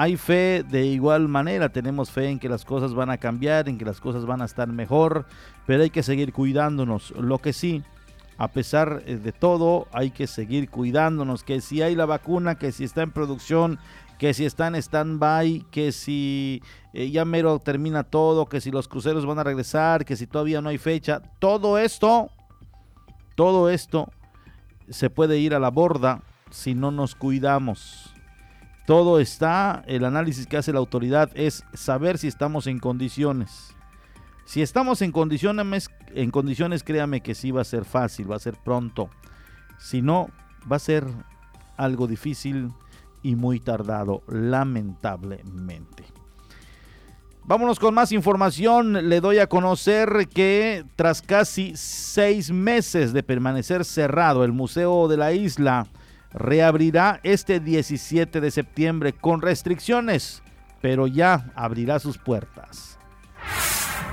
hay 0.00 0.16
fe 0.16 0.64
de 0.66 0.86
igual 0.86 1.28
manera, 1.28 1.68
tenemos 1.68 2.10
fe 2.10 2.30
en 2.30 2.38
que 2.38 2.48
las 2.48 2.64
cosas 2.64 2.94
van 2.94 3.10
a 3.10 3.18
cambiar, 3.18 3.68
en 3.68 3.76
que 3.76 3.84
las 3.84 4.00
cosas 4.00 4.24
van 4.24 4.40
a 4.40 4.46
estar 4.46 4.66
mejor, 4.66 5.26
pero 5.66 5.82
hay 5.82 5.90
que 5.90 6.02
seguir 6.02 6.32
cuidándonos. 6.32 7.10
Lo 7.18 7.36
que 7.36 7.52
sí, 7.52 7.82
a 8.38 8.48
pesar 8.48 9.02
eh, 9.04 9.16
de 9.16 9.32
todo, 9.32 9.88
hay 9.92 10.10
que 10.10 10.26
seguir 10.26 10.70
cuidándonos, 10.70 11.44
que 11.44 11.60
si 11.60 11.82
hay 11.82 11.94
la 11.96 12.06
vacuna, 12.06 12.54
que 12.54 12.72
si 12.72 12.84
está 12.84 13.02
en 13.02 13.10
producción, 13.10 13.78
que 14.18 14.32
si 14.32 14.46
está 14.46 14.68
en 14.68 14.76
stand-by, 14.76 15.66
que 15.70 15.92
si 15.92 16.62
eh, 16.94 17.10
ya 17.10 17.26
mero 17.26 17.58
termina 17.58 18.02
todo, 18.02 18.46
que 18.46 18.62
si 18.62 18.70
los 18.70 18.88
cruceros 18.88 19.26
van 19.26 19.40
a 19.40 19.44
regresar, 19.44 20.06
que 20.06 20.16
si 20.16 20.26
todavía 20.26 20.62
no 20.62 20.70
hay 20.70 20.78
fecha, 20.78 21.20
todo 21.40 21.76
esto, 21.76 22.30
todo 23.34 23.68
esto 23.68 24.08
se 24.88 25.10
puede 25.10 25.36
ir 25.36 25.54
a 25.54 25.58
la 25.58 25.68
borda 25.68 26.22
si 26.48 26.74
no 26.74 26.90
nos 26.90 27.14
cuidamos. 27.14 28.09
Todo 28.90 29.20
está, 29.20 29.84
el 29.86 30.04
análisis 30.04 30.48
que 30.48 30.56
hace 30.56 30.72
la 30.72 30.80
autoridad 30.80 31.30
es 31.36 31.62
saber 31.74 32.18
si 32.18 32.26
estamos 32.26 32.66
en 32.66 32.80
condiciones. 32.80 33.72
Si 34.44 34.62
estamos 34.62 35.00
en 35.00 35.12
condiciones, 35.12 35.88
en 36.12 36.32
condiciones, 36.32 36.82
créame 36.82 37.20
que 37.20 37.36
sí 37.36 37.52
va 37.52 37.60
a 37.60 37.64
ser 37.64 37.84
fácil, 37.84 38.28
va 38.28 38.34
a 38.34 38.40
ser 38.40 38.56
pronto. 38.56 39.08
Si 39.78 40.02
no, 40.02 40.30
va 40.68 40.74
a 40.74 40.80
ser 40.80 41.06
algo 41.76 42.08
difícil 42.08 42.72
y 43.22 43.36
muy 43.36 43.60
tardado, 43.60 44.24
lamentablemente. 44.26 46.02
Vámonos 47.44 47.78
con 47.78 47.94
más 47.94 48.10
información. 48.10 49.08
Le 49.08 49.20
doy 49.20 49.38
a 49.38 49.46
conocer 49.46 50.26
que 50.34 50.84
tras 50.96 51.22
casi 51.22 51.74
seis 51.76 52.50
meses 52.50 53.12
de 53.12 53.22
permanecer 53.22 53.84
cerrado 53.84 54.42
el 54.42 54.50
Museo 54.50 55.06
de 55.06 55.16
la 55.16 55.32
Isla, 55.32 55.86
reabrirá 56.32 57.20
este 57.22 57.60
17 57.60 58.40
de 58.40 58.50
septiembre 58.50 59.12
con 59.12 59.42
restricciones, 59.42 60.42
pero 60.80 61.06
ya 61.06 61.52
abrirá 61.54 61.98
sus 61.98 62.18
puertas. 62.18 62.98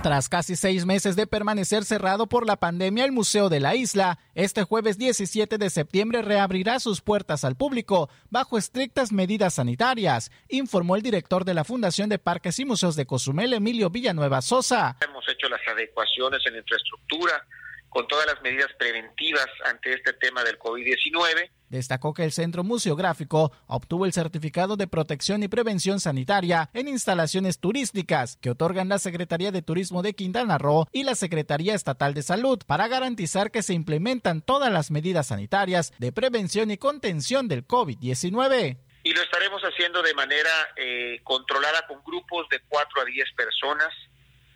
Tras 0.04 0.30
casi 0.30 0.56
seis 0.56 0.86
meses 0.86 1.16
de 1.16 1.26
permanecer 1.26 1.84
cerrado 1.84 2.28
por 2.28 2.46
la 2.46 2.56
pandemia, 2.56 3.04
el 3.04 3.12
Museo 3.12 3.50
de 3.50 3.60
la 3.60 3.76
Isla, 3.76 4.20
este 4.36 4.64
jueves 4.64 4.98
17 4.98 5.58
de 5.58 5.70
septiembre 5.70 6.22
reabrirá 6.22 6.80
sus 6.80 7.02
puertas 7.02 7.44
al 7.44 7.56
público 7.56 8.10
bajo 8.30 8.58
estrictas 8.58 9.12
medidas 9.12 9.56
sanitarias, 9.56 10.32
informó 10.50 10.96
el 10.96 11.02
director 11.02 11.46
de 11.46 11.56
la 11.56 11.64
Fundación 11.64 12.10
de 12.10 12.20
Parques 12.20 12.60
y 12.60 12.66
Museos 12.66 12.96
de 12.96 13.08
Cozumel, 13.08 13.54
Emilio 13.54 13.90
Villanueva 13.90 14.42
Sosa. 14.42 14.98
Hemos 15.02 15.28
hecho 15.28 15.50
las 15.50 15.62
adecuaciones 15.68 16.42
en 16.46 16.58
infraestructura 16.58 17.46
con 17.90 18.08
todas 18.08 18.26
las 18.26 18.42
medidas 18.42 18.70
preventivas 18.78 19.48
ante 19.66 19.94
este 19.94 20.14
tema 20.14 20.44
del 20.44 20.60
COVID-19 20.60 21.50
Destacó 21.70 22.14
que 22.14 22.24
el 22.24 22.32
Centro 22.32 22.64
Museográfico 22.64 23.52
obtuvo 23.68 24.06
el 24.06 24.14
certificado 24.14 24.78
de 24.78 24.88
protección 24.88 25.44
y 25.44 25.48
prevención 25.48 26.00
sanitaria 26.00 26.70
en 26.74 26.88
instalaciones 26.88 27.60
turísticas 27.60 28.38
que 28.38 28.52
otorgan 28.52 28.88
la 28.88 29.00
Secretaría 29.00 29.52
de 29.52 29.62
Turismo 29.62 30.02
de 30.02 30.14
Quintana 30.14 30.58
Roo 30.58 30.88
y 30.94 31.04
la 31.04 31.16
Secretaría 31.16 31.76
Estatal 31.76 32.14
de 32.14 32.24
Salud 32.24 32.60
para 32.66 32.88
garantizar 32.88 33.52
que 33.52 33.64
se 33.64 33.74
implementan 33.74 34.42
todas 34.42 34.72
las 34.72 34.92
medidas 34.92 35.28
sanitarias 35.28 35.94
de 35.98 36.12
prevención 36.12 36.72
y 36.72 36.78
contención 36.78 37.48
del 37.48 37.68
COVID-19 37.68 38.78
y 39.04 39.14
lo 39.14 39.22
estaremos 39.22 39.62
haciendo 39.62 40.02
de 40.02 40.14
manera 40.14 40.50
eh, 40.76 41.22
controlada 41.24 41.88
con 41.88 42.04
grupos 42.04 42.50
de 42.50 42.60
4 42.68 43.02
a 43.02 43.06
10 43.06 43.26
personas, 43.38 43.94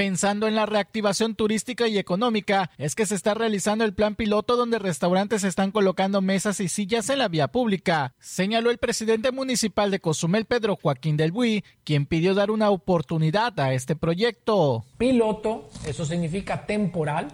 Pensando 0.00 0.48
en 0.48 0.54
la 0.54 0.64
reactivación 0.64 1.34
turística 1.34 1.86
y 1.86 1.98
económica, 1.98 2.70
es 2.78 2.94
que 2.94 3.04
se 3.04 3.14
está 3.14 3.34
realizando 3.34 3.84
el 3.84 3.92
plan 3.92 4.14
piloto 4.14 4.56
donde 4.56 4.78
restaurantes 4.78 5.44
están 5.44 5.72
colocando 5.72 6.22
mesas 6.22 6.58
y 6.60 6.70
sillas 6.70 7.10
en 7.10 7.18
la 7.18 7.28
vía 7.28 7.48
pública, 7.48 8.14
señaló 8.18 8.70
el 8.70 8.78
presidente 8.78 9.30
municipal 9.30 9.90
de 9.90 10.00
Cozumel, 10.00 10.46
Pedro 10.46 10.78
Joaquín 10.80 11.18
del 11.18 11.32
Buy, 11.32 11.62
quien 11.84 12.06
pidió 12.06 12.34
dar 12.34 12.50
una 12.50 12.70
oportunidad 12.70 13.60
a 13.60 13.74
este 13.74 13.94
proyecto. 13.94 14.86
Piloto, 14.96 15.68
eso 15.86 16.06
significa 16.06 16.64
temporal, 16.64 17.28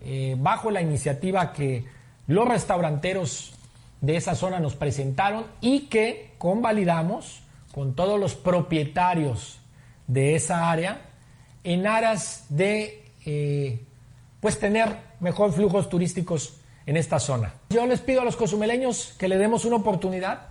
eh, 0.00 0.34
bajo 0.36 0.72
la 0.72 0.82
iniciativa 0.82 1.52
que 1.52 1.84
los 2.26 2.48
restauranteros 2.48 3.52
de 4.00 4.16
esa 4.16 4.34
zona 4.34 4.58
nos 4.58 4.74
presentaron 4.74 5.44
y 5.60 5.82
que 5.82 6.32
convalidamos 6.38 7.42
con 7.70 7.94
todos 7.94 8.18
los 8.18 8.34
propietarios 8.34 9.60
de 10.08 10.34
esa 10.34 10.72
área 10.72 11.06
en 11.64 11.86
aras 11.86 12.46
de 12.48 13.04
eh, 13.26 13.84
pues 14.40 14.58
tener 14.58 14.96
mejor 15.20 15.52
flujos 15.52 15.88
turísticos 15.88 16.56
en 16.86 16.96
esta 16.96 17.18
zona. 17.18 17.54
Yo 17.70 17.86
les 17.86 18.00
pido 18.00 18.22
a 18.22 18.24
los 18.24 18.36
cozumeleños 18.36 19.14
que 19.18 19.28
le 19.28 19.38
demos 19.38 19.64
una 19.64 19.76
oportunidad. 19.76 20.48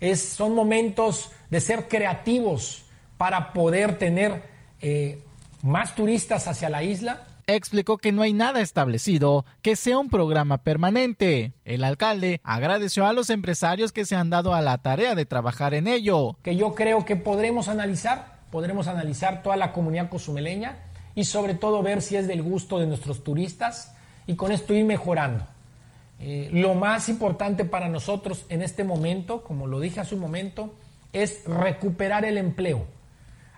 Es, 0.00 0.22
son 0.22 0.54
momentos 0.54 1.30
de 1.50 1.60
ser 1.60 1.88
creativos 1.88 2.84
para 3.16 3.52
poder 3.52 3.98
tener 3.98 4.42
eh, 4.80 5.22
más 5.62 5.94
turistas 5.94 6.46
hacia 6.48 6.68
la 6.68 6.82
isla. 6.82 7.26
Explicó 7.46 7.98
que 7.98 8.12
no 8.12 8.22
hay 8.22 8.32
nada 8.32 8.60
establecido 8.60 9.44
que 9.60 9.76
sea 9.76 9.98
un 9.98 10.08
programa 10.08 10.58
permanente. 10.58 11.52
El 11.64 11.84
alcalde 11.84 12.40
agradeció 12.42 13.06
a 13.06 13.12
los 13.12 13.28
empresarios 13.28 13.92
que 13.92 14.06
se 14.06 14.16
han 14.16 14.30
dado 14.30 14.54
a 14.54 14.62
la 14.62 14.78
tarea 14.78 15.14
de 15.14 15.26
trabajar 15.26 15.74
en 15.74 15.86
ello. 15.86 16.38
Que 16.42 16.56
yo 16.56 16.74
creo 16.74 17.04
que 17.04 17.16
podremos 17.16 17.68
analizar 17.68 18.33
podremos 18.54 18.86
analizar 18.86 19.42
toda 19.42 19.56
la 19.56 19.72
comunidad 19.72 20.08
cozumeleña 20.08 20.76
y 21.16 21.24
sobre 21.24 21.54
todo 21.54 21.82
ver 21.82 22.00
si 22.00 22.14
es 22.14 22.28
del 22.28 22.40
gusto 22.40 22.78
de 22.78 22.86
nuestros 22.86 23.24
turistas 23.24 23.96
y 24.28 24.36
con 24.36 24.52
esto 24.52 24.72
ir 24.72 24.84
mejorando. 24.84 25.44
Eh, 26.20 26.50
lo 26.52 26.74
más 26.74 27.08
importante 27.08 27.64
para 27.64 27.88
nosotros 27.88 28.46
en 28.50 28.62
este 28.62 28.84
momento, 28.84 29.42
como 29.42 29.66
lo 29.66 29.80
dije 29.80 29.98
hace 29.98 30.14
un 30.14 30.20
momento, 30.20 30.72
es 31.12 31.42
recuperar 31.46 32.24
el 32.24 32.38
empleo. 32.38 32.86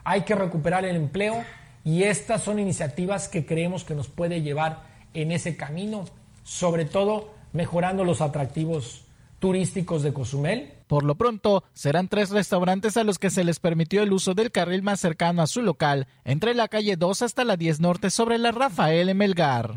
Hay 0.03 0.23
que 0.23 0.35
recuperar 0.35 0.87
el 0.87 0.97
empleo 0.97 1.45
y 1.85 2.05
estas 2.05 2.41
son 2.41 2.59
iniciativas 2.59 3.29
que 3.29 3.45
creemos 3.45 3.85
que 3.85 3.95
nos 3.95 4.09
puede 4.09 4.41
llevar 4.41 4.85
en 5.13 5.31
ese 5.31 5.59
camino, 5.59 6.07
sobre 6.43 6.87
todo 6.87 7.35
mejorando 7.53 8.03
los 8.03 8.23
atractivos 8.23 9.05
turísticos 9.41 10.03
de 10.03 10.15
Cozumel. 10.15 10.73
Por 10.87 11.05
lo 11.05 11.17
pronto, 11.17 11.65
serán 11.73 12.09
tres 12.09 12.31
restaurantes 12.31 12.97
a 12.97 13.03
los 13.03 13.19
que 13.19 13.31
se 13.31 13.43
les 13.43 13.59
permitió 13.59 14.03
el 14.03 14.13
uso 14.13 14.35
del 14.35 14.53
carril 14.53 14.83
más 14.83 15.01
cercano 15.01 15.43
a 15.43 15.49
su 15.49 15.63
local, 15.63 16.07
entre 16.25 16.55
la 16.55 16.69
calle 16.69 16.97
2 16.97 17.23
hasta 17.23 17.45
la 17.45 17.57
10 17.57 17.81
Norte 17.81 18.11
sobre 18.11 18.39
la 18.39 18.53
Rafael 18.53 19.13
Melgar. 19.15 19.75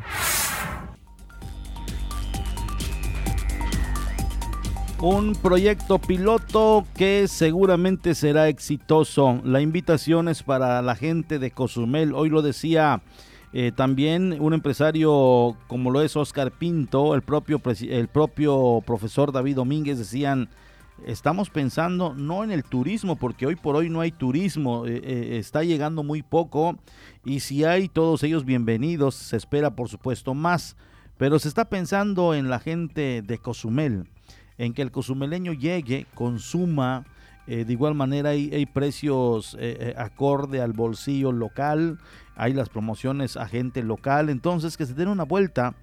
Un 5.01 5.33
proyecto 5.33 5.97
piloto 5.97 6.85
que 6.95 7.27
seguramente 7.29 8.13
será 8.13 8.49
exitoso. 8.49 9.39
La 9.45 9.61
invitación 9.61 10.27
es 10.27 10.43
para 10.43 10.81
la 10.81 10.95
gente 10.95 11.39
de 11.39 11.51
Cozumel. 11.51 12.13
Hoy 12.13 12.29
lo 12.29 12.41
decía 12.41 13.01
eh, 13.53 13.71
también 13.73 14.35
un 14.39 14.53
empresario 14.53 15.55
como 15.67 15.89
lo 15.89 16.01
es 16.01 16.15
Oscar 16.17 16.51
Pinto, 16.51 17.15
el 17.15 17.21
propio, 17.21 17.61
el 17.89 18.07
propio 18.09 18.83
profesor 18.85 19.31
David 19.31 19.55
Domínguez 19.55 19.97
decían, 19.97 20.49
estamos 21.05 21.49
pensando 21.49 22.13
no 22.13 22.43
en 22.43 22.51
el 22.51 22.63
turismo, 22.63 23.15
porque 23.15 23.45
hoy 23.45 23.55
por 23.55 23.75
hoy 23.75 23.89
no 23.89 24.01
hay 24.01 24.11
turismo, 24.11 24.85
eh, 24.85 25.01
eh, 25.03 25.37
está 25.37 25.63
llegando 25.63 26.03
muy 26.03 26.21
poco 26.21 26.77
y 27.25 27.39
si 27.41 27.63
hay 27.63 27.87
todos 27.87 28.23
ellos 28.23 28.45
bienvenidos, 28.45 29.15
se 29.15 29.37
espera 29.37 29.75
por 29.75 29.89
supuesto 29.89 30.33
más, 30.33 30.75
pero 31.17 31.39
se 31.39 31.47
está 31.47 31.65
pensando 31.65 32.33
en 32.33 32.49
la 32.49 32.59
gente 32.59 33.21
de 33.21 33.37
Cozumel 33.37 34.07
en 34.59 34.73
que 34.73 34.83
el 34.83 34.91
cozumeleño 34.91 35.53
llegue, 35.53 36.05
consuma, 36.13 37.05
eh, 37.47 37.65
de 37.65 37.73
igual 37.73 37.95
manera 37.95 38.29
hay, 38.29 38.65
precios 38.67 39.55
eh, 39.59 39.77
eh, 39.79 39.93
acorde 39.97 40.61
al 40.61 40.73
bolsillo 40.73 41.31
local, 41.31 41.97
hay 42.35 42.53
las 42.53 42.69
promociones 42.69 43.37
a 43.37 43.47
gente 43.47 43.81
local, 43.81 44.29
entonces 44.29 44.77
que 44.77 44.85
se 44.85 44.93
den 44.93 45.07
una 45.07 45.23
vuelta, 45.23 45.73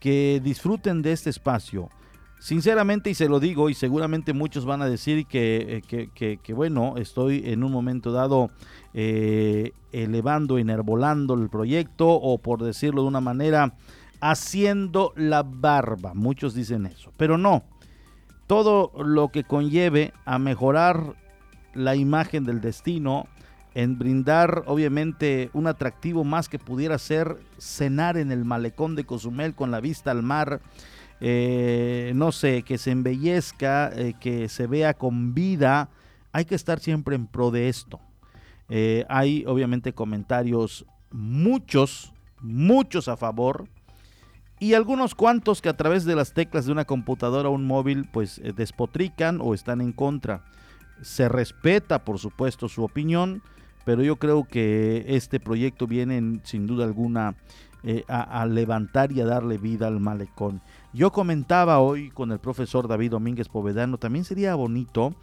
que 0.00 0.40
disfruten 0.42 1.02
de 1.02 1.12
este 1.12 1.28
espacio. 1.28 1.90
Sinceramente, 2.38 3.10
y 3.10 3.14
se 3.14 3.28
lo 3.28 3.40
digo, 3.40 3.70
y 3.70 3.74
seguramente 3.74 4.32
muchos 4.32 4.64
van 4.66 4.82
a 4.82 4.86
decir 4.86 5.26
que, 5.26 5.82
que, 6.42 6.52
bueno, 6.52 6.94
estoy 6.98 7.42
en 7.46 7.64
un 7.64 7.72
momento 7.72 8.12
dado 8.12 8.50
elevando, 8.92 10.58
enervolando 10.58 11.34
el 11.34 11.48
proyecto, 11.48 12.08
o 12.08 12.38
por 12.38 12.62
decirlo 12.62 13.02
de 13.02 13.08
una 13.08 13.22
manera, 13.22 13.74
haciendo 14.20 15.12
la 15.16 15.42
barba. 15.42 16.12
Muchos 16.14 16.54
dicen 16.54 16.86
eso, 16.86 17.12
pero 17.16 17.38
no 17.38 17.64
todo 18.46 18.92
lo 19.02 19.28
que 19.28 19.44
conlleve 19.44 20.12
a 20.24 20.38
mejorar 20.38 21.14
la 21.72 21.96
imagen 21.96 22.44
del 22.44 22.60
destino, 22.60 23.26
en 23.74 23.98
brindar 23.98 24.62
obviamente 24.66 25.50
un 25.52 25.66
atractivo 25.66 26.22
más 26.22 26.48
que 26.48 26.60
pudiera 26.60 26.96
ser 26.98 27.38
cenar 27.58 28.16
en 28.16 28.30
el 28.30 28.44
malecón 28.44 28.94
de 28.94 29.04
Cozumel 29.04 29.54
con 29.54 29.72
la 29.72 29.80
vista 29.80 30.12
al 30.12 30.22
mar, 30.22 30.60
eh, 31.20 32.12
no 32.14 32.32
sé, 32.32 32.62
que 32.62 32.78
se 32.78 32.90
embellezca, 32.90 33.90
eh, 33.94 34.14
que 34.20 34.48
se 34.48 34.66
vea 34.66 34.94
con 34.94 35.34
vida, 35.34 35.88
hay 36.32 36.44
que 36.44 36.54
estar 36.54 36.80
siempre 36.80 37.14
en 37.16 37.26
pro 37.26 37.50
de 37.50 37.68
esto. 37.68 38.00
Eh, 38.68 39.04
hay 39.08 39.44
obviamente 39.46 39.92
comentarios, 39.92 40.84
muchos, 41.10 42.12
muchos 42.40 43.08
a 43.08 43.16
favor, 43.16 43.68
y 44.58 44.74
algunos 44.74 45.14
cuantos 45.14 45.60
que 45.60 45.68
a 45.68 45.76
través 45.76 46.04
de 46.04 46.16
las 46.16 46.32
teclas 46.32 46.66
de 46.66 46.72
una 46.72 46.84
computadora 46.84 47.48
o 47.48 47.52
un 47.52 47.66
móvil 47.66 48.08
pues 48.12 48.40
despotrican 48.56 49.40
o 49.40 49.52
están 49.52 49.80
en 49.80 49.92
contra. 49.92 50.44
Se 51.02 51.28
respeta 51.28 52.04
por 52.04 52.18
supuesto 52.18 52.68
su 52.68 52.82
opinión, 52.82 53.42
pero 53.84 54.02
yo 54.02 54.16
creo 54.16 54.44
que 54.44 55.04
este 55.08 55.40
proyecto 55.40 55.86
viene 55.86 56.40
sin 56.44 56.66
duda 56.66 56.84
alguna 56.84 57.34
a, 58.08 58.46
levantar 58.46 59.12
y 59.12 59.20
a 59.20 59.26
darle 59.26 59.58
vida 59.58 59.86
al 59.86 60.00
malecón. 60.00 60.62
Yo 60.94 61.10
comentaba 61.10 61.80
hoy 61.80 62.10
con 62.10 62.30
el 62.30 62.38
profesor 62.38 62.86
David 62.86 63.10
Domínguez 63.10 63.48
Povedano, 63.48 63.98
también 63.98 64.24
sería 64.24 64.54
bonito 64.54 65.14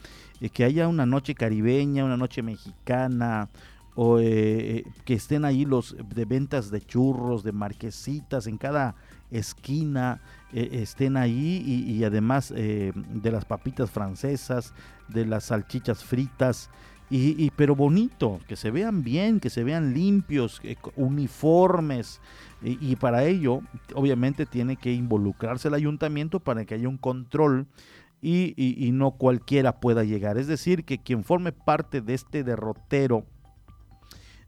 eh, 0.42 0.50
que 0.50 0.66
haya 0.66 0.90
una 0.90 1.06
noche 1.06 1.34
caribeña, 1.34 2.04
una 2.04 2.18
noche 2.18 2.44
mexicana, 2.44 3.50
o 3.96 4.18
que 4.18 4.84
estén 5.08 5.44
ahí 5.44 5.66
los 5.66 5.96
de 6.16 6.24
ventas 6.24 6.72
de 6.72 6.82
churros, 6.82 7.44
de 7.44 7.52
marquesitas 7.52 8.48
en 8.48 8.58
cada 8.58 8.96
esquina 9.32 10.22
eh, 10.54 10.82
estén 10.82 11.16
ahí 11.16 11.64
y, 11.88 12.04
además 12.04 12.54
eh, 12.56 12.92
de 12.96 13.32
las 13.32 13.46
papitas 13.46 13.90
francesas, 13.90 14.74
de 15.08 15.26
las 15.26 15.46
salchichas 15.46 16.04
fritas. 16.04 16.70
Y, 17.14 17.52
pero 17.58 17.76
bonito, 17.76 18.40
que 18.48 18.56
se 18.56 18.72
vean 18.72 19.04
bien, 19.04 19.42
que 19.42 19.50
se 19.50 19.66
vean 19.66 19.94
limpios, 19.94 20.62
uniformes. 20.96 22.22
Y, 22.64 22.96
para 22.96 23.26
ello, 23.26 23.60
obviamente, 23.94 24.46
tiene 24.46 24.78
que 24.78 24.94
involucrarse 24.94 25.68
el 25.68 25.74
ayuntamiento 25.74 26.40
para 26.40 26.64
que 26.64 26.76
haya 26.76 26.88
un 26.88 26.98
control 26.98 27.68
y, 28.22 28.92
no 28.94 29.12
cualquiera 29.12 29.82
pueda 29.82 30.06
llegar. 30.06 30.38
Es 30.38 30.48
decir, 30.48 30.86
que 30.86 31.00
quien 31.00 31.26
forme 31.26 31.52
parte 31.52 32.00
de 32.00 32.14
este 32.14 32.46
derrotero, 32.46 33.26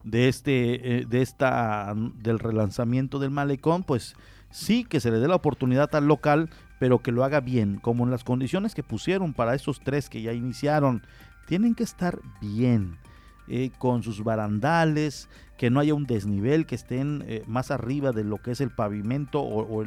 de 0.05 0.29
este, 0.29 0.99
eh, 0.99 1.05
de 1.05 1.21
esta, 1.21 1.93
del 2.15 2.39
relanzamiento 2.39 3.19
del 3.19 3.31
malecón, 3.31 3.83
pues 3.83 4.15
sí 4.51 4.85
que 4.85 5.01
se 5.01 5.11
le 5.11 5.19
dé 5.19 5.27
la 5.27 5.35
oportunidad 5.35 5.93
al 5.95 6.07
local, 6.07 6.49
pero 6.79 6.99
que 6.99 7.11
lo 7.11 7.25
haga 7.25 7.41
bien, 7.41 7.77
como 7.77 8.05
en 8.05 8.11
las 8.11 8.23
condiciones 8.23 8.73
que 8.73 8.83
pusieron 8.83 9.33
para 9.33 9.53
esos 9.53 9.81
tres 9.81 10.09
que 10.09 10.21
ya 10.21 10.31
iniciaron. 10.31 11.01
Tienen 11.45 11.75
que 11.75 11.83
estar 11.83 12.19
bien, 12.41 12.97
eh, 13.47 13.71
con 13.77 14.03
sus 14.03 14.23
barandales, 14.23 15.27
que 15.57 15.69
no 15.69 15.81
haya 15.81 15.93
un 15.93 16.05
desnivel, 16.05 16.65
que 16.65 16.75
estén 16.75 17.23
eh, 17.27 17.43
más 17.45 17.71
arriba 17.71 18.13
de 18.13 18.23
lo 18.23 18.37
que 18.37 18.51
es 18.51 18.61
el 18.61 18.71
pavimento 18.71 19.41
o, 19.41 19.81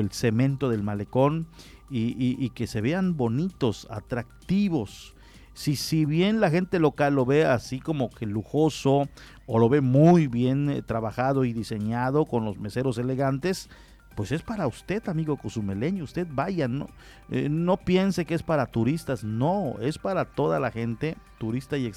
el, 0.00 0.10
cemento 0.10 0.68
del 0.68 0.82
malecón 0.82 1.46
y, 1.90 2.50
que 2.50 2.66
se 2.66 2.80
vean 2.80 3.16
bonitos, 3.16 3.86
atractivos. 3.88 5.14
Si, 5.52 5.76
si 5.76 6.04
bien 6.04 6.40
la 6.40 6.50
gente 6.50 6.80
local 6.80 7.14
lo 7.14 7.24
ve 7.24 7.44
así 7.44 7.78
como 7.78 8.10
que 8.10 8.26
lujoso 8.26 9.08
o 9.46 9.58
lo 9.60 9.68
ve 9.68 9.80
muy 9.80 10.26
bien 10.26 10.68
eh, 10.68 10.82
trabajado 10.82 11.44
y 11.44 11.52
diseñado 11.52 12.26
con 12.26 12.44
los 12.44 12.58
meseros 12.58 12.98
elegantes, 12.98 13.70
pues 14.14 14.32
es 14.32 14.42
para 14.42 14.66
usted, 14.66 15.08
amigo 15.08 15.36
cozumeleño. 15.36 16.04
Usted 16.04 16.26
vaya, 16.30 16.68
no, 16.68 16.88
eh, 17.30 17.48
no 17.48 17.76
piense 17.76 18.24
que 18.24 18.34
es 18.34 18.42
para 18.42 18.66
turistas, 18.66 19.24
no, 19.24 19.76
es 19.80 19.98
para 19.98 20.24
toda 20.24 20.60
la 20.60 20.70
gente, 20.70 21.16
turista 21.38 21.76
y 21.76 21.90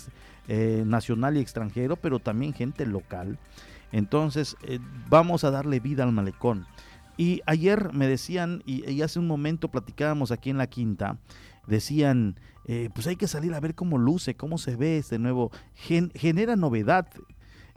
eh, 0.47 0.83
nacional 0.85 1.37
y 1.37 1.39
extranjero, 1.39 1.95
pero 1.95 2.19
también 2.19 2.53
gente 2.53 2.85
local. 2.85 3.37
Entonces, 3.91 4.57
vamos 5.09 5.45
a 5.45 5.51
darle 5.51 5.79
vida 5.79 6.03
al 6.03 6.11
malecón. 6.11 6.67
Y 7.15 7.41
ayer 7.45 7.93
me 7.93 8.05
decían, 8.07 8.61
y, 8.65 9.01
hace 9.01 9.17
un 9.17 9.27
momento 9.27 9.69
platicábamos 9.69 10.31
aquí 10.31 10.49
en 10.49 10.57
la 10.57 10.67
quinta, 10.67 11.17
decían, 11.67 12.35
pues 12.93 13.07
hay 13.07 13.15
que 13.15 13.29
salir 13.29 13.53
a 13.53 13.61
ver 13.61 13.75
cómo 13.75 13.97
luce, 13.97 14.35
cómo 14.35 14.57
se 14.57 14.75
ve 14.75 14.97
este 14.97 15.19
nuevo, 15.19 15.51
genera 15.73 16.57
novedad, 16.57 17.07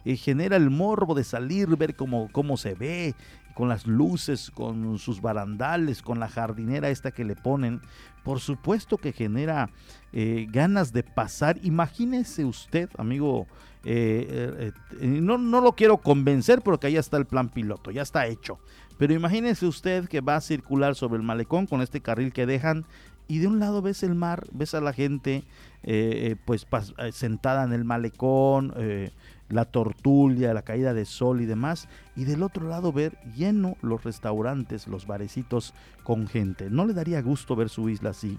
eh, 0.05 0.16
genera 0.16 0.57
el 0.57 0.70
morbo 0.70 1.14
de 1.14 1.24
salir, 1.24 1.68
ver 1.76 1.94
cómo, 1.94 2.31
cómo 2.33 2.57
se 2.57 2.74
ve, 2.74 3.14
con 3.55 3.69
las 3.69 3.87
luces, 3.87 4.51
con 4.51 4.99
sus 4.99 5.21
barandales, 5.21 6.03
con 6.03 6.21
la 6.21 6.29
jardinera 6.29 6.91
esta 6.91 7.11
que 7.11 7.25
le 7.25 7.37
ponen. 7.37 7.81
Por 8.25 8.41
supuesto 8.41 8.99
que 8.99 9.13
genera 9.13 9.71
eh, 10.13 10.47
ganas 10.51 10.93
de 10.93 11.03
pasar. 11.03 11.59
Imagínese 11.63 12.45
usted, 12.45 12.91
amigo, 12.99 13.47
eh, 13.85 14.73
no, 15.01 15.39
no 15.39 15.61
lo 15.61 15.73
quiero 15.73 15.99
convencer 15.99 16.61
porque 16.63 16.89
ahí 16.89 16.97
está 16.97 17.17
el 17.17 17.27
plan 17.27 17.49
piloto, 17.49 17.91
ya 17.91 18.03
está 18.03 18.27
hecho. 18.27 18.59
Pero 19.01 19.15
imagínese 19.15 19.67
usted 19.67 20.07
que 20.09 20.21
va 20.21 20.37
a 20.37 20.41
circular 20.43 20.95
sobre 20.95 21.17
el 21.17 21.23
malecón 21.23 21.67
con 21.67 21.81
este 21.81 22.03
carril 22.03 22.35
que 22.35 22.45
dejan 22.45 22.85
y 23.31 23.38
de 23.38 23.47
un 23.47 23.61
lado 23.61 23.81
ves 23.81 24.03
el 24.03 24.16
mar, 24.16 24.49
ves 24.51 24.75
a 24.75 24.81
la 24.81 24.92
gente 24.92 25.44
pues 26.44 26.67
sentada 27.13 27.63
en 27.63 27.73
el 27.73 27.85
malecón, 27.85 28.75
la 29.48 29.65
tortulia, 29.67 30.52
la 30.52 30.63
caída 30.63 30.94
de 30.94 31.04
sol 31.04 31.40
y 31.40 31.46
demás, 31.46 31.88
y 32.17 32.25
del 32.25 32.42
otro 32.42 32.69
lado 32.69 32.92
ver 32.92 33.17
lleno 33.37 33.77
los 33.83 34.02
restaurantes, 34.02 34.88
los 34.88 35.07
barecitos 35.07 35.75
con 36.02 36.27
gente. 36.27 36.71
¿No 36.71 36.85
le 36.85 36.92
daría 36.92 37.23
gusto 37.23 37.54
ver 37.54 37.69
su 37.69 37.88
isla 37.88 38.11
así? 38.11 38.37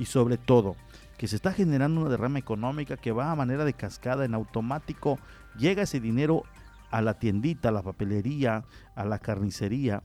Y 0.00 0.06
sobre 0.06 0.36
todo, 0.36 0.74
que 1.16 1.28
se 1.28 1.36
está 1.36 1.52
generando 1.52 2.00
una 2.00 2.10
derrama 2.10 2.40
económica 2.40 2.96
que 2.96 3.12
va 3.12 3.30
a 3.30 3.36
manera 3.36 3.64
de 3.64 3.74
cascada 3.74 4.24
en 4.24 4.34
automático, 4.34 5.20
llega 5.56 5.84
ese 5.84 6.00
dinero 6.00 6.42
a 6.90 7.02
la 7.02 7.14
tiendita, 7.20 7.68
a 7.68 7.72
la 7.72 7.82
papelería, 7.82 8.64
a 8.96 9.04
la 9.04 9.20
carnicería, 9.20 10.02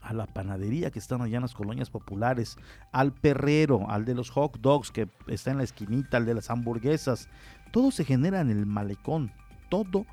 a 0.00 0.12
la 0.14 0.26
panadería 0.26 0.90
que 0.90 0.98
están 0.98 1.22
allá 1.22 1.36
en 1.36 1.42
las 1.42 1.54
colonias 1.54 1.90
populares, 1.90 2.56
al 2.92 3.12
perrero, 3.12 3.90
al 3.90 4.04
de 4.04 4.14
los 4.14 4.30
hot 4.30 4.58
dogs 4.60 4.90
que 4.90 5.08
está 5.26 5.50
en 5.50 5.58
la 5.58 5.64
esquinita, 5.64 6.16
al 6.16 6.26
de 6.26 6.34
las 6.34 6.50
hamburguesas. 6.50 7.28
Todo 7.72 7.90
se 7.90 8.04
genera 8.04 8.40
en 8.40 8.50
el 8.50 8.66
malecón 8.66 9.32
todo, 9.70 10.04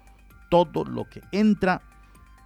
todo 0.50 0.86
lo 0.86 1.04
que 1.10 1.22
entra 1.34 1.82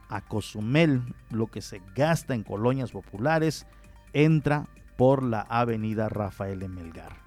a 0.10 0.22
Cozumel, 0.22 1.04
lo 1.30 1.48
que 1.48 1.62
se 1.62 1.82
gasta 1.96 2.34
en 2.34 2.44
colonias 2.44 2.92
populares, 2.92 3.68
entra 4.14 4.68
por 4.98 5.22
la 5.22 5.42
avenida 5.42 6.10
Rafael 6.10 6.68
Melgar. 6.68 7.18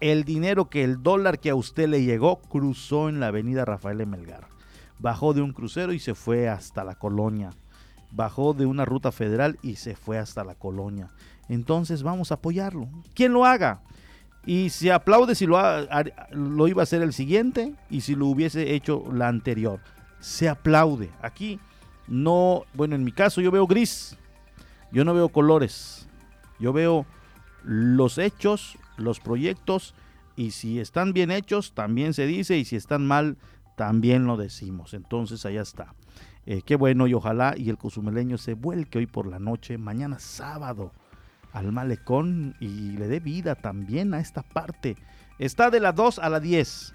El 0.00 0.24
dinero 0.24 0.70
que 0.70 0.84
el 0.84 1.02
dólar 1.02 1.40
que 1.40 1.50
a 1.50 1.54
usted 1.54 1.88
le 1.88 2.04
llegó 2.04 2.40
cruzó 2.40 3.08
en 3.08 3.20
la 3.20 3.28
avenida 3.28 3.64
Rafael 3.64 4.06
Melgar. 4.06 4.48
Bajó 5.00 5.34
de 5.34 5.42
un 5.42 5.52
crucero 5.52 5.92
y 5.92 5.98
se 5.98 6.14
fue 6.14 6.48
hasta 6.48 6.84
la 6.84 6.94
colonia. 6.94 7.50
Bajó 8.10 8.54
de 8.54 8.66
una 8.66 8.84
ruta 8.84 9.12
federal 9.12 9.58
y 9.62 9.76
se 9.76 9.96
fue 9.96 10.18
hasta 10.18 10.44
la 10.44 10.54
colonia. 10.54 11.08
Entonces 11.48 12.02
vamos 12.02 12.30
a 12.30 12.34
apoyarlo. 12.34 12.88
¿Quién 13.14 13.32
lo 13.32 13.44
haga? 13.44 13.80
Y 14.46 14.70
se 14.70 14.92
aplaude 14.92 15.34
si 15.34 15.46
lo, 15.46 15.58
lo 16.30 16.68
iba 16.68 16.82
a 16.82 16.84
hacer 16.84 17.02
el 17.02 17.12
siguiente 17.12 17.74
y 17.90 18.00
si 18.00 18.14
lo 18.14 18.26
hubiese 18.26 18.74
hecho 18.74 19.04
la 19.12 19.28
anterior. 19.28 19.80
Se 20.20 20.48
aplaude. 20.48 21.10
Aquí 21.20 21.60
no, 22.06 22.64
bueno, 22.74 22.94
en 22.94 23.04
mi 23.04 23.12
caso 23.12 23.40
yo 23.40 23.50
veo 23.50 23.66
gris. 23.66 24.16
Yo 24.90 25.04
no 25.04 25.14
veo 25.14 25.28
colores. 25.28 26.08
Yo 26.58 26.72
veo 26.72 27.06
los 27.62 28.18
hechos, 28.18 28.78
los 28.96 29.20
proyectos 29.20 29.94
y 30.34 30.52
si 30.52 30.80
están 30.80 31.12
bien 31.12 31.30
hechos 31.30 31.72
también 31.72 32.14
se 32.14 32.26
dice 32.26 32.56
y 32.56 32.64
si 32.64 32.76
están 32.76 33.06
mal 33.06 33.36
también 33.76 34.26
lo 34.26 34.36
decimos. 34.36 34.94
Entonces 34.94 35.44
allá 35.44 35.62
está. 35.62 35.94
Eh, 36.50 36.62
qué 36.62 36.76
bueno 36.76 37.06
y 37.06 37.12
ojalá 37.12 37.52
y 37.58 37.68
el 37.68 37.76
cozumeleño 37.76 38.38
se 38.38 38.54
vuelque 38.54 38.96
hoy 38.96 39.06
por 39.06 39.26
la 39.26 39.38
noche, 39.38 39.76
mañana 39.76 40.18
sábado 40.18 40.92
al 41.52 41.72
malecón 41.72 42.56
y 42.58 42.92
le 42.92 43.06
dé 43.06 43.20
vida 43.20 43.54
también 43.54 44.14
a 44.14 44.18
esta 44.18 44.42
parte. 44.42 44.96
Está 45.38 45.68
de 45.68 45.78
la 45.78 45.92
2 45.92 46.18
a 46.18 46.30
la 46.30 46.40
10, 46.40 46.94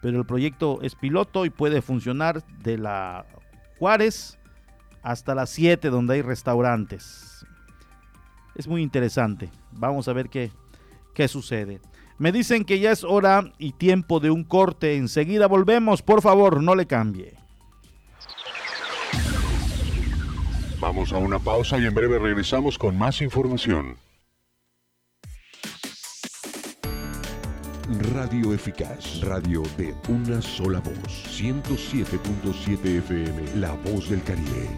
pero 0.00 0.18
el 0.18 0.24
proyecto 0.24 0.80
es 0.80 0.94
piloto 0.94 1.44
y 1.44 1.50
puede 1.50 1.82
funcionar 1.82 2.42
de 2.62 2.78
la 2.78 3.26
Juárez 3.78 4.38
hasta 5.02 5.34
las 5.34 5.50
7 5.50 5.90
donde 5.90 6.14
hay 6.14 6.22
restaurantes. 6.22 7.44
Es 8.54 8.66
muy 8.66 8.80
interesante. 8.80 9.50
Vamos 9.72 10.08
a 10.08 10.14
ver 10.14 10.30
qué, 10.30 10.50
qué 11.12 11.28
sucede. 11.28 11.82
Me 12.16 12.32
dicen 12.32 12.64
que 12.64 12.80
ya 12.80 12.90
es 12.90 13.04
hora 13.04 13.52
y 13.58 13.72
tiempo 13.72 14.18
de 14.18 14.30
un 14.30 14.44
corte. 14.44 14.96
Enseguida 14.96 15.46
volvemos. 15.46 16.00
Por 16.00 16.22
favor, 16.22 16.62
no 16.62 16.74
le 16.74 16.86
cambie. 16.86 17.43
Vamos 20.86 21.14
a 21.14 21.16
una 21.16 21.38
pausa 21.38 21.78
y 21.78 21.86
en 21.86 21.94
breve 21.94 22.18
regresamos 22.18 22.76
con 22.76 22.94
más 22.94 23.22
información. 23.22 23.96
Radio 28.12 28.52
Eficaz, 28.52 29.22
radio 29.22 29.62
de 29.78 29.94
una 30.10 30.42
sola 30.42 30.80
voz, 30.80 31.40
107.7 31.40 32.98
FM, 32.98 33.56
La 33.56 33.72
Voz 33.72 34.10
del 34.10 34.22
Caribe. 34.24 34.68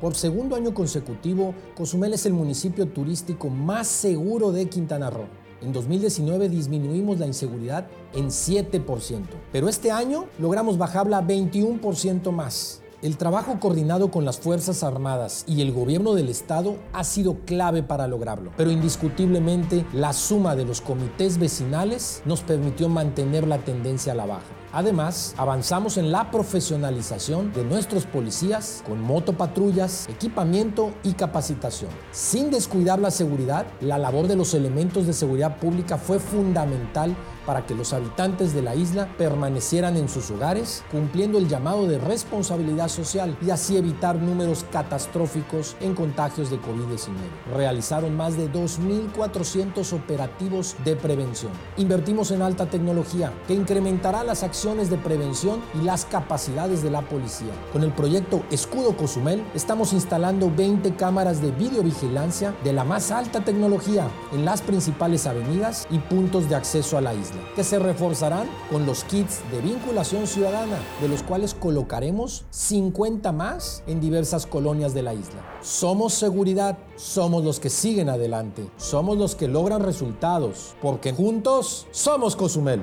Por 0.00 0.14
segundo 0.14 0.56
año 0.56 0.72
consecutivo, 0.72 1.54
Cozumel 1.76 2.14
es 2.14 2.24
el 2.24 2.32
municipio 2.32 2.88
turístico 2.88 3.50
más 3.50 3.86
seguro 3.86 4.50
de 4.50 4.66
Quintana 4.70 5.10
Roo. 5.10 5.39
En 5.62 5.72
2019 5.74 6.48
disminuimos 6.48 7.18
la 7.18 7.26
inseguridad 7.26 7.86
en 8.14 8.28
7%, 8.28 9.24
pero 9.52 9.68
este 9.68 9.90
año 9.90 10.24
logramos 10.38 10.78
bajarla 10.78 11.26
21% 11.26 12.32
más. 12.32 12.80
El 13.02 13.16
trabajo 13.16 13.58
coordinado 13.60 14.10
con 14.10 14.24
las 14.24 14.38
Fuerzas 14.38 14.82
Armadas 14.82 15.44
y 15.46 15.62
el 15.62 15.72
gobierno 15.72 16.14
del 16.14 16.28
Estado 16.28 16.76
ha 16.92 17.04
sido 17.04 17.38
clave 17.46 17.82
para 17.82 18.06
lograrlo, 18.06 18.52
pero 18.56 18.70
indiscutiblemente 18.70 19.84
la 19.92 20.12
suma 20.12 20.56
de 20.56 20.64
los 20.64 20.80
comités 20.80 21.38
vecinales 21.38 22.22
nos 22.24 22.42
permitió 22.42 22.88
mantener 22.88 23.46
la 23.46 23.58
tendencia 23.58 24.12
a 24.12 24.16
la 24.16 24.26
baja. 24.26 24.59
Además, 24.72 25.34
avanzamos 25.36 25.96
en 25.96 26.12
la 26.12 26.30
profesionalización 26.30 27.52
de 27.52 27.64
nuestros 27.64 28.06
policías 28.06 28.84
con 28.86 29.00
motopatrullas, 29.00 30.08
equipamiento 30.08 30.92
y 31.02 31.14
capacitación. 31.14 31.90
Sin 32.12 32.52
descuidar 32.52 33.00
la 33.00 33.10
seguridad, 33.10 33.66
la 33.80 33.98
labor 33.98 34.28
de 34.28 34.36
los 34.36 34.54
elementos 34.54 35.08
de 35.08 35.12
seguridad 35.12 35.56
pública 35.56 35.98
fue 35.98 36.20
fundamental 36.20 37.16
para 37.46 37.66
que 37.66 37.74
los 37.74 37.92
habitantes 37.92 38.54
de 38.54 38.62
la 38.62 38.76
isla 38.76 39.08
permanecieran 39.18 39.96
en 39.96 40.08
sus 40.08 40.30
hogares, 40.30 40.84
cumpliendo 40.92 41.38
el 41.38 41.48
llamado 41.48 41.88
de 41.88 41.98
responsabilidad 41.98 42.88
social 42.88 43.36
y 43.44 43.50
así 43.50 43.76
evitar 43.76 44.16
números 44.16 44.64
catastróficos 44.70 45.74
en 45.80 45.94
contagios 45.94 46.50
de 46.50 46.58
COVID-19. 46.60 47.08
Realizaron 47.56 48.16
más 48.16 48.36
de 48.36 48.52
2.400 48.52 49.92
operativos 49.94 50.76
de 50.84 50.94
prevención. 50.94 51.50
Invertimos 51.76 52.30
en 52.30 52.42
alta 52.42 52.66
tecnología 52.66 53.32
que 53.48 53.54
incrementará 53.54 54.22
las 54.22 54.44
acciones 54.44 54.59
de 54.60 54.98
prevención 54.98 55.62
y 55.74 55.84
las 55.84 56.04
capacidades 56.04 56.82
de 56.82 56.90
la 56.90 57.00
policía. 57.00 57.48
Con 57.72 57.82
el 57.82 57.92
proyecto 57.92 58.42
Escudo 58.50 58.94
Cozumel 58.94 59.42
estamos 59.54 59.94
instalando 59.94 60.52
20 60.54 60.96
cámaras 60.96 61.40
de 61.40 61.50
videovigilancia 61.50 62.54
de 62.62 62.74
la 62.74 62.84
más 62.84 63.10
alta 63.10 63.42
tecnología 63.42 64.10
en 64.32 64.44
las 64.44 64.60
principales 64.60 65.26
avenidas 65.26 65.86
y 65.90 65.98
puntos 65.98 66.50
de 66.50 66.56
acceso 66.56 66.98
a 66.98 67.00
la 67.00 67.14
isla 67.14 67.40
que 67.56 67.64
se 67.64 67.78
reforzarán 67.78 68.50
con 68.70 68.84
los 68.84 69.02
kits 69.04 69.40
de 69.50 69.62
vinculación 69.62 70.26
ciudadana, 70.26 70.76
de 71.00 71.08
los 71.08 71.22
cuales 71.22 71.54
colocaremos 71.54 72.44
50 72.50 73.32
más 73.32 73.82
en 73.86 73.98
diversas 73.98 74.46
colonias 74.46 74.92
de 74.92 75.02
la 75.02 75.14
isla. 75.14 75.40
Somos 75.62 76.12
seguridad, 76.12 76.76
somos 76.96 77.44
los 77.44 77.60
que 77.60 77.70
siguen 77.70 78.10
adelante, 78.10 78.68
somos 78.76 79.16
los 79.16 79.34
que 79.34 79.48
logran 79.48 79.82
resultados, 79.82 80.74
porque 80.82 81.14
juntos 81.14 81.86
somos 81.92 82.36
Cozumel. 82.36 82.82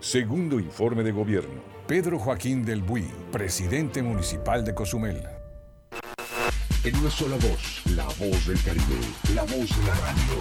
Segundo 0.00 0.58
informe 0.58 1.02
de 1.02 1.12
gobierno. 1.12 1.60
Pedro 1.86 2.18
Joaquín 2.18 2.64
del 2.64 2.80
Buy, 2.80 3.04
presidente 3.30 4.02
municipal 4.02 4.64
de 4.64 4.74
Cozumel. 4.74 5.22
En 6.84 6.96
una 6.96 7.10
sola 7.10 7.36
voz, 7.36 7.82
la 7.94 8.04
voz 8.04 8.46
del 8.46 8.58
Caribe, 8.62 8.96
la 9.34 9.42
voz 9.42 9.68
de 9.68 9.86
la 9.86 9.94
radio. 9.96 10.38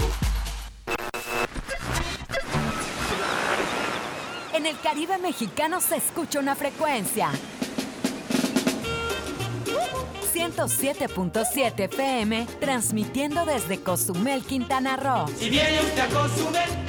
En 4.53 4.66
el 4.66 4.80
Caribe 4.80 5.18
mexicano 5.18 5.82
se 5.82 5.97
escucha 5.97 6.39
una 6.39 6.55
frecuencia. 6.55 7.30
107.7 10.34 11.80
FM, 11.82 12.47
transmitiendo 12.62 13.45
desde 13.45 13.82
Cozumel, 13.82 14.41
Quintana 14.43 14.95
Roo. 14.95 15.28
Si 15.38 15.49
viene 15.49 15.82
usted 15.82 15.99
a 15.99 16.07
Cozumel, 16.07 16.89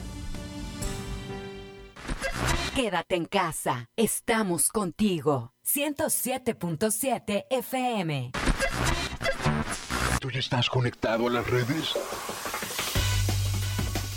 Quédate 2.75 3.15
en 3.15 3.25
casa. 3.25 3.89
Estamos 3.95 4.69
contigo. 4.69 5.53
107.7 5.65 7.45
FM. 7.49 8.31
¿Tú 10.19 10.29
ya 10.31 10.39
estás 10.39 10.69
conectado 10.69 11.27
a 11.27 11.31
las 11.31 11.47
redes? 11.47 11.93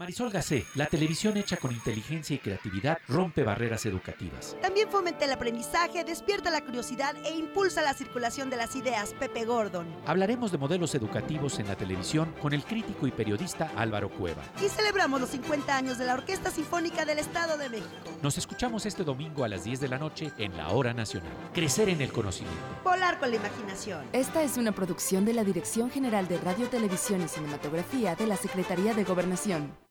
Marisol 0.00 0.30
Gacé, 0.30 0.64
la 0.76 0.86
televisión 0.86 1.36
hecha 1.36 1.58
con 1.58 1.72
inteligencia 1.72 2.34
y 2.34 2.38
creatividad 2.38 2.96
rompe 3.06 3.42
barreras 3.42 3.84
educativas. 3.84 4.56
También 4.62 4.88
fomenta 4.90 5.26
el 5.26 5.32
aprendizaje, 5.32 6.04
despierta 6.04 6.48
la 6.48 6.64
curiosidad 6.64 7.14
e 7.22 7.36
impulsa 7.36 7.82
la 7.82 7.92
circulación 7.92 8.48
de 8.48 8.56
las 8.56 8.74
ideas. 8.76 9.12
Pepe 9.20 9.44
Gordon. 9.44 9.86
Hablaremos 10.06 10.52
de 10.52 10.56
modelos 10.56 10.94
educativos 10.94 11.58
en 11.58 11.68
la 11.68 11.76
televisión 11.76 12.34
con 12.40 12.54
el 12.54 12.64
crítico 12.64 13.06
y 13.06 13.10
periodista 13.10 13.72
Álvaro 13.76 14.08
Cueva. 14.08 14.42
Y 14.64 14.70
celebramos 14.70 15.20
los 15.20 15.28
50 15.28 15.76
años 15.76 15.98
de 15.98 16.06
la 16.06 16.14
Orquesta 16.14 16.50
Sinfónica 16.50 17.04
del 17.04 17.18
Estado 17.18 17.58
de 17.58 17.68
México. 17.68 17.90
Nos 18.22 18.38
escuchamos 18.38 18.86
este 18.86 19.04
domingo 19.04 19.44
a 19.44 19.48
las 19.48 19.64
10 19.64 19.80
de 19.80 19.88
la 19.88 19.98
noche 19.98 20.32
en 20.38 20.56
la 20.56 20.70
Hora 20.70 20.94
Nacional. 20.94 21.30
Crecer 21.52 21.90
en 21.90 22.00
el 22.00 22.10
conocimiento. 22.10 22.58
Volar 22.84 23.18
con 23.18 23.28
la 23.28 23.36
imaginación. 23.36 24.06
Esta 24.14 24.42
es 24.42 24.56
una 24.56 24.72
producción 24.72 25.26
de 25.26 25.34
la 25.34 25.44
Dirección 25.44 25.90
General 25.90 26.26
de 26.26 26.38
Radio, 26.38 26.68
Televisión 26.68 27.20
y 27.20 27.28
Cinematografía 27.28 28.16
de 28.16 28.26
la 28.26 28.38
Secretaría 28.38 28.94
de 28.94 29.04
Gobernación. 29.04 29.90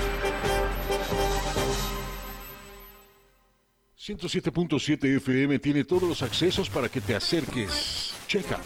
107.7 4.01 5.17
FM 5.17 5.59
tiene 5.59 5.83
todos 5.83 6.09
los 6.09 6.23
accesos 6.23 6.71
para 6.71 6.89
que 6.89 7.01
te 7.01 7.13
acerques. 7.13 8.15
Checa. 8.25 8.59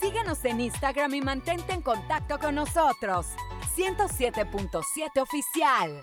Síguenos 0.00 0.44
en 0.44 0.60
Instagram 0.60 1.14
y 1.14 1.20
mantente 1.20 1.72
en 1.72 1.82
contacto 1.82 2.38
con 2.38 2.54
nosotros. 2.54 3.26
107.7 3.76 5.20
Oficial. 5.20 6.02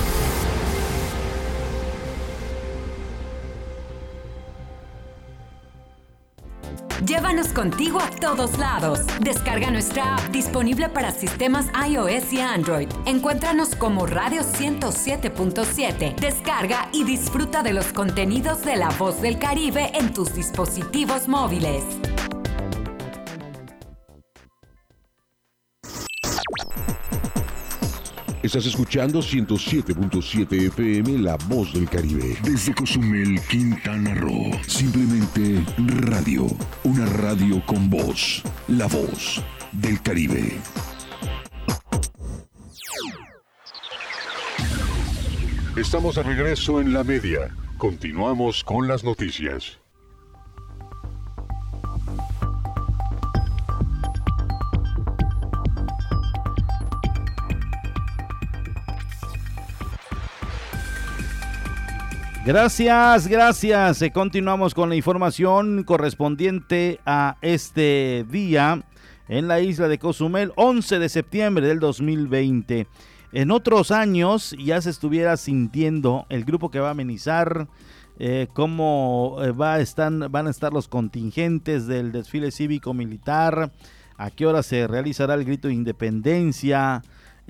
Llévanos 7.05 7.47
contigo 7.49 7.99
a 7.99 8.09
todos 8.09 8.57
lados. 8.57 8.99
Descarga 9.19 9.69
nuestra 9.71 10.15
app 10.15 10.29
disponible 10.31 10.87
para 10.87 11.11
sistemas 11.11 11.65
iOS 11.87 12.31
y 12.31 12.39
Android. 12.39 12.87
Encuéntranos 13.05 13.75
como 13.75 14.05
Radio 14.05 14.43
107.7. 14.43 16.15
Descarga 16.15 16.89
y 16.93 17.03
disfruta 17.03 17.63
de 17.63 17.73
los 17.73 17.87
contenidos 17.87 18.63
de 18.63 18.75
La 18.75 18.89
Voz 18.91 19.21
del 19.21 19.39
Caribe 19.39 19.91
en 19.93 20.13
tus 20.13 20.33
dispositivos 20.35 21.27
móviles. 21.27 21.83
Estás 28.43 28.65
escuchando 28.65 29.19
107.7 29.19 30.67
FM 30.69 31.19
La 31.19 31.37
Voz 31.47 31.73
del 31.73 31.87
Caribe. 31.87 32.35
Desde 32.41 32.73
Cozumel, 32.73 33.39
Quintana 33.47 34.15
Roo. 34.15 34.51
Simplemente 34.65 35.63
radio. 36.07 36.47
Una 36.83 37.05
radio 37.05 37.63
con 37.67 37.87
voz. 37.87 38.41
La 38.67 38.87
Voz 38.87 39.43
del 39.73 40.01
Caribe. 40.01 40.57
Estamos 45.75 46.15
de 46.15 46.23
regreso 46.23 46.81
en 46.81 46.93
la 46.93 47.03
media. 47.03 47.55
Continuamos 47.77 48.63
con 48.63 48.87
las 48.87 49.03
noticias. 49.03 49.80
Gracias, 62.43 63.27
gracias. 63.27 64.01
Eh, 64.01 64.11
continuamos 64.11 64.73
con 64.73 64.89
la 64.89 64.95
información 64.95 65.83
correspondiente 65.83 66.99
a 67.05 67.37
este 67.43 68.25
día 68.31 68.83
en 69.27 69.47
la 69.47 69.59
isla 69.61 69.87
de 69.87 69.99
Cozumel, 69.99 70.51
11 70.55 70.97
de 70.97 71.09
septiembre 71.09 71.67
del 71.67 71.79
2020. 71.79 72.87
En 73.31 73.51
otros 73.51 73.91
años 73.91 74.55
ya 74.57 74.81
se 74.81 74.89
estuviera 74.89 75.37
sintiendo 75.37 76.25
el 76.29 76.43
grupo 76.43 76.71
que 76.71 76.79
va 76.79 76.87
a 76.87 76.91
amenizar, 76.91 77.67
eh, 78.17 78.47
cómo 78.53 79.37
eh, 79.43 79.51
va 79.51 79.75
a 79.75 79.79
estar, 79.79 80.11
van 80.29 80.47
a 80.47 80.49
estar 80.49 80.73
los 80.73 80.87
contingentes 80.87 81.85
del 81.85 82.11
desfile 82.11 82.49
cívico-militar, 82.49 83.71
a 84.17 84.31
qué 84.31 84.47
hora 84.47 84.63
se 84.63 84.87
realizará 84.87 85.35
el 85.35 85.45
grito 85.45 85.67
de 85.67 85.75
independencia, 85.75 87.03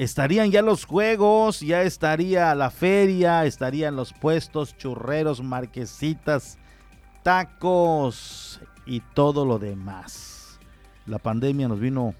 estarían 0.03 0.49
ya 0.49 0.63
los 0.63 0.85
juegos, 0.85 1.59
ya 1.59 1.83
estaría 1.83 2.55
la 2.55 2.71
feria, 2.71 3.45
estarían 3.45 3.95
los 3.95 4.13
puestos, 4.13 4.75
churreros, 4.75 5.43
marquesitas, 5.43 6.57
tacos 7.21 8.59
y 8.87 9.01
todo 9.13 9.45
lo 9.45 9.59
demás. 9.59 10.59
La 11.05 11.19
pandemia 11.19 11.67
nos 11.67 11.79
vino 11.79 12.15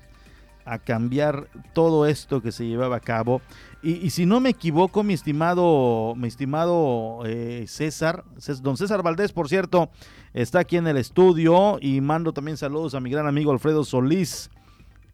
a 0.64 0.78
cambiar 0.78 1.48
todo 1.74 2.06
esto 2.06 2.44
que 2.44 2.52
se 2.52 2.68
llevaba 2.68 2.98
a 2.98 3.00
cabo. 3.00 3.42
Y, 3.82 4.12
si 4.12 4.28
no 4.28 4.40
me 4.40 4.50
equivoco, 4.50 5.02
mi 5.02 5.16
estimado, 5.16 6.14
mi 6.16 6.28
estimado 6.28 7.24
eh, 7.26 7.66
César, 7.68 8.24
don 8.62 8.78
César 8.78 9.02
Valdés, 9.02 9.32
por 9.32 9.50
cierto, 9.50 9.90
está 10.36 10.60
aquí 10.60 10.78
en 10.78 10.86
el 10.86 10.98
estudio 10.98 11.80
y 11.82 12.00
mando 12.00 12.32
también 12.32 12.58
saludos 12.58 12.94
a 12.94 13.00
mi 13.00 13.10
gran 13.10 13.26
amigo 13.26 13.52
Alfredo 13.52 13.84
Solís, 13.84 14.52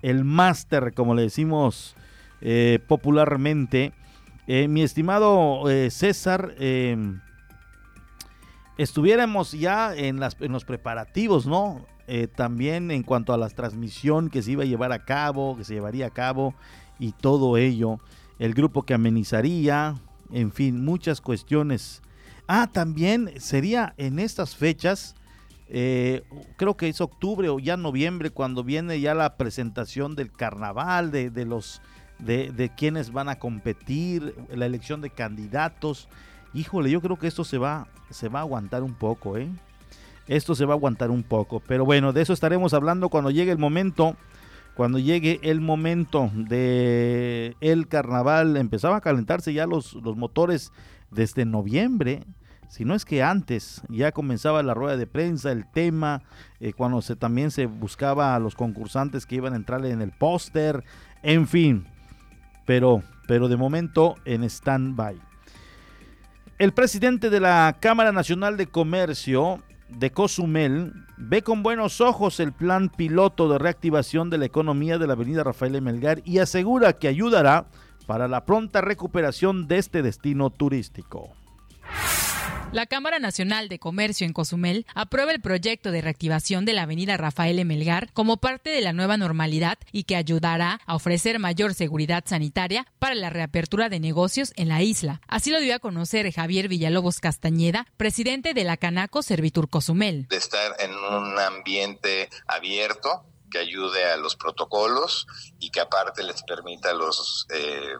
el 0.02 0.26
máster, 0.26 0.94
como 0.94 1.16
le 1.16 1.22
decimos 1.22 1.96
eh, 2.42 2.80
popularmente. 2.88 3.94
Eh, 4.46 4.68
mi 4.68 4.82
estimado 4.82 5.70
eh, 5.70 5.90
César, 5.90 6.54
em, 6.60 7.20
estuviéramos 8.78 9.52
ya 9.54 9.96
en, 9.96 10.20
los 10.20 10.66
preparativos, 10.66 11.46
¿no? 11.46 11.86
también 12.38 12.90
en 12.90 13.04
cuanto 13.04 13.34
a 13.34 13.38
la 13.38 13.50
transmisión 13.50 14.30
que 14.30 14.42
se 14.42 14.52
iba 14.52 14.64
a 14.64 14.66
llevar 14.66 14.94
a 14.94 15.04
cabo, 15.04 15.58
que 15.58 15.66
se 15.66 15.74
llevaría 15.74 16.08
a 16.08 16.10
cabo 16.10 16.56
y 17.00 17.12
todo 17.12 17.58
ello. 17.58 18.00
el 18.40 18.54
grupo 18.54 18.84
que 18.84 18.94
amenizaría, 18.94 19.96
en 20.32 20.54
fin, 20.54 20.86
muchas 20.86 21.20
cuestiones. 21.20 22.02
Ah, 22.48 22.70
también 22.72 23.34
sería 23.42 23.94
en 23.98 24.20
estas 24.20 24.56
fechas, 24.56 25.16
creo 25.68 26.78
que 26.78 26.88
es 26.88 27.02
octubre 27.02 27.50
o 27.50 27.60
ya 27.60 27.76
noviembre, 27.76 28.30
cuando 28.30 28.64
viene 28.64 29.02
ya 29.02 29.14
la 29.14 29.36
presentación 29.36 30.16
del 30.16 30.32
carnaval, 30.32 31.12
de 31.12 31.46
los 31.46 31.82
de, 32.20 32.52
de 32.52 32.70
quienes 32.70 33.12
van 33.12 33.30
a 33.30 33.38
competir, 33.38 34.36
la 34.54 34.66
elección 34.66 35.02
de 35.02 35.10
candidatos. 35.10 36.08
Híjole, 36.54 36.90
yo 36.90 37.02
creo 37.02 37.18
que 37.18 37.28
esto 37.28 37.44
se 37.44 37.58
va, 37.58 37.88
se 38.10 38.30
va 38.30 38.40
a 38.40 38.42
aguantar 38.44 38.84
un 38.84 38.94
poco, 38.94 39.38
¿eh? 39.38 39.50
Esto 40.28 40.56
se 40.56 40.66
va 40.66 40.74
a 40.74 40.78
aguantar 40.78 41.10
un 41.10 41.24
poco. 41.24 41.62
Pero 41.66 41.86
bueno, 41.86 42.12
de 42.12 42.22
eso 42.22 42.34
estaremos 42.34 42.74
hablando 42.74 43.10
cuando 43.10 43.32
llegue 43.32 43.52
el 43.52 43.58
momento. 43.58 44.16
Cuando 44.76 45.00
llegue 45.00 45.40
el 45.42 45.62
momento 45.62 46.30
de 46.36 47.56
el 47.62 47.88
carnaval. 47.88 48.58
Empezaba 48.58 48.98
a 48.98 49.02
calentarse 49.02 49.54
ya 49.54 49.66
los, 49.66 49.94
los 49.94 50.18
motores 50.18 50.72
desde 51.12 51.46
noviembre. 51.46 52.26
Si 52.68 52.84
no 52.84 52.94
es 52.94 53.06
que 53.06 53.24
antes 53.24 53.82
ya 53.88 54.12
comenzaba 54.12 54.62
la 54.62 54.74
rueda 54.74 54.98
de 54.98 55.08
prensa, 55.08 55.52
el 55.52 55.66
tema, 55.72 56.24
eh, 56.60 56.74
cuando 56.74 57.02
se, 57.02 57.16
también 57.16 57.50
se 57.50 57.66
buscaba 57.66 58.36
a 58.36 58.40
los 58.40 58.56
concursantes 58.56 59.26
que 59.26 59.36
iban 59.36 59.54
a 59.54 59.56
entrar 59.56 59.86
en 59.86 60.02
el 60.02 60.12
póster, 60.12 60.84
en 61.24 61.48
fin. 61.48 61.88
Pero, 62.68 63.02
pero 63.28 63.48
de 63.48 63.58
momento 63.58 64.16
en 64.26 64.44
stand-by. 64.44 65.20
El 66.60 66.74
presidente 66.74 67.32
de 67.32 67.40
la 67.40 67.78
Cámara 67.80 68.12
Nacional 68.12 68.58
de 68.58 68.68
Comercio 68.68 69.64
de 69.90 70.12
Cozumel 70.12 70.94
ve 71.18 71.42
con 71.42 71.64
buenos 71.64 72.02
ojos 72.02 72.40
el 72.40 72.52
plan 72.52 72.90
piloto 72.90 73.50
de 73.50 73.58
reactivación 73.58 74.30
de 74.30 74.38
la 74.38 74.46
economía 74.46 74.98
de 74.98 75.08
la 75.08 75.14
avenida 75.14 75.44
Rafael 75.44 75.82
Melgar 75.82 76.22
y 76.26 76.40
asegura 76.40 76.94
que 76.94 77.08
ayudará 77.08 77.68
para 78.06 78.28
la 78.28 78.46
pronta 78.46 78.82
recuperación 78.82 79.68
de 79.68 79.78
este 79.78 80.02
destino 80.02 80.50
turístico. 80.50 81.32
La 82.74 82.86
Cámara 82.86 83.18
Nacional 83.20 83.70
de 83.70 83.80
Comercio 83.80 84.28
en 84.28 84.34
Cozumel 84.34 84.86
aprueba 84.94 85.32
el 85.32 85.40
proyecto 85.40 85.90
de 85.92 86.02
reactivación 86.02 86.66
de 86.66 86.74
la 86.74 86.84
avenida 86.84 87.16
Rafael 87.16 87.60
Emelgar 87.60 88.12
como 88.12 88.38
parte 88.38 88.70
de 88.70 88.82
la 88.82 88.92
nueva 88.92 89.16
normalidad 89.16 89.78
y 89.94 90.04
que 90.04 90.18
ayudará 90.18 90.82
a 90.86 90.96
ofrecer 90.96 91.40
mayor 91.40 91.74
seguridad 91.74 92.26
sanitaria 92.28 92.86
para 93.00 93.16
la 93.16 93.30
reapertura 93.30 93.88
de 93.88 94.02
negocios 94.02 94.52
en 94.58 94.68
la 94.68 94.82
isla. 94.82 95.22
Así 95.28 95.50
lo 95.50 95.62
dio 95.62 95.76
a 95.76 95.80
conocer 95.80 96.30
Javier 96.32 96.68
Villalobos 96.68 97.20
Castañeda, 97.20 97.88
presidente 97.96 98.54
de 98.54 98.66
la 98.66 98.76
Canaco 98.76 99.22
Servitur 99.24 99.70
Cozumel. 99.70 100.28
De 100.28 100.38
estar 100.38 100.76
en 100.80 100.92
un 100.94 101.40
ambiente 101.40 102.30
abierto 102.48 103.24
que 103.50 103.60
ayude 103.60 104.04
a 104.12 104.18
los 104.18 104.36
protocolos 104.36 105.26
y 105.58 105.70
que 105.70 105.80
aparte 105.80 106.22
les 106.22 106.44
permita 106.44 106.90
a 106.90 106.94
los 106.94 107.48
eh, 107.50 107.94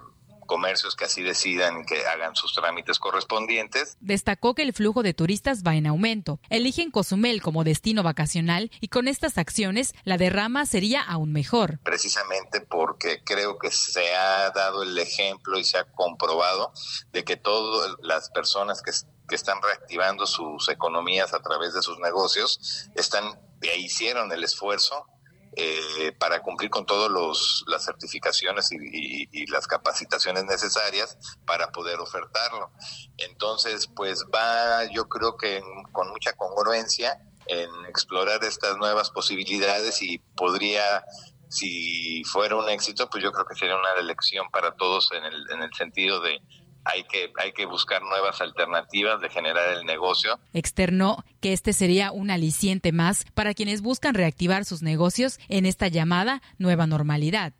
comercios 0.48 0.96
que 0.96 1.06
así 1.06 1.22
decidan 1.22 1.86
que 1.86 2.08
hagan 2.08 2.36
sus 2.36 2.56
trámites 2.56 2.98
correspondientes. 2.98 3.98
Destacó 4.00 4.56
que 4.56 4.64
el 4.64 4.74
flujo 4.74 5.04
de 5.04 5.14
turistas 5.14 5.62
va 5.64 5.76
en 5.76 5.86
aumento. 5.86 6.40
Eligen 6.50 6.90
Cozumel 6.90 7.44
como 7.44 7.64
destino 7.64 8.02
vacacional 8.02 8.72
y 8.82 8.88
con 8.88 9.08
estas 9.08 9.38
acciones 9.38 9.94
la 10.04 10.18
derrama 10.18 10.66
sería 10.66 11.04
aún 11.04 11.32
mejor. 11.32 11.80
Precisamente 11.84 12.62
porque 12.62 13.22
creo 13.24 13.60
que 13.60 13.70
se 13.70 14.16
ha 14.16 14.50
dado 14.50 14.82
el 14.82 14.98
ejemplo 14.98 15.60
y 15.60 15.64
se 15.64 15.78
ha 15.78 15.84
comprobado 15.84 16.72
de 17.12 17.24
que 17.24 17.38
todas 17.38 17.96
las 18.02 18.32
personas 18.32 18.82
que 18.82 18.92
que 19.28 19.36
están 19.36 19.62
reactivando 19.62 20.26
sus 20.26 20.70
economías 20.70 21.34
a 21.34 21.42
través 21.42 21.74
de 21.74 21.82
sus 21.82 22.00
negocios, 22.00 22.90
están, 22.96 23.40
hicieron 23.78 24.32
el 24.32 24.44
esfuerzo 24.44 25.06
eh, 25.60 26.12
para 26.20 26.44
cumplir 26.44 26.70
con 26.70 26.86
todas 26.86 27.12
las 27.66 27.84
certificaciones 27.84 28.72
y, 28.72 29.48
las 29.48 29.66
capacitaciones 29.66 30.44
necesarias 30.44 31.18
para 31.48 31.72
poder 31.72 32.00
ofertarlo. 32.00 32.70
Entonces, 33.18 33.88
pues 33.88 34.24
va, 34.26 34.86
yo 34.92 35.10
creo 35.10 35.36
que 35.36 35.64
con 35.92 36.10
mucha 36.10 36.34
congruencia 36.34 37.20
en 37.48 37.70
explorar 37.90 38.44
estas 38.44 38.78
nuevas 38.78 39.10
posibilidades 39.10 40.00
y 40.04 40.20
podría 40.36 41.04
si 41.50 42.24
fuera 42.26 42.56
un 42.56 42.70
éxito, 42.70 43.10
pues 43.10 43.24
yo 43.24 43.32
creo 43.32 43.46
que 43.46 43.56
sería 43.56 43.78
una 43.78 43.94
elección 44.00 44.52
para 44.52 44.76
todos 44.76 45.10
en 45.14 45.24
el, 45.24 45.50
en 45.52 45.64
el 45.64 45.74
sentido 45.74 46.20
de 46.22 46.40
hay 46.94 47.04
que, 47.52 47.66
buscar 47.66 48.02
nuevas 48.02 48.42
alternativas 48.42 49.22
de 49.22 49.30
generar 49.30 49.78
el 49.78 49.86
negocio. 49.86 50.40
Externó 50.54 51.24
que 51.42 51.54
este 51.54 51.74
sería 51.74 52.12
un 52.12 52.32
aliciente 52.32 52.92
más 52.92 53.26
para 53.34 53.54
quienes 53.54 53.82
buscan 53.82 54.14
reactivar 54.14 54.66
sus 54.66 54.82
negocios 54.82 55.40
en 55.50 55.66
esta 55.66 55.88
llamada 55.88 56.42
nueva 56.58 56.88
normalidad. 56.88 57.54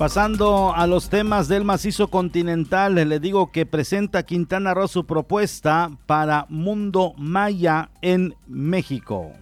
Pasando 0.00 0.74
a 0.74 0.86
los 0.86 1.10
temas 1.10 1.46
del 1.46 1.62
macizo 1.66 2.08
continental, 2.08 2.94
le 2.94 3.20
digo 3.20 3.52
que 3.52 3.66
presenta 3.66 4.22
Quintana 4.22 4.72
Roo 4.72 4.88
su 4.88 5.04
propuesta 5.04 5.90
para 6.06 6.46
Mundo 6.48 7.12
Maya 7.18 7.90
en 8.00 8.34
México. 8.46 9.32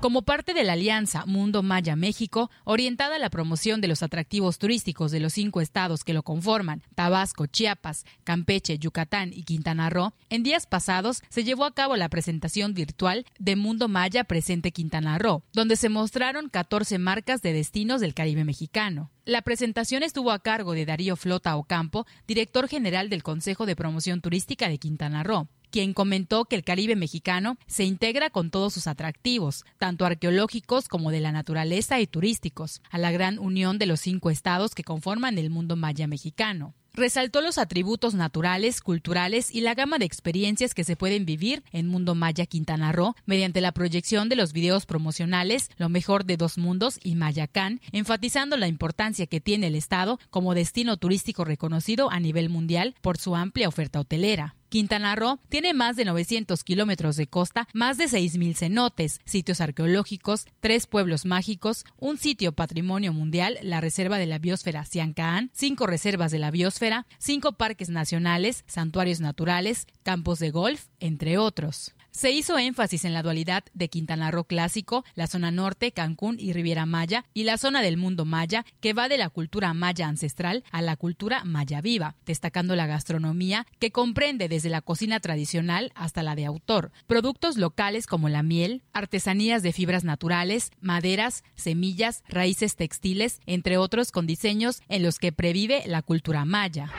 Como 0.00 0.22
parte 0.22 0.54
de 0.54 0.64
la 0.64 0.72
alianza 0.72 1.26
Mundo 1.26 1.62
Maya 1.62 1.94
México, 1.94 2.50
orientada 2.64 3.16
a 3.16 3.18
la 3.18 3.28
promoción 3.28 3.82
de 3.82 3.88
los 3.88 4.02
atractivos 4.02 4.58
turísticos 4.58 5.12
de 5.12 5.20
los 5.20 5.34
cinco 5.34 5.60
estados 5.60 6.04
que 6.04 6.14
lo 6.14 6.22
conforman, 6.22 6.82
Tabasco, 6.94 7.44
Chiapas, 7.46 8.06
Campeche, 8.24 8.78
Yucatán 8.78 9.30
y 9.34 9.42
Quintana 9.42 9.90
Roo, 9.90 10.14
en 10.30 10.42
días 10.42 10.66
pasados 10.66 11.22
se 11.28 11.44
llevó 11.44 11.66
a 11.66 11.74
cabo 11.74 11.96
la 11.96 12.08
presentación 12.08 12.72
virtual 12.72 13.26
de 13.38 13.56
Mundo 13.56 13.88
Maya 13.88 14.24
Presente 14.24 14.72
Quintana 14.72 15.18
Roo, 15.18 15.42
donde 15.52 15.76
se 15.76 15.90
mostraron 15.90 16.48
14 16.48 16.98
marcas 16.98 17.42
de 17.42 17.52
destinos 17.52 18.00
del 18.00 18.14
Caribe 18.14 18.44
mexicano. 18.44 19.10
La 19.26 19.42
presentación 19.42 20.02
estuvo 20.02 20.30
a 20.32 20.38
cargo 20.38 20.72
de 20.72 20.86
Darío 20.86 21.14
Flota 21.14 21.54
Ocampo, 21.56 22.06
director 22.26 22.68
general 22.68 23.10
del 23.10 23.22
Consejo 23.22 23.66
de 23.66 23.76
Promoción 23.76 24.22
Turística 24.22 24.70
de 24.70 24.78
Quintana 24.78 25.22
Roo 25.22 25.46
quien 25.70 25.94
comentó 25.94 26.44
que 26.44 26.56
el 26.56 26.64
Caribe 26.64 26.96
mexicano 26.96 27.56
se 27.66 27.84
integra 27.84 28.30
con 28.30 28.50
todos 28.50 28.74
sus 28.74 28.86
atractivos, 28.86 29.64
tanto 29.78 30.04
arqueológicos 30.04 30.88
como 30.88 31.10
de 31.10 31.20
la 31.20 31.32
naturaleza 31.32 32.00
y 32.00 32.06
turísticos, 32.06 32.82
a 32.90 32.98
la 32.98 33.10
gran 33.10 33.38
unión 33.38 33.78
de 33.78 33.86
los 33.86 34.00
cinco 34.00 34.30
estados 34.30 34.74
que 34.74 34.84
conforman 34.84 35.38
el 35.38 35.50
mundo 35.50 35.76
maya 35.76 36.06
mexicano. 36.06 36.74
Resaltó 36.92 37.40
los 37.40 37.58
atributos 37.58 38.14
naturales, 38.14 38.80
culturales 38.80 39.54
y 39.54 39.60
la 39.60 39.74
gama 39.74 39.98
de 39.98 40.04
experiencias 40.04 40.74
que 40.74 40.82
se 40.82 40.96
pueden 40.96 41.24
vivir 41.24 41.62
en 41.70 41.86
Mundo 41.86 42.14
Maya 42.14 42.46
Quintana 42.46 42.90
Roo 42.90 43.14
mediante 43.26 43.60
la 43.60 43.72
proyección 43.72 44.28
de 44.28 44.36
los 44.36 44.52
videos 44.52 44.86
promocionales 44.86 45.70
Lo 45.76 45.88
mejor 45.88 46.24
de 46.24 46.36
dos 46.36 46.58
mundos 46.58 46.98
y 47.02 47.14
Mayacán, 47.14 47.80
enfatizando 47.92 48.56
la 48.56 48.66
importancia 48.66 49.26
que 49.26 49.40
tiene 49.40 49.68
el 49.68 49.76
estado 49.76 50.18
como 50.30 50.54
destino 50.54 50.96
turístico 50.96 51.44
reconocido 51.44 52.10
a 52.10 52.18
nivel 52.18 52.48
mundial 52.48 52.94
por 53.00 53.18
su 53.18 53.36
amplia 53.36 53.68
oferta 53.68 54.00
hotelera. 54.00 54.56
Quintana 54.70 55.16
Roo 55.16 55.40
tiene 55.48 55.74
más 55.74 55.96
de 55.96 56.04
900 56.04 56.62
kilómetros 56.64 57.16
de 57.16 57.26
costa, 57.26 57.68
más 57.74 57.98
de 57.98 58.04
6.000 58.04 58.54
cenotes, 58.54 59.20
sitios 59.24 59.60
arqueológicos, 59.60 60.46
tres 60.60 60.86
pueblos 60.86 61.26
mágicos, 61.26 61.84
un 61.98 62.16
sitio 62.16 62.52
patrimonio 62.52 63.12
mundial, 63.12 63.58
la 63.62 63.80
Reserva 63.80 64.16
de 64.16 64.26
la 64.26 64.38
Biosfera 64.38 64.84
Siancaan, 64.84 65.50
cinco 65.52 65.86
reservas 65.86 66.30
de 66.30 66.38
la 66.38 66.52
biosfera, 66.52 67.06
cinco 67.18 67.52
parques 67.52 67.90
nacionales, 67.90 68.64
santuarios 68.68 69.20
naturales, 69.20 69.88
campos 70.04 70.38
de 70.38 70.52
golf, 70.52 70.86
entre 71.00 71.36
otros. 71.36 71.92
Se 72.10 72.32
hizo 72.32 72.58
énfasis 72.58 73.04
en 73.04 73.14
la 73.14 73.22
dualidad 73.22 73.64
de 73.72 73.88
Quintana 73.88 74.30
Roo 74.30 74.44
clásico, 74.44 75.04
la 75.14 75.26
zona 75.28 75.50
norte, 75.50 75.92
Cancún 75.92 76.36
y 76.40 76.52
Riviera 76.52 76.84
Maya, 76.84 77.24
y 77.34 77.44
la 77.44 77.56
zona 77.56 77.82
del 77.82 77.96
mundo 77.96 78.24
maya, 78.24 78.66
que 78.80 78.92
va 78.92 79.08
de 79.08 79.16
la 79.16 79.30
cultura 79.30 79.72
maya 79.74 80.08
ancestral 80.08 80.64
a 80.72 80.82
la 80.82 80.96
cultura 80.96 81.44
maya 81.44 81.80
viva, 81.80 82.16
destacando 82.26 82.74
la 82.74 82.86
gastronomía, 82.86 83.66
que 83.78 83.92
comprende 83.92 84.48
desde 84.48 84.70
la 84.70 84.80
cocina 84.80 85.20
tradicional 85.20 85.92
hasta 85.94 86.22
la 86.22 86.34
de 86.34 86.46
autor, 86.46 86.90
productos 87.06 87.56
locales 87.56 88.06
como 88.06 88.28
la 88.28 88.42
miel, 88.42 88.82
artesanías 88.92 89.62
de 89.62 89.72
fibras 89.72 90.02
naturales, 90.02 90.72
maderas, 90.80 91.44
semillas, 91.54 92.24
raíces 92.28 92.74
textiles, 92.74 93.40
entre 93.46 93.76
otros 93.78 94.10
con 94.10 94.26
diseños 94.26 94.82
en 94.88 95.04
los 95.04 95.18
que 95.18 95.32
previve 95.32 95.84
la 95.86 96.02
cultura 96.02 96.44
maya. 96.44 96.90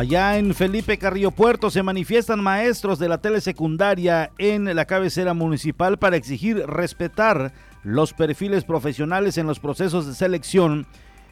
Allá 0.00 0.38
en 0.38 0.54
Felipe 0.54 0.96
Carrillo 0.96 1.30
Puerto 1.30 1.68
se 1.68 1.82
manifiestan 1.82 2.42
maestros 2.42 2.98
de 2.98 3.06
la 3.06 3.18
telesecundaria 3.18 4.30
en 4.38 4.74
la 4.74 4.86
cabecera 4.86 5.34
municipal 5.34 5.98
para 5.98 6.16
exigir 6.16 6.56
respetar 6.66 7.52
los 7.82 8.14
perfiles 8.14 8.64
profesionales 8.64 9.36
en 9.36 9.46
los 9.46 9.60
procesos 9.60 10.06
de 10.06 10.14
selección 10.14 10.86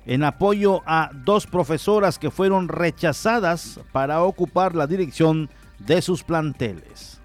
en 0.04 0.22
apoyo 0.22 0.82
a 0.84 1.10
dos 1.14 1.46
profesoras 1.46 2.18
que 2.18 2.30
fueron 2.30 2.68
rechazadas 2.68 3.80
para 3.90 4.22
ocupar 4.22 4.74
la 4.74 4.86
dirección 4.86 5.48
de 5.78 6.02
sus 6.02 6.22
planteles. 6.22 7.22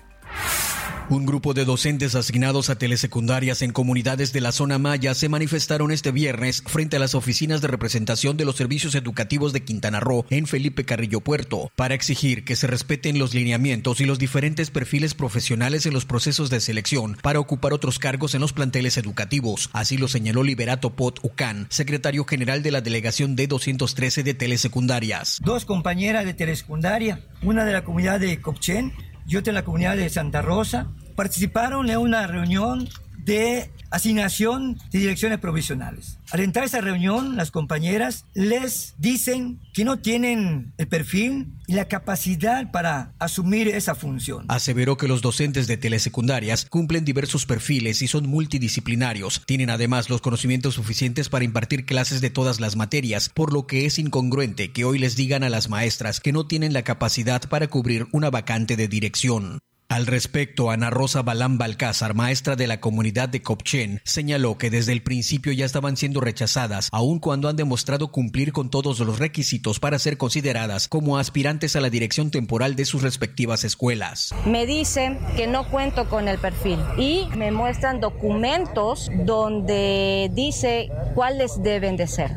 Un 1.10 1.26
grupo 1.26 1.54
de 1.54 1.66
docentes 1.66 2.16
asignados 2.16 2.70
a 2.70 2.78
telesecundarias 2.78 3.62
en 3.62 3.74
comunidades 3.74 4.32
de 4.32 4.40
la 4.40 4.54
zona 4.54 4.78
Maya 4.80 5.14
se 5.14 5.28
manifestaron 5.28 5.92
este 5.92 6.12
viernes 6.12 6.64
frente 6.66 6.96
a 6.96 7.00
las 7.00 7.14
oficinas 7.14 7.62
de 7.62 7.68
representación 7.68 8.38
de 8.38 8.46
los 8.46 8.56
servicios 8.56 8.96
educativos 8.96 9.52
de 9.52 9.64
Quintana 9.66 10.00
Roo 10.00 10.26
en 10.30 10.48
Felipe 10.48 10.86
Carrillo 10.86 11.20
Puerto 11.20 11.72
para 11.76 11.94
exigir 11.94 12.46
que 12.46 12.56
se 12.56 12.68
respeten 12.68 13.20
los 13.20 13.34
lineamientos 13.34 14.00
y 14.00 14.06
los 14.06 14.18
diferentes 14.18 14.72
perfiles 14.72 15.14
profesionales 15.14 15.86
en 15.86 15.94
los 15.94 16.06
procesos 16.06 16.50
de 16.50 16.62
selección 16.62 17.18
para 17.22 17.42
ocupar 17.42 17.74
otros 17.74 18.00
cargos 18.00 18.34
en 18.34 18.42
los 18.42 18.54
planteles 18.54 18.98
educativos. 18.98 19.70
Así 19.74 19.98
lo 19.98 20.08
señaló 20.08 20.42
Liberato 20.42 20.96
Pot 20.96 21.20
Ucán, 21.22 21.68
secretario 21.70 22.24
general 22.24 22.64
de 22.64 22.72
la 22.72 22.80
delegación 22.80 23.36
D213 23.36 24.24
de 24.24 24.34
telesecundarias. 24.36 25.42
Dos 25.44 25.66
compañeras 25.66 26.26
de 26.26 26.34
telesecundaria, 26.34 27.20
una 27.42 27.66
de 27.66 27.74
la 27.74 27.84
comunidad 27.84 28.22
de 28.22 28.40
Copchen 28.40 28.94
y 29.26 29.38
otra 29.38 29.52
en 29.52 29.56
la 29.56 29.64
comunidad 29.64 29.96
de 29.96 30.10
Santa 30.10 30.42
Rosa, 30.42 30.88
participaron 31.16 31.90
en 31.90 31.98
una 31.98 32.28
reunión 32.28 32.90
de 33.26 33.72
asignación 33.90 34.80
de 34.92 35.00
direcciones 35.00 35.40
provisionales. 35.40 36.18
Al 36.32 36.40
entrar 36.40 36.64
a 36.64 36.66
esa 36.66 36.82
reunión, 36.82 37.36
las 37.38 37.52
compañeras 37.52 38.26
les 38.34 38.96
dicen 38.98 39.60
que 39.74 39.86
no 39.86 40.00
tienen 40.00 40.74
el 40.78 40.88
perfil 40.88 41.54
y 41.68 41.74
la 41.74 41.88
capacidad 41.88 42.72
para 42.72 43.14
asumir 43.20 43.68
esa 43.68 43.94
función. 43.94 44.46
Aseveró 44.48 44.98
que 44.98 45.08
los 45.08 45.22
docentes 45.22 45.68
de 45.68 45.78
telesecundarias 45.78 46.66
cumplen 46.66 47.06
diversos 47.06 47.46
perfiles 47.46 48.02
y 48.02 48.08
son 48.08 48.28
multidisciplinarios. 48.28 49.44
Tienen 49.46 49.70
además 49.70 50.10
los 50.10 50.22
conocimientos 50.22 50.74
suficientes 50.74 51.30
para 51.30 51.46
impartir 51.46 51.86
clases 51.86 52.20
de 52.20 52.30
todas 52.30 52.60
las 52.60 52.76
materias, 52.76 53.30
por 53.30 53.54
lo 53.54 53.68
que 53.68 53.86
es 53.86 54.00
incongruente 54.00 54.72
que 54.72 54.86
hoy 54.86 54.98
les 54.98 55.16
digan 55.16 55.44
a 55.44 55.50
las 55.50 55.70
maestras 55.70 56.20
que 56.20 56.32
no 56.34 56.48
tienen 56.48 56.74
la 56.74 56.84
capacidad 56.84 57.48
para 57.48 57.68
cubrir 57.68 58.08
una 58.12 58.30
vacante 58.30 58.76
de 58.76 58.88
dirección. 58.88 59.60
Al 59.94 60.08
respecto, 60.08 60.72
Ana 60.72 60.90
Rosa 60.90 61.22
Balán 61.22 61.60
Balcázar, 61.60 62.16
maestra 62.16 62.56
de 62.56 62.66
la 62.66 62.80
comunidad 62.80 63.30
de 63.30 63.44
Copchen, 63.44 64.02
señaló 64.04 64.58
que 64.58 64.72
desde 64.72 64.92
el 64.92 65.04
principio 65.04 65.54
ya 65.54 65.66
estaban 65.66 65.98
siendo 65.98 66.20
rechazadas, 66.20 66.90
aun 66.92 67.20
cuando 67.20 67.48
han 67.48 67.58
demostrado 67.58 68.12
cumplir 68.12 68.54
con 68.54 68.72
todos 68.72 69.00
los 69.02 69.20
requisitos 69.20 69.80
para 69.80 70.00
ser 70.00 70.18
consideradas 70.18 70.88
como 70.88 71.20
aspirantes 71.20 71.76
a 71.76 71.80
la 71.80 71.92
dirección 71.92 72.32
temporal 72.32 72.76
de 72.76 72.86
sus 72.86 73.04
respectivas 73.04 73.64
escuelas. 73.64 74.34
Me 74.48 74.66
dicen 74.66 75.20
que 75.36 75.46
no 75.46 75.70
cuento 75.70 76.10
con 76.10 76.28
el 76.28 76.40
perfil 76.40 76.80
y 76.98 77.28
me 77.38 77.52
muestran 77.52 78.02
documentos 78.02 79.12
donde 79.14 80.32
dice 80.34 80.90
cuáles 81.14 81.62
deben 81.62 81.98
de 81.98 82.08
ser. 82.08 82.32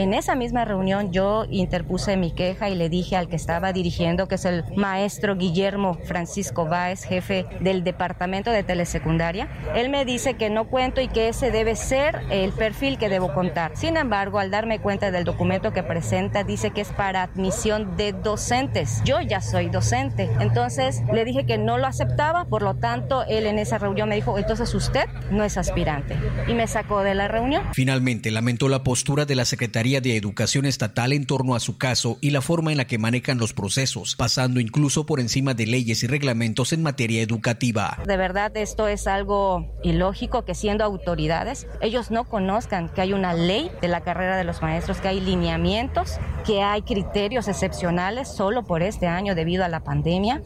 En 0.00 0.14
esa 0.14 0.34
misma 0.34 0.64
reunión 0.64 1.12
yo 1.12 1.44
interpuse 1.50 2.16
mi 2.16 2.30
queja 2.30 2.70
y 2.70 2.74
le 2.74 2.88
dije 2.88 3.16
al 3.16 3.28
que 3.28 3.36
estaba 3.36 3.74
dirigiendo, 3.74 4.28
que 4.28 4.36
es 4.36 4.46
el 4.46 4.64
maestro 4.74 5.36
Guillermo 5.36 5.98
Francisco 6.06 6.64
Báez, 6.64 7.04
jefe 7.04 7.44
del 7.60 7.84
departamento 7.84 8.50
de 8.50 8.62
telesecundaria, 8.62 9.50
él 9.74 9.90
me 9.90 10.06
dice 10.06 10.36
que 10.38 10.48
no 10.48 10.68
cuento 10.68 11.02
y 11.02 11.08
que 11.08 11.28
ese 11.28 11.50
debe 11.50 11.76
ser 11.76 12.22
el 12.30 12.52
perfil 12.52 12.96
que 12.96 13.10
debo 13.10 13.34
contar. 13.34 13.72
Sin 13.74 13.98
embargo, 13.98 14.38
al 14.38 14.50
darme 14.50 14.78
cuenta 14.78 15.10
del 15.10 15.24
documento 15.24 15.74
que 15.74 15.82
presenta, 15.82 16.44
dice 16.44 16.70
que 16.70 16.80
es 16.80 16.92
para 16.92 17.24
admisión 17.24 17.98
de 17.98 18.14
docentes. 18.14 19.02
Yo 19.04 19.20
ya 19.20 19.42
soy 19.42 19.68
docente. 19.68 20.30
Entonces 20.40 21.02
le 21.12 21.26
dije 21.26 21.44
que 21.44 21.58
no 21.58 21.76
lo 21.76 21.86
aceptaba, 21.86 22.46
por 22.46 22.62
lo 22.62 22.74
tanto, 22.74 23.24
él 23.28 23.44
en 23.44 23.58
esa 23.58 23.76
reunión 23.76 24.08
me 24.08 24.14
dijo, 24.14 24.38
entonces 24.38 24.74
usted 24.74 25.10
no 25.30 25.44
es 25.44 25.58
aspirante. 25.58 26.16
Y 26.48 26.54
me 26.54 26.66
sacó 26.66 27.02
de 27.02 27.14
la 27.14 27.28
reunión. 27.28 27.64
Finalmente, 27.74 28.30
lamentó 28.30 28.70
la 28.70 28.82
postura 28.82 29.26
de 29.26 29.34
la 29.34 29.44
Secretaría 29.44 29.89
de 29.98 30.16
Educación 30.16 30.66
Estatal 30.66 31.12
en 31.12 31.26
torno 31.26 31.56
a 31.56 31.60
su 31.60 31.76
caso 31.76 32.18
y 32.20 32.30
la 32.30 32.40
forma 32.40 32.70
en 32.70 32.76
la 32.76 32.86
que 32.86 32.98
manejan 32.98 33.38
los 33.38 33.52
procesos, 33.52 34.14
pasando 34.14 34.60
incluso 34.60 35.06
por 35.06 35.18
encima 35.18 35.54
de 35.54 35.66
leyes 35.66 36.04
y 36.04 36.06
reglamentos 36.06 36.72
en 36.72 36.84
materia 36.84 37.20
educativa. 37.22 37.98
De 38.06 38.16
verdad, 38.16 38.56
esto 38.56 38.86
es 38.86 39.08
algo 39.08 39.74
ilógico 39.82 40.44
que 40.44 40.54
siendo 40.54 40.84
autoridades, 40.84 41.66
ellos 41.80 42.12
no 42.12 42.28
conozcan 42.28 42.88
que 42.90 43.00
hay 43.00 43.12
una 43.12 43.34
ley 43.34 43.70
de 43.80 43.88
la 43.88 44.02
carrera 44.02 44.36
de 44.36 44.44
los 44.44 44.62
maestros, 44.62 44.98
que 44.98 45.08
hay 45.08 45.20
lineamientos, 45.20 46.18
que 46.46 46.62
hay 46.62 46.82
criterios 46.82 47.48
excepcionales 47.48 48.28
solo 48.28 48.64
por 48.64 48.82
este 48.82 49.08
año 49.08 49.34
debido 49.34 49.64
a 49.64 49.68
la 49.68 49.80
pandemia 49.80 50.42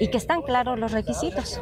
y 0.00 0.08
que 0.08 0.16
están 0.16 0.42
claros 0.42 0.78
los 0.78 0.92
requisitos. 0.92 1.60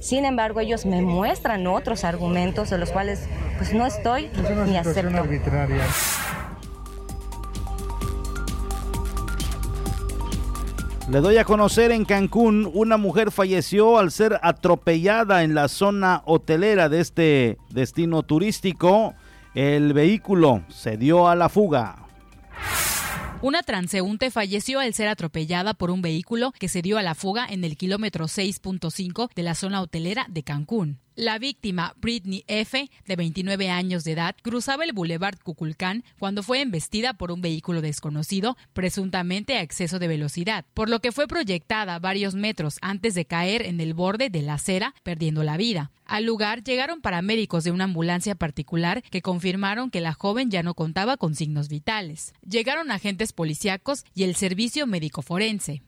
Sin 0.00 0.24
embargo, 0.24 0.60
ellos 0.60 0.86
me 0.86 1.02
muestran 1.02 1.66
otros 1.66 2.04
argumentos 2.04 2.70
de 2.70 2.78
los 2.78 2.90
cuales 2.90 3.20
pues 3.58 3.72
no 3.74 3.86
estoy 3.86 4.30
ni 4.66 4.76
acepto. 4.76 5.18
Arbitraria. 5.18 5.84
Le 11.10 11.20
doy 11.20 11.38
a 11.38 11.44
conocer 11.44 11.90
en 11.90 12.04
Cancún, 12.04 12.70
una 12.72 12.96
mujer 12.96 13.32
falleció 13.32 13.98
al 13.98 14.12
ser 14.12 14.38
atropellada 14.44 15.42
en 15.42 15.56
la 15.56 15.66
zona 15.66 16.22
hotelera 16.24 16.88
de 16.88 17.00
este 17.00 17.58
destino 17.68 18.22
turístico. 18.22 19.14
El 19.52 19.92
vehículo 19.92 20.62
se 20.68 20.96
dio 20.96 21.26
a 21.26 21.34
la 21.34 21.48
fuga. 21.48 22.06
Una 23.42 23.64
transeúnte 23.64 24.30
falleció 24.30 24.78
al 24.78 24.94
ser 24.94 25.08
atropellada 25.08 25.74
por 25.74 25.90
un 25.90 26.00
vehículo 26.00 26.52
que 26.52 26.68
se 26.68 26.80
dio 26.80 26.96
a 26.96 27.02
la 27.02 27.16
fuga 27.16 27.44
en 27.44 27.64
el 27.64 27.76
kilómetro 27.76 28.26
6.5 28.26 29.30
de 29.34 29.42
la 29.42 29.56
zona 29.56 29.82
hotelera 29.82 30.26
de 30.28 30.44
Cancún. 30.44 31.00
La 31.20 31.38
víctima, 31.38 31.92
Britney 32.00 32.44
F., 32.46 32.90
de 33.04 33.14
29 33.14 33.68
años 33.68 34.04
de 34.04 34.12
edad, 34.12 34.34
cruzaba 34.40 34.84
el 34.84 34.94
Boulevard 34.94 35.38
Cuculcán 35.42 36.02
cuando 36.18 36.42
fue 36.42 36.62
embestida 36.62 37.12
por 37.12 37.30
un 37.30 37.42
vehículo 37.42 37.82
desconocido, 37.82 38.56
presuntamente 38.72 39.58
a 39.58 39.60
exceso 39.60 39.98
de 39.98 40.08
velocidad, 40.08 40.64
por 40.72 40.88
lo 40.88 41.00
que 41.00 41.12
fue 41.12 41.28
proyectada 41.28 41.98
varios 41.98 42.34
metros 42.34 42.78
antes 42.80 43.12
de 43.12 43.26
caer 43.26 43.66
en 43.66 43.82
el 43.82 43.92
borde 43.92 44.30
de 44.30 44.40
la 44.40 44.54
acera, 44.54 44.94
perdiendo 45.02 45.44
la 45.44 45.58
vida. 45.58 45.90
Al 46.06 46.24
lugar 46.24 46.64
llegaron 46.64 47.02
paramédicos 47.02 47.64
de 47.64 47.72
una 47.72 47.84
ambulancia 47.84 48.34
particular 48.34 49.02
que 49.02 49.20
confirmaron 49.20 49.90
que 49.90 50.00
la 50.00 50.14
joven 50.14 50.50
ya 50.50 50.62
no 50.62 50.72
contaba 50.72 51.18
con 51.18 51.34
signos 51.34 51.68
vitales. 51.68 52.32
Llegaron 52.48 52.90
agentes 52.90 53.34
policíacos 53.34 54.06
y 54.14 54.22
el 54.22 54.36
servicio 54.36 54.86
médico 54.86 55.20
forense. 55.20 55.82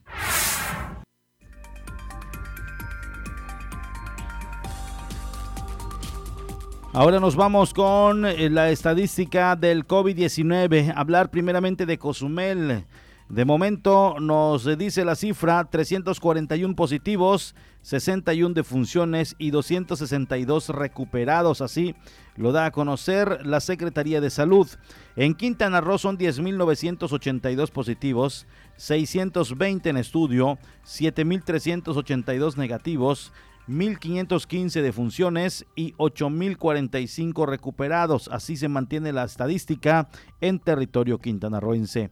Ahora 6.95 7.21
nos 7.21 7.37
vamos 7.37 7.73
con 7.73 8.27
eh, 8.27 8.51
la 8.51 8.71
estadística 8.71 9.57
del 9.57 9.87
COVID-19. 9.87 10.93
Hablar 10.95 11.31
primeramente 11.31 11.87
de 11.87 11.97
Cozumel. 11.97 12.85
De 13.31 13.47
momento 13.47 14.17
nos 14.21 14.67
dice 14.77 15.07
la 15.07 15.15
cifra 15.15 15.65
341 15.65 16.77
positivos, 16.77 17.55
61 17.81 18.55
defunciones 18.55 19.37
y 19.39 19.53
262 19.53 20.69
recuperados. 20.69 21.63
Así 21.63 21.95
lo 22.37 22.53
da 22.53 22.67
a 22.67 22.73
conocer 22.73 23.47
la 23.47 23.61
Secretaría 23.61 24.21
de 24.21 24.29
Salud. 24.29 24.69
En 25.17 25.33
Quintana 25.33 25.81
Roo 25.81 25.97
son 25.97 26.19
10.982 26.19 27.71
positivos, 27.71 28.47
620 28.77 29.89
en 29.89 29.97
estudio, 29.97 30.59
7.382 30.85 32.57
negativos, 32.57 33.33
1.515 33.69 34.83
defunciones 34.83 35.67
y 35.77 35.93
8.045 35.95 37.47
recuperados. 37.47 38.29
Así 38.33 38.57
se 38.57 38.69
mantiene 38.69 39.13
la 39.13 39.25
estadística 39.25 40.09
en 40.41 40.59
territorio 40.59 41.19
quintanarroense. 41.19 42.11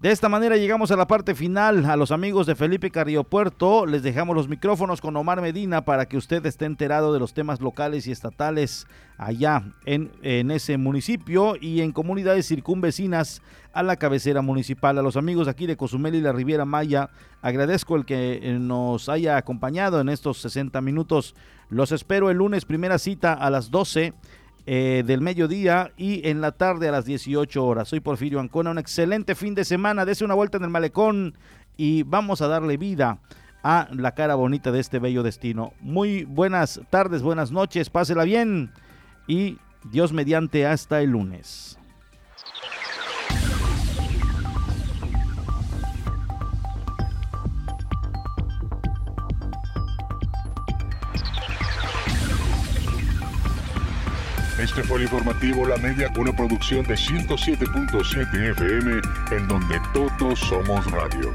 De 0.00 0.10
esta 0.10 0.30
manera 0.30 0.56
llegamos 0.56 0.90
a 0.90 0.96
la 0.96 1.06
parte 1.06 1.34
final. 1.34 1.84
A 1.84 1.94
los 1.94 2.10
amigos 2.10 2.46
de 2.46 2.54
Felipe 2.54 2.90
Carrillo 2.90 3.22
Puerto 3.22 3.84
les 3.84 4.02
dejamos 4.02 4.34
los 4.34 4.48
micrófonos 4.48 5.02
con 5.02 5.14
Omar 5.14 5.42
Medina 5.42 5.84
para 5.84 6.06
que 6.06 6.16
usted 6.16 6.46
esté 6.46 6.64
enterado 6.64 7.12
de 7.12 7.20
los 7.20 7.34
temas 7.34 7.60
locales 7.60 8.06
y 8.06 8.10
estatales 8.10 8.86
allá 9.18 9.62
en, 9.84 10.10
en 10.22 10.52
ese 10.52 10.78
municipio 10.78 11.54
y 11.60 11.82
en 11.82 11.92
comunidades 11.92 12.48
circunvecinas 12.48 13.42
a 13.74 13.82
la 13.82 13.96
cabecera 13.96 14.40
municipal. 14.40 14.96
A 14.96 15.02
los 15.02 15.18
amigos 15.18 15.48
aquí 15.48 15.66
de 15.66 15.76
Cozumel 15.76 16.14
y 16.14 16.22
la 16.22 16.32
Riviera 16.32 16.64
Maya, 16.64 17.10
agradezco 17.42 17.94
el 17.96 18.06
que 18.06 18.40
eh, 18.42 18.58
nos 18.58 19.10
haya 19.10 19.36
acompañado 19.36 20.00
en 20.00 20.08
estos 20.08 20.38
60 20.38 20.80
minutos. 20.80 21.34
Los 21.68 21.92
espero 21.92 22.30
el 22.30 22.38
lunes, 22.38 22.64
primera 22.64 22.98
cita 22.98 23.34
a 23.34 23.50
las 23.50 23.70
12 23.70 24.14
eh, 24.66 25.02
del 25.06 25.20
mediodía 25.20 25.92
y 25.96 26.28
en 26.28 26.40
la 26.40 26.52
tarde 26.52 26.88
a 26.88 26.92
las 26.92 27.04
18 27.04 27.64
horas. 27.64 27.88
Soy 27.88 28.00
Porfirio 28.00 28.40
Ancona, 28.40 28.70
un 28.70 28.78
excelente 28.78 29.34
fin 29.34 29.54
de 29.54 29.64
semana, 29.64 30.04
dese 30.04 30.24
una 30.24 30.34
vuelta 30.34 30.58
en 30.58 30.64
el 30.64 30.70
malecón 30.70 31.34
y 31.76 32.02
vamos 32.02 32.42
a 32.42 32.48
darle 32.48 32.76
vida 32.76 33.18
a 33.62 33.88
la 33.92 34.14
cara 34.14 34.34
bonita 34.34 34.70
de 34.72 34.80
este 34.80 34.98
bello 34.98 35.22
destino. 35.22 35.72
Muy 35.80 36.24
buenas 36.24 36.80
tardes, 36.90 37.22
buenas 37.22 37.50
noches, 37.50 37.90
pásela 37.90 38.24
bien 38.24 38.70
y 39.26 39.58
Dios 39.90 40.12
mediante 40.12 40.66
hasta 40.66 41.00
el 41.00 41.10
lunes. 41.10 41.79
Este 54.60 54.82
fue 54.82 54.98
el 54.98 55.04
informativo 55.04 55.66
La 55.66 55.78
Media, 55.78 56.12
una 56.18 56.34
producción 56.34 56.84
de 56.84 56.94
107.7 56.94 58.50
FM, 58.50 59.00
en 59.30 59.48
donde 59.48 59.80
todos 59.94 60.38
somos 60.38 60.84
radio. 60.90 61.32